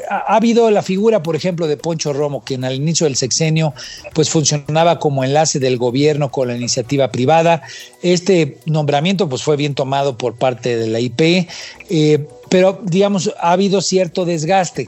ha 0.09 0.35
habido 0.35 0.71
la 0.71 0.81
figura, 0.81 1.21
por 1.21 1.35
ejemplo, 1.35 1.67
de 1.67 1.75
Poncho 1.75 2.13
Romo, 2.13 2.41
quien 2.41 2.63
al 2.63 2.73
inicio 2.73 3.05
del 3.05 3.17
sexenio 3.17 3.73
pues 4.13 4.29
funcionaba 4.29 4.97
como 4.97 5.25
enlace 5.25 5.59
del 5.59 5.77
gobierno 5.77 6.31
con 6.31 6.47
la 6.47 6.55
iniciativa 6.55 7.11
privada. 7.11 7.63
Este 8.01 8.59
nombramiento 8.65 9.27
pues 9.27 9.43
fue 9.43 9.57
bien 9.57 9.75
tomado 9.75 10.17
por 10.17 10.35
parte 10.35 10.77
de 10.77 10.87
la 10.87 11.01
IP, 11.01 11.49
eh, 11.89 12.27
pero 12.49 12.79
digamos 12.83 13.33
ha 13.39 13.51
habido 13.51 13.81
cierto 13.81 14.23
desgaste. 14.23 14.87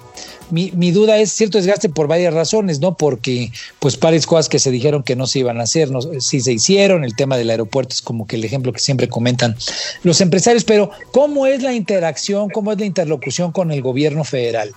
Mi, 0.49 0.71
mi, 0.75 0.91
duda 0.91 1.17
es 1.17 1.31
cierto 1.31 1.57
desgaste 1.57 1.89
por 1.89 2.07
varias 2.07 2.33
razones, 2.33 2.79
¿no? 2.79 2.95
Porque 2.95 3.51
pues 3.79 3.99
varias 3.99 4.25
cosas 4.25 4.49
que 4.49 4.59
se 4.59 4.71
dijeron 4.71 5.03
que 5.03 5.15
no 5.15 5.27
se 5.27 5.39
iban 5.39 5.59
a 5.59 5.63
hacer, 5.63 5.91
no, 5.91 6.01
sí 6.01 6.41
se 6.41 6.53
hicieron, 6.53 7.03
el 7.03 7.15
tema 7.15 7.37
del 7.37 7.49
aeropuerto 7.49 7.93
es 7.93 8.01
como 8.01 8.27
que 8.27 8.35
el 8.35 8.45
ejemplo 8.45 8.73
que 8.73 8.79
siempre 8.79 9.07
comentan 9.07 9.55
los 10.03 10.21
empresarios, 10.21 10.63
pero 10.63 10.91
¿cómo 11.11 11.45
es 11.47 11.63
la 11.63 11.73
interacción, 11.73 12.49
cómo 12.49 12.71
es 12.71 12.79
la 12.79 12.85
interlocución 12.85 13.51
con 13.51 13.71
el 13.71 13.81
gobierno 13.81 14.23
federal? 14.23 14.73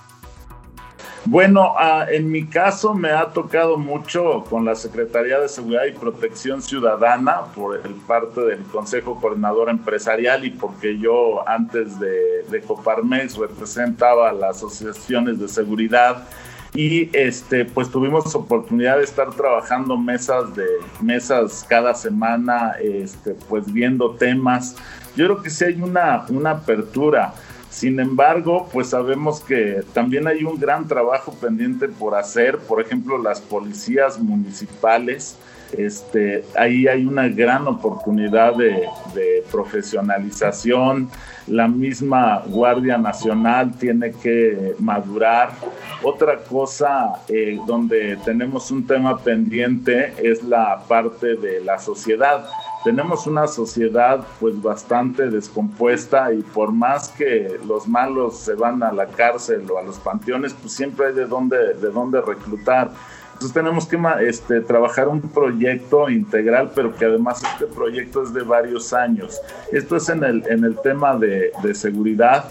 Bueno, 1.26 1.74
uh, 1.74 2.10
en 2.10 2.30
mi 2.30 2.46
caso 2.46 2.94
me 2.94 3.10
ha 3.10 3.26
tocado 3.26 3.76
mucho 3.76 4.42
con 4.48 4.64
la 4.64 4.74
Secretaría 4.74 5.38
de 5.38 5.50
Seguridad 5.50 5.84
y 5.84 5.92
Protección 5.92 6.62
Ciudadana 6.62 7.42
por 7.54 7.76
el 7.76 7.92
parte 7.92 8.40
del 8.40 8.62
Consejo 8.64 9.20
Coordinador 9.20 9.68
Empresarial 9.68 10.46
y 10.46 10.50
porque 10.50 10.98
yo 10.98 11.46
antes 11.46 12.00
de, 12.00 12.44
de 12.50 12.60
Coparmex 12.62 13.36
representaba 13.36 14.32
las 14.32 14.56
asociaciones 14.56 15.38
de 15.38 15.48
seguridad 15.48 16.26
y 16.74 17.14
este 17.16 17.66
pues 17.66 17.90
tuvimos 17.90 18.34
oportunidad 18.34 18.96
de 18.96 19.04
estar 19.04 19.30
trabajando 19.30 19.98
mesas 19.98 20.54
de 20.54 20.66
mesas 21.02 21.66
cada 21.68 21.94
semana 21.94 22.76
este 22.80 23.34
pues 23.48 23.70
viendo 23.70 24.12
temas. 24.12 24.76
Yo 25.16 25.26
creo 25.26 25.42
que 25.42 25.50
sí 25.50 25.64
hay 25.64 25.82
una 25.82 26.24
una 26.30 26.52
apertura 26.52 27.34
sin 27.70 28.00
embargo, 28.00 28.68
pues 28.72 28.90
sabemos 28.90 29.40
que 29.40 29.82
también 29.94 30.26
hay 30.26 30.42
un 30.42 30.58
gran 30.58 30.88
trabajo 30.88 31.32
pendiente 31.32 31.88
por 31.88 32.16
hacer, 32.16 32.58
por 32.58 32.80
ejemplo, 32.80 33.16
las 33.16 33.40
policías 33.40 34.18
municipales. 34.18 35.36
Este, 35.72 36.44
ahí 36.56 36.88
hay 36.88 37.06
una 37.06 37.28
gran 37.28 37.68
oportunidad 37.68 38.56
de, 38.56 38.88
profesionalización. 39.52 41.08
La 41.46 41.68
misma 41.68 42.42
Guardia 42.46 42.98
Nacional 42.98 43.72
tiene 43.78 44.12
que 44.12 44.74
madurar. 44.80 45.50
Otra 46.02 46.38
cosa 46.38 47.22
eh, 47.28 47.58
donde 47.66 48.16
tenemos 48.24 48.70
un 48.70 48.84
tema 48.84 49.16
pendiente 49.18 50.12
es 50.22 50.42
la 50.42 50.82
parte 50.88 51.36
de 51.36 51.60
la 51.60 51.78
sociedad 51.78 52.44
tenemos 52.84 53.26
una 53.26 53.46
sociedad 53.46 54.26
pues 54.38 54.60
bastante 54.60 55.28
descompuesta 55.28 56.32
y 56.32 56.40
por 56.42 56.72
más 56.72 57.08
que 57.08 57.58
los 57.66 57.86
malos 57.86 58.38
se 58.38 58.54
van 58.54 58.82
a 58.82 58.90
la 58.92 59.06
cárcel 59.06 59.70
o 59.70 59.78
a 59.78 59.82
los 59.82 59.98
panteones, 59.98 60.54
pues 60.54 60.72
siempre 60.72 61.08
hay 61.08 61.14
de 61.14 61.26
dónde, 61.26 61.74
de 61.74 61.90
dónde 61.90 62.20
reclutar. 62.20 62.90
Entonces 63.34 63.54
tenemos 63.54 63.86
que 63.86 63.98
este, 64.26 64.60
trabajar 64.60 65.08
un 65.08 65.20
proyecto 65.20 66.10
integral, 66.10 66.72
pero 66.74 66.94
que 66.94 67.06
además 67.06 67.42
este 67.42 67.66
proyecto 67.66 68.22
es 68.22 68.34
de 68.34 68.42
varios 68.42 68.92
años. 68.92 69.40
Esto 69.72 69.96
es 69.96 70.08
en 70.08 70.24
el, 70.24 70.46
en 70.46 70.64
el 70.64 70.76
tema 70.80 71.16
de, 71.16 71.52
de 71.62 71.74
seguridad 71.74 72.44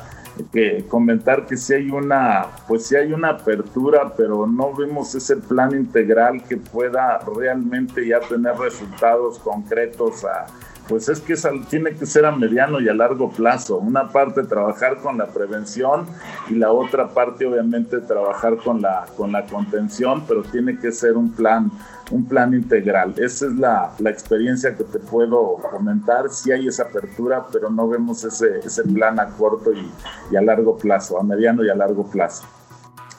que 0.45 0.85
comentar 0.87 1.45
que 1.45 1.57
si 1.57 1.73
hay 1.73 1.89
una, 1.89 2.47
pues 2.67 2.87
si 2.87 2.95
hay 2.95 3.13
una 3.13 3.29
apertura, 3.29 4.13
pero 4.15 4.47
no 4.47 4.73
vemos 4.73 5.13
ese 5.15 5.37
plan 5.37 5.71
integral 5.71 6.43
que 6.43 6.57
pueda 6.57 7.19
realmente 7.35 8.07
ya 8.07 8.19
tener 8.19 8.55
resultados 8.57 9.39
concretos 9.39 10.25
a, 10.25 10.47
pues 10.89 11.07
es 11.07 11.19
que 11.21 11.35
tiene 11.69 11.93
que 11.93 12.05
ser 12.07 12.25
a 12.25 12.31
mediano 12.31 12.81
y 12.81 12.89
a 12.89 12.93
largo 12.93 13.29
plazo. 13.29 13.77
Una 13.77 14.09
parte 14.09 14.43
trabajar 14.43 14.97
con 14.97 15.19
la 15.19 15.27
prevención 15.27 16.07
y 16.49 16.55
la 16.55 16.71
otra 16.71 17.09
parte 17.09 17.45
obviamente 17.45 17.99
trabajar 17.99 18.57
con 18.57 18.81
la, 18.81 19.05
con 19.15 19.31
la 19.31 19.45
contención, 19.45 20.23
pero 20.27 20.41
tiene 20.41 20.79
que 20.79 20.91
ser 20.91 21.15
un 21.15 21.31
plan, 21.31 21.71
un 22.09 22.25
plan 22.25 22.55
integral. 22.55 23.13
Esa 23.17 23.45
es 23.45 23.53
la, 23.53 23.93
experiencia 24.05 24.75
que 24.75 24.83
te 24.83 24.97
puedo 24.97 25.57
comentar. 25.71 26.29
Sí 26.31 26.51
hay 26.51 26.67
esa 26.67 26.83
apertura, 26.83 27.45
pero 27.51 27.69
no 27.69 27.87
vemos 27.87 28.23
ese, 28.23 28.59
ese 28.59 28.83
plan 28.83 29.19
a 29.19 29.27
corto 29.27 29.71
y, 29.71 29.87
y 30.31 30.35
a 30.35 30.41
largo 30.41 30.75
plazo, 30.75 31.19
a 31.19 31.23
mediano 31.23 31.63
y 31.63 31.69
a 31.69 31.75
largo 31.75 32.09
plazo. 32.09 32.43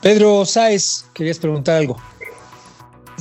Pedro 0.01 0.43
Sáez, 0.43 1.05
querías 1.13 1.39
preguntar 1.39 1.77
algo. 1.77 1.95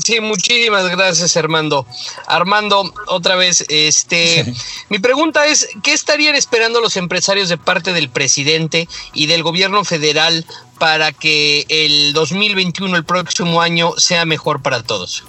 Sí, 0.02 0.20
muchísimas 0.20 0.88
gracias, 0.90 1.36
Armando. 1.36 1.86
Armando, 2.26 2.92
otra 3.08 3.36
vez, 3.36 3.64
este, 3.68 4.44
mi 4.88 4.98
pregunta 4.98 5.46
es, 5.46 5.68
¿qué 5.82 5.92
estarían 5.92 6.34
esperando 6.34 6.80
los 6.80 6.96
empresarios 6.96 7.48
de 7.48 7.58
parte 7.58 7.92
del 7.92 8.08
presidente 8.08 8.88
y 9.12 9.26
del 9.26 9.42
gobierno 9.42 9.84
federal 9.84 10.44
para 10.78 11.12
que 11.12 11.66
el 11.68 12.12
2021, 12.14 12.96
el 12.96 13.04
próximo 13.04 13.60
año, 13.60 13.92
sea 13.98 14.24
mejor 14.24 14.62
para 14.62 14.82
todos? 14.82 15.24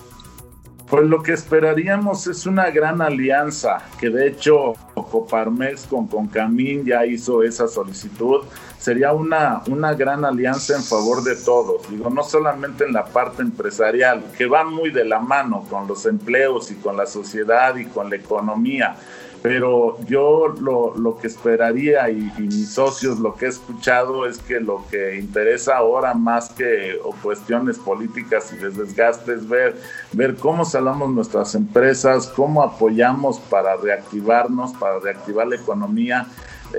Pues 0.89 1.05
lo 1.05 1.23
que 1.23 1.31
esperaríamos 1.33 2.27
es 2.27 2.45
una 2.45 2.69
gran 2.69 3.01
alianza, 3.01 3.81
que 3.99 4.09
de 4.09 4.27
hecho 4.27 4.73
Coparmex 4.93 5.83
con 5.83 6.07
Concamín 6.07 6.85
ya 6.85 7.05
hizo 7.05 7.43
esa 7.43 7.67
solicitud 7.67 8.41
sería 8.81 9.13
una, 9.13 9.61
una 9.67 9.93
gran 9.93 10.25
alianza 10.25 10.75
en 10.75 10.81
favor 10.81 11.23
de 11.23 11.35
todos. 11.35 11.87
Digo, 11.87 12.09
no 12.09 12.23
solamente 12.23 12.83
en 12.83 12.93
la 12.93 13.05
parte 13.05 13.43
empresarial, 13.43 14.23
que 14.35 14.47
va 14.47 14.63
muy 14.63 14.89
de 14.89 15.05
la 15.05 15.19
mano 15.19 15.65
con 15.69 15.87
los 15.87 16.07
empleos 16.07 16.71
y 16.71 16.75
con 16.75 16.97
la 16.97 17.05
sociedad 17.05 17.75
y 17.75 17.85
con 17.85 18.09
la 18.09 18.15
economía. 18.15 18.97
Pero 19.43 19.99
yo 20.05 20.53
lo, 20.59 20.95
lo 20.97 21.17
que 21.17 21.27
esperaría 21.27 22.09
y, 22.09 22.31
mis 22.37 22.73
socios 22.73 23.19
lo 23.19 23.35
que 23.35 23.45
he 23.45 23.49
escuchado 23.49 24.25
es 24.25 24.39
que 24.39 24.59
lo 24.59 24.83
que 24.89 25.17
interesa 25.17 25.77
ahora 25.77 26.13
más 26.13 26.49
que 26.49 26.99
o 27.03 27.11
cuestiones 27.11 27.77
políticas 27.77 28.51
y 28.53 28.57
de 28.57 28.69
desgaste 28.69 29.33
es 29.33 29.47
ver, 29.47 29.75
ver 30.11 30.35
cómo 30.35 30.65
salamos 30.65 31.09
nuestras 31.09 31.53
empresas, 31.55 32.27
cómo 32.35 32.61
apoyamos 32.61 33.39
para 33.39 33.75
reactivarnos, 33.77 34.73
para 34.73 34.99
reactivar 34.99 35.47
la 35.47 35.55
economía 35.55 36.27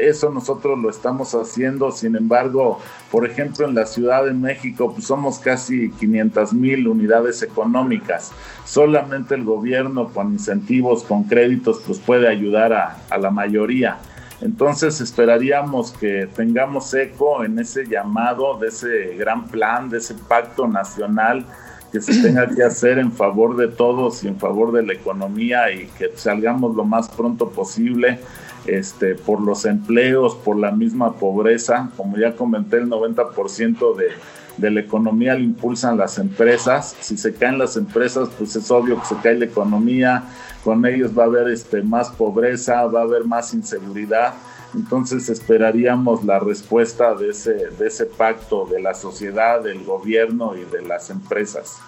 eso 0.01 0.31
nosotros 0.31 0.79
lo 0.79 0.91
estamos 0.91 1.35
haciendo, 1.35 1.91
sin 1.91 2.17
embargo, 2.17 2.81
por 3.11 3.27
ejemplo, 3.27 3.67
en 3.67 3.75
la 3.75 3.87
Ciudad 3.87 4.25
de 4.25 4.33
México 4.33 4.93
pues 4.93 5.07
somos 5.07 5.39
casi 5.39 5.91
500 5.91 6.53
mil 6.53 6.89
unidades 6.89 7.43
económicas. 7.43 8.33
Solamente 8.65 9.35
el 9.35 9.45
gobierno 9.45 10.09
con 10.09 10.33
incentivos, 10.33 11.03
con 11.03 11.25
créditos, 11.25 11.83
pues 11.87 11.99
puede 11.99 12.29
ayudar 12.29 12.73
a, 12.73 12.99
a 13.11 13.19
la 13.19 13.31
mayoría. 13.31 13.99
Entonces 14.41 15.01
esperaríamos 15.01 15.93
que 15.93 16.29
tengamos 16.35 16.93
eco 16.95 17.45
en 17.45 17.59
ese 17.61 17.87
llamado 17.87 18.59
de 18.59 18.69
ese 18.69 19.15
gran 19.17 19.47
plan, 19.47 19.89
de 19.89 19.99
ese 19.99 20.15
pacto 20.15 20.67
nacional 20.67 21.47
que 21.93 22.01
se 22.01 22.23
tenga 22.23 22.49
que 22.49 22.63
hacer 22.65 22.99
en 22.99 23.13
favor 23.13 23.55
de 23.57 23.69
todos 23.69 24.25
y 24.25 24.29
en 24.29 24.41
favor 24.41 24.73
de 24.73 24.83
la 24.83 24.95
economía 24.95 25.71
y 25.71 25.87
que 25.99 26.11
salgamos 26.17 26.75
lo 26.75 26.85
más 26.85 27.09
pronto 27.11 27.51
posible 27.51 28.19
este, 28.67 29.15
por 29.15 29.41
los 29.41 29.65
empleos, 29.65 30.35
por 30.37 30.57
la 30.57 30.71
misma 30.71 31.15
pobreza. 31.15 31.91
Como 31.97 32.17
ya 32.17 32.35
comenté, 32.35 32.79
el 32.79 32.89
90% 32.89 33.97
de, 33.97 34.71
la 34.71 34.81
economía 34.81 35.35
lo 35.35 35.41
impulsan 35.41 35.99
las 35.99 36.19
empresas. 36.19 36.97
Si 37.01 37.17
se 37.17 37.35
caen 37.35 37.59
las 37.59 37.77
empresas, 37.77 38.29
pues 38.39 38.55
es 38.57 38.71
obvio 38.71 39.01
que 39.01 39.07
se 39.07 39.17
cae 39.17 39.35
la 39.35 39.47
economía. 39.47 40.25
Con 40.65 40.87
ellos 40.87 41.17
va 41.17 41.25
a 41.25 41.27
haber 41.27 41.49
este, 41.49 41.83
más 41.83 42.11
pobreza, 42.11 42.87
va 42.87 43.01
a 43.01 43.05
haber 43.05 43.25
más 43.25 43.53
inseguridad. 43.55 44.35
Entonces 44.75 45.29
esperaríamos 45.29 46.25
la 46.25 46.39
respuesta 46.39 47.15
de 47.15 47.31
ese, 47.31 47.53
de 47.79 47.87
ese 47.87 48.07
pacto 48.07 48.67
de 48.67 48.81
la 48.81 48.95
sociedad, 48.95 49.63
del 49.63 49.85
gobierno 49.85 50.55
y 50.57 50.65
de 50.65 50.83
las 50.83 51.11
empresas. 51.11 51.79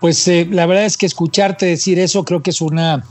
Pues 0.00 0.28
eh, 0.28 0.46
la 0.50 0.66
verdad 0.66 0.84
es 0.84 0.96
que 0.96 1.06
escucharte 1.06 1.66
decir 1.66 1.98
eso 1.98 2.24
creo 2.24 2.42
que 2.42 2.50
es 2.50 2.60
una 2.60 3.04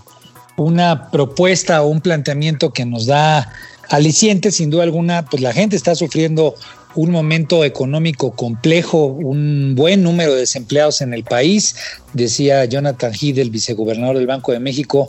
una 0.57 1.09
propuesta 1.11 1.81
o 1.83 1.87
un 1.87 2.01
planteamiento 2.01 2.73
que 2.73 2.85
nos 2.85 3.05
da 3.05 3.49
aliciente, 3.89 4.51
sin 4.51 4.69
duda 4.69 4.83
alguna, 4.83 5.25
pues 5.25 5.41
la 5.41 5.53
gente 5.53 5.75
está 5.75 5.95
sufriendo 5.95 6.55
un 6.95 7.11
momento 7.11 7.63
económico 7.63 8.31
complejo, 8.31 9.05
un 9.05 9.75
buen 9.75 10.01
número 10.01 10.33
de 10.33 10.39
desempleados 10.39 11.01
en 11.01 11.13
el 11.13 11.23
país, 11.23 11.75
decía 12.13 12.65
Jonathan 12.65 13.13
Heath, 13.13 13.37
el 13.37 13.51
vicegobernador 13.51 14.17
del 14.17 14.25
Banco 14.25 14.51
de 14.51 14.59
México, 14.59 15.07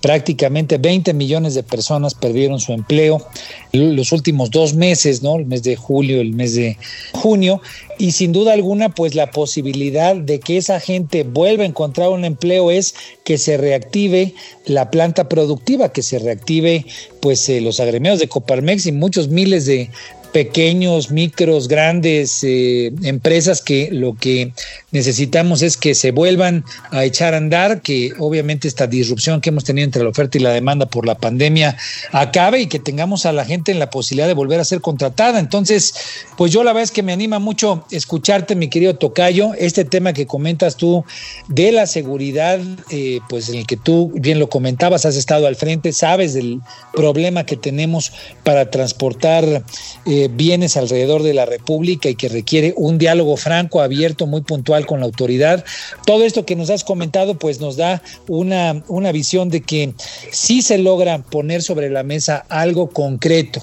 prácticamente 0.00 0.78
20 0.78 1.12
millones 1.12 1.54
de 1.54 1.62
personas 1.62 2.14
perdieron 2.14 2.58
su 2.58 2.72
empleo 2.72 3.26
los 3.72 4.12
últimos 4.12 4.50
dos 4.50 4.74
meses, 4.74 5.22
¿no? 5.22 5.36
El 5.36 5.46
mes 5.46 5.62
de 5.62 5.76
julio, 5.76 6.20
el 6.20 6.32
mes 6.32 6.54
de 6.54 6.76
junio, 7.12 7.60
y 7.98 8.12
sin 8.12 8.32
duda 8.32 8.52
alguna, 8.52 8.88
pues 8.88 9.14
la 9.14 9.30
posibilidad 9.30 10.16
de 10.16 10.40
que 10.40 10.56
esa 10.56 10.80
gente 10.80 11.22
vuelva 11.22 11.64
a 11.64 11.66
encontrar 11.66 12.08
un 12.08 12.24
empleo 12.24 12.70
es 12.70 12.94
que 13.24 13.38
se 13.38 13.56
reactive 13.56 14.34
la 14.64 14.90
planta 14.90 15.28
productiva, 15.28 15.92
que 15.92 16.02
se 16.02 16.18
reactive 16.18 16.86
pues 17.20 17.48
eh, 17.48 17.60
los 17.60 17.78
agremiados 17.78 18.18
de 18.18 18.28
Coparmex 18.28 18.86
y 18.86 18.92
muchos 18.92 19.28
miles 19.28 19.66
de 19.66 19.90
pequeños, 20.32 21.10
micros, 21.10 21.68
grandes 21.68 22.44
eh, 22.44 22.92
empresas 23.02 23.62
que 23.62 23.88
lo 23.90 24.14
que 24.14 24.52
necesitamos 24.92 25.62
es 25.62 25.76
que 25.76 25.94
se 25.94 26.10
vuelvan 26.10 26.64
a 26.90 27.04
echar 27.04 27.34
a 27.34 27.38
andar, 27.38 27.82
que 27.82 28.12
obviamente 28.18 28.68
esta 28.68 28.86
disrupción 28.86 29.40
que 29.40 29.50
hemos 29.50 29.64
tenido 29.64 29.84
entre 29.84 30.02
la 30.02 30.10
oferta 30.10 30.38
y 30.38 30.40
la 30.40 30.52
demanda 30.52 30.86
por 30.86 31.06
la 31.06 31.16
pandemia 31.16 31.76
acabe 32.12 32.60
y 32.60 32.66
que 32.66 32.78
tengamos 32.78 33.26
a 33.26 33.32
la 33.32 33.44
gente 33.44 33.72
en 33.72 33.78
la 33.78 33.90
posibilidad 33.90 34.28
de 34.28 34.34
volver 34.34 34.60
a 34.60 34.64
ser 34.64 34.80
contratada. 34.80 35.38
Entonces, 35.38 35.94
pues 36.36 36.52
yo 36.52 36.62
la 36.64 36.72
verdad 36.72 36.84
es 36.84 36.90
que 36.90 37.02
me 37.02 37.12
anima 37.12 37.38
mucho 37.38 37.84
escucharte, 37.90 38.54
mi 38.54 38.68
querido 38.68 38.96
Tocayo, 38.96 39.52
este 39.58 39.84
tema 39.84 40.12
que 40.12 40.26
comentas 40.26 40.76
tú 40.76 41.04
de 41.48 41.72
la 41.72 41.86
seguridad, 41.86 42.60
eh, 42.90 43.20
pues 43.28 43.48
en 43.48 43.56
el 43.56 43.66
que 43.66 43.76
tú 43.76 44.12
bien 44.14 44.38
lo 44.38 44.48
comentabas, 44.48 45.06
has 45.06 45.16
estado 45.16 45.46
al 45.46 45.56
frente, 45.56 45.92
sabes 45.92 46.34
del 46.34 46.60
problema 46.92 47.44
que 47.46 47.56
tenemos 47.56 48.12
para 48.44 48.70
transportar. 48.70 49.64
Eh, 50.06 50.19
bienes 50.28 50.76
alrededor 50.76 51.22
de 51.22 51.34
la 51.34 51.46
República 51.46 52.08
y 52.08 52.14
que 52.14 52.28
requiere 52.28 52.74
un 52.76 52.98
diálogo 52.98 53.36
franco, 53.36 53.80
abierto, 53.80 54.26
muy 54.26 54.42
puntual 54.42 54.86
con 54.86 55.00
la 55.00 55.06
autoridad. 55.06 55.64
Todo 56.06 56.24
esto 56.24 56.44
que 56.44 56.56
nos 56.56 56.70
has 56.70 56.84
comentado, 56.84 57.38
pues 57.38 57.60
nos 57.60 57.76
da 57.76 58.02
una, 58.28 58.82
una 58.88 59.12
visión 59.12 59.48
de 59.48 59.60
que 59.62 59.94
sí 60.30 60.62
se 60.62 60.78
logra 60.78 61.18
poner 61.22 61.62
sobre 61.62 61.90
la 61.90 62.02
mesa 62.02 62.44
algo 62.48 62.90
concreto. 62.90 63.62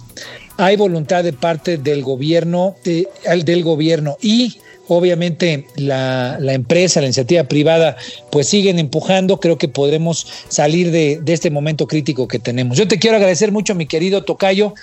Hay 0.58 0.76
voluntad 0.76 1.24
de 1.24 1.34
parte 1.34 1.78
del 1.78 2.02
gobierno, 2.02 2.76
del 2.84 3.64
gobierno 3.64 4.18
y 4.22 4.58
obviamente 4.88 5.68
la, 5.76 6.38
la, 6.40 6.54
empresa, 6.54 7.02
la 7.02 7.08
iniciativa 7.08 7.44
privada, 7.44 7.98
pues 8.32 8.48
siguen 8.48 8.80
empujando, 8.80 9.40
creo 9.40 9.58
que 9.58 9.68
podremos 9.68 10.28
salir 10.48 10.92
de, 10.92 11.20
de, 11.22 11.34
este 11.34 11.52
momento 11.52 11.88
crítico 11.88 12.28
que 12.28 12.40
tenemos. 12.40 12.78
Yo 12.78 12.88
te 12.88 12.98
quiero 12.98 13.18
agradecer 13.18 13.52
mucho, 13.52 13.76
mi 13.76 13.86
querido 13.86 14.24
Tocayo, 14.24 14.74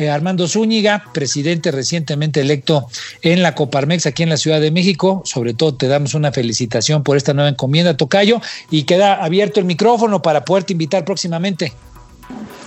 eh, 0.00 0.08
Armando 0.08 0.48
Zúñiga, 0.48 1.04
presidente 1.12 1.70
recientemente 1.70 2.40
electo 2.40 2.86
en 3.20 3.42
la 3.42 3.54
Coparmex 3.54 4.06
aquí 4.06 4.22
en 4.22 4.30
la 4.30 4.38
Ciudad 4.38 4.58
de 4.58 4.70
México. 4.70 5.20
Sobre 5.26 5.52
todo 5.52 5.74
te 5.74 5.88
damos 5.88 6.14
una 6.14 6.32
felicitación 6.32 7.02
por 7.02 7.18
esta 7.18 7.34
nueva 7.34 7.50
encomienda, 7.50 7.98
Tocayo, 7.98 8.40
y 8.70 8.84
queda 8.84 9.22
abierto 9.22 9.60
el 9.60 9.66
micrófono 9.66 10.22
para 10.22 10.42
poderte 10.42 10.72
invitar 10.72 11.04
próximamente. 11.04 11.74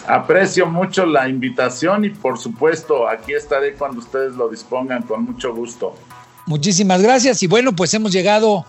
Aprecio 0.08 0.68
mucho 0.68 1.08
la 1.08 1.28
invitación 1.28 2.06
y 2.06 2.10
por 2.12 2.38
supuesto 2.38 3.08
aquí 3.08 3.34
estaré 3.34 3.74
cuando 3.74 4.00
ustedes 4.00 4.36
lo 4.36 4.48
dispongan 4.48 5.02
con 5.02 5.24
mucho 5.24 5.56
gusto. 5.56 5.96
Muchísimas 6.46 7.02
gracias 7.02 7.42
y 7.42 7.48
bueno, 7.48 7.74
pues 7.74 7.96
hemos 7.96 8.12
llegado 8.12 8.64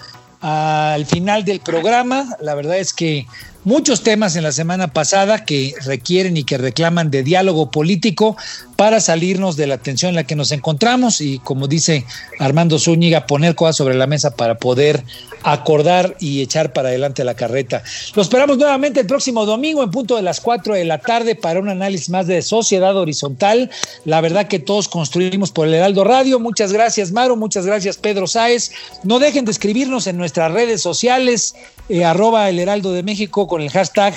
al 0.47 1.07
final 1.07 1.47
del 1.47 1.61
programa. 1.61 2.37
La 2.39 2.55
verdad 2.55 2.77
es 2.77 2.93
que 2.93 3.27
muchos 3.65 4.03
temas 4.03 4.37
en 4.37 4.43
la 4.43 4.53
semana 4.53 4.89
pasada 4.89 5.47
que 5.47 5.75
requieren 5.87 6.37
y 6.37 6.45
que 6.45 6.59
reclaman 6.59 7.11
de 7.11 7.23
diálogo 7.23 7.71
político 7.71 8.37
para 8.77 9.01
salirnos 9.01 9.57
de 9.57 9.67
la 9.67 9.79
tensión 9.79 10.11
en 10.11 10.17
la 10.17 10.25
que 10.25 10.37
nos 10.37 10.53
encontramos 10.53 11.23
y 11.23 11.39
como 11.39 11.67
dice 11.67 12.05
Armando 12.39 12.79
Zúñiga, 12.79 13.27
poner 13.27 13.55
cosas 13.55 13.77
sobre 13.77 13.95
la 13.95 14.07
mesa 14.07 14.37
para 14.37 14.59
poder 14.59 15.03
acordar 15.45 16.17
y 16.19 16.41
echar 16.41 16.73
para 16.73 16.89
adelante 16.89 17.23
la 17.23 17.35
carreta. 17.35 17.83
Lo 18.15 18.23
esperamos 18.23 18.57
nuevamente 18.57 19.01
el 19.01 19.07
próximo 19.07 19.45
domingo 19.45 19.83
en 19.83 19.91
punto 19.91 20.17
de 20.17 20.23
las 20.23 20.41
4 20.41 20.75
de 20.75 20.85
la 20.85 20.99
tarde 20.99 21.35
para 21.37 21.61
un 21.61 21.69
análisis 21.69 22.09
más 22.09 22.27
de 22.27 22.41
sociedad 22.43 22.97
horizontal. 22.97 23.71
La 24.05 24.21
verdad 24.23 24.49
que 24.49 24.59
todos 24.59 24.89
construimos 24.89 25.53
por 25.53 25.69
el 25.69 25.75
Heraldo 25.75 26.03
Radio. 26.03 26.41
Muchas 26.41 26.73
gracias, 26.73 27.13
Maro. 27.13 27.37
Muchas 27.37 27.67
gracias, 27.67 27.99
Pedro 27.99 28.27
Sáez. 28.27 28.73
No 29.03 29.19
dejen 29.19 29.45
de 29.45 29.53
escribirnos 29.53 30.07
en 30.07 30.17
nuestras 30.17 30.51
redes 30.51 30.81
sociales, 30.81 31.55
eh, 31.91 32.05
arroba 32.05 32.49
el 32.49 32.59
Heraldo 32.59 32.93
de 32.93 33.03
México 33.03 33.47
con 33.47 33.61
el 33.61 33.71
hashtag 33.71 34.15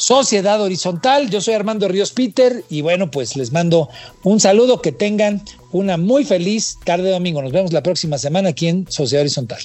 Sociedad 0.00 0.60
Horizontal. 0.60 1.30
Yo 1.30 1.40
soy 1.40 1.54
Armando 1.54 1.86
Ríos 1.86 2.12
Peter 2.12 2.64
y 2.70 2.80
bueno, 2.80 3.10
pues 3.10 3.36
les 3.36 3.52
mando 3.52 3.88
un 4.22 4.40
saludo, 4.40 4.80
que 4.80 4.92
tengan 4.92 5.42
una 5.72 5.96
muy 5.96 6.24
feliz 6.24 6.78
tarde 6.84 7.04
de 7.04 7.10
domingo. 7.10 7.42
Nos 7.42 7.52
vemos 7.52 7.72
la 7.72 7.82
próxima 7.82 8.18
semana 8.18 8.48
aquí 8.48 8.68
en 8.68 8.90
Sociedad 8.90 9.20
Horizontal. 9.22 9.60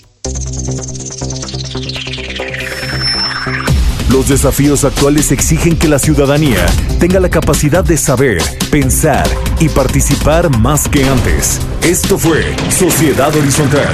Los 4.09 4.29
desafíos 4.29 4.85
actuales 4.85 5.31
exigen 5.31 5.77
que 5.77 5.87
la 5.87 5.99
ciudadanía 5.99 6.65
tenga 6.99 7.19
la 7.19 7.29
capacidad 7.29 7.83
de 7.83 7.97
saber, 7.97 8.41
pensar 8.71 9.27
y 9.59 9.67
participar 9.67 10.57
más 10.57 10.87
que 10.87 11.03
antes. 11.03 11.59
Esto 11.81 12.17
fue 12.17 12.55
Sociedad 12.69 13.35
Horizontal, 13.35 13.93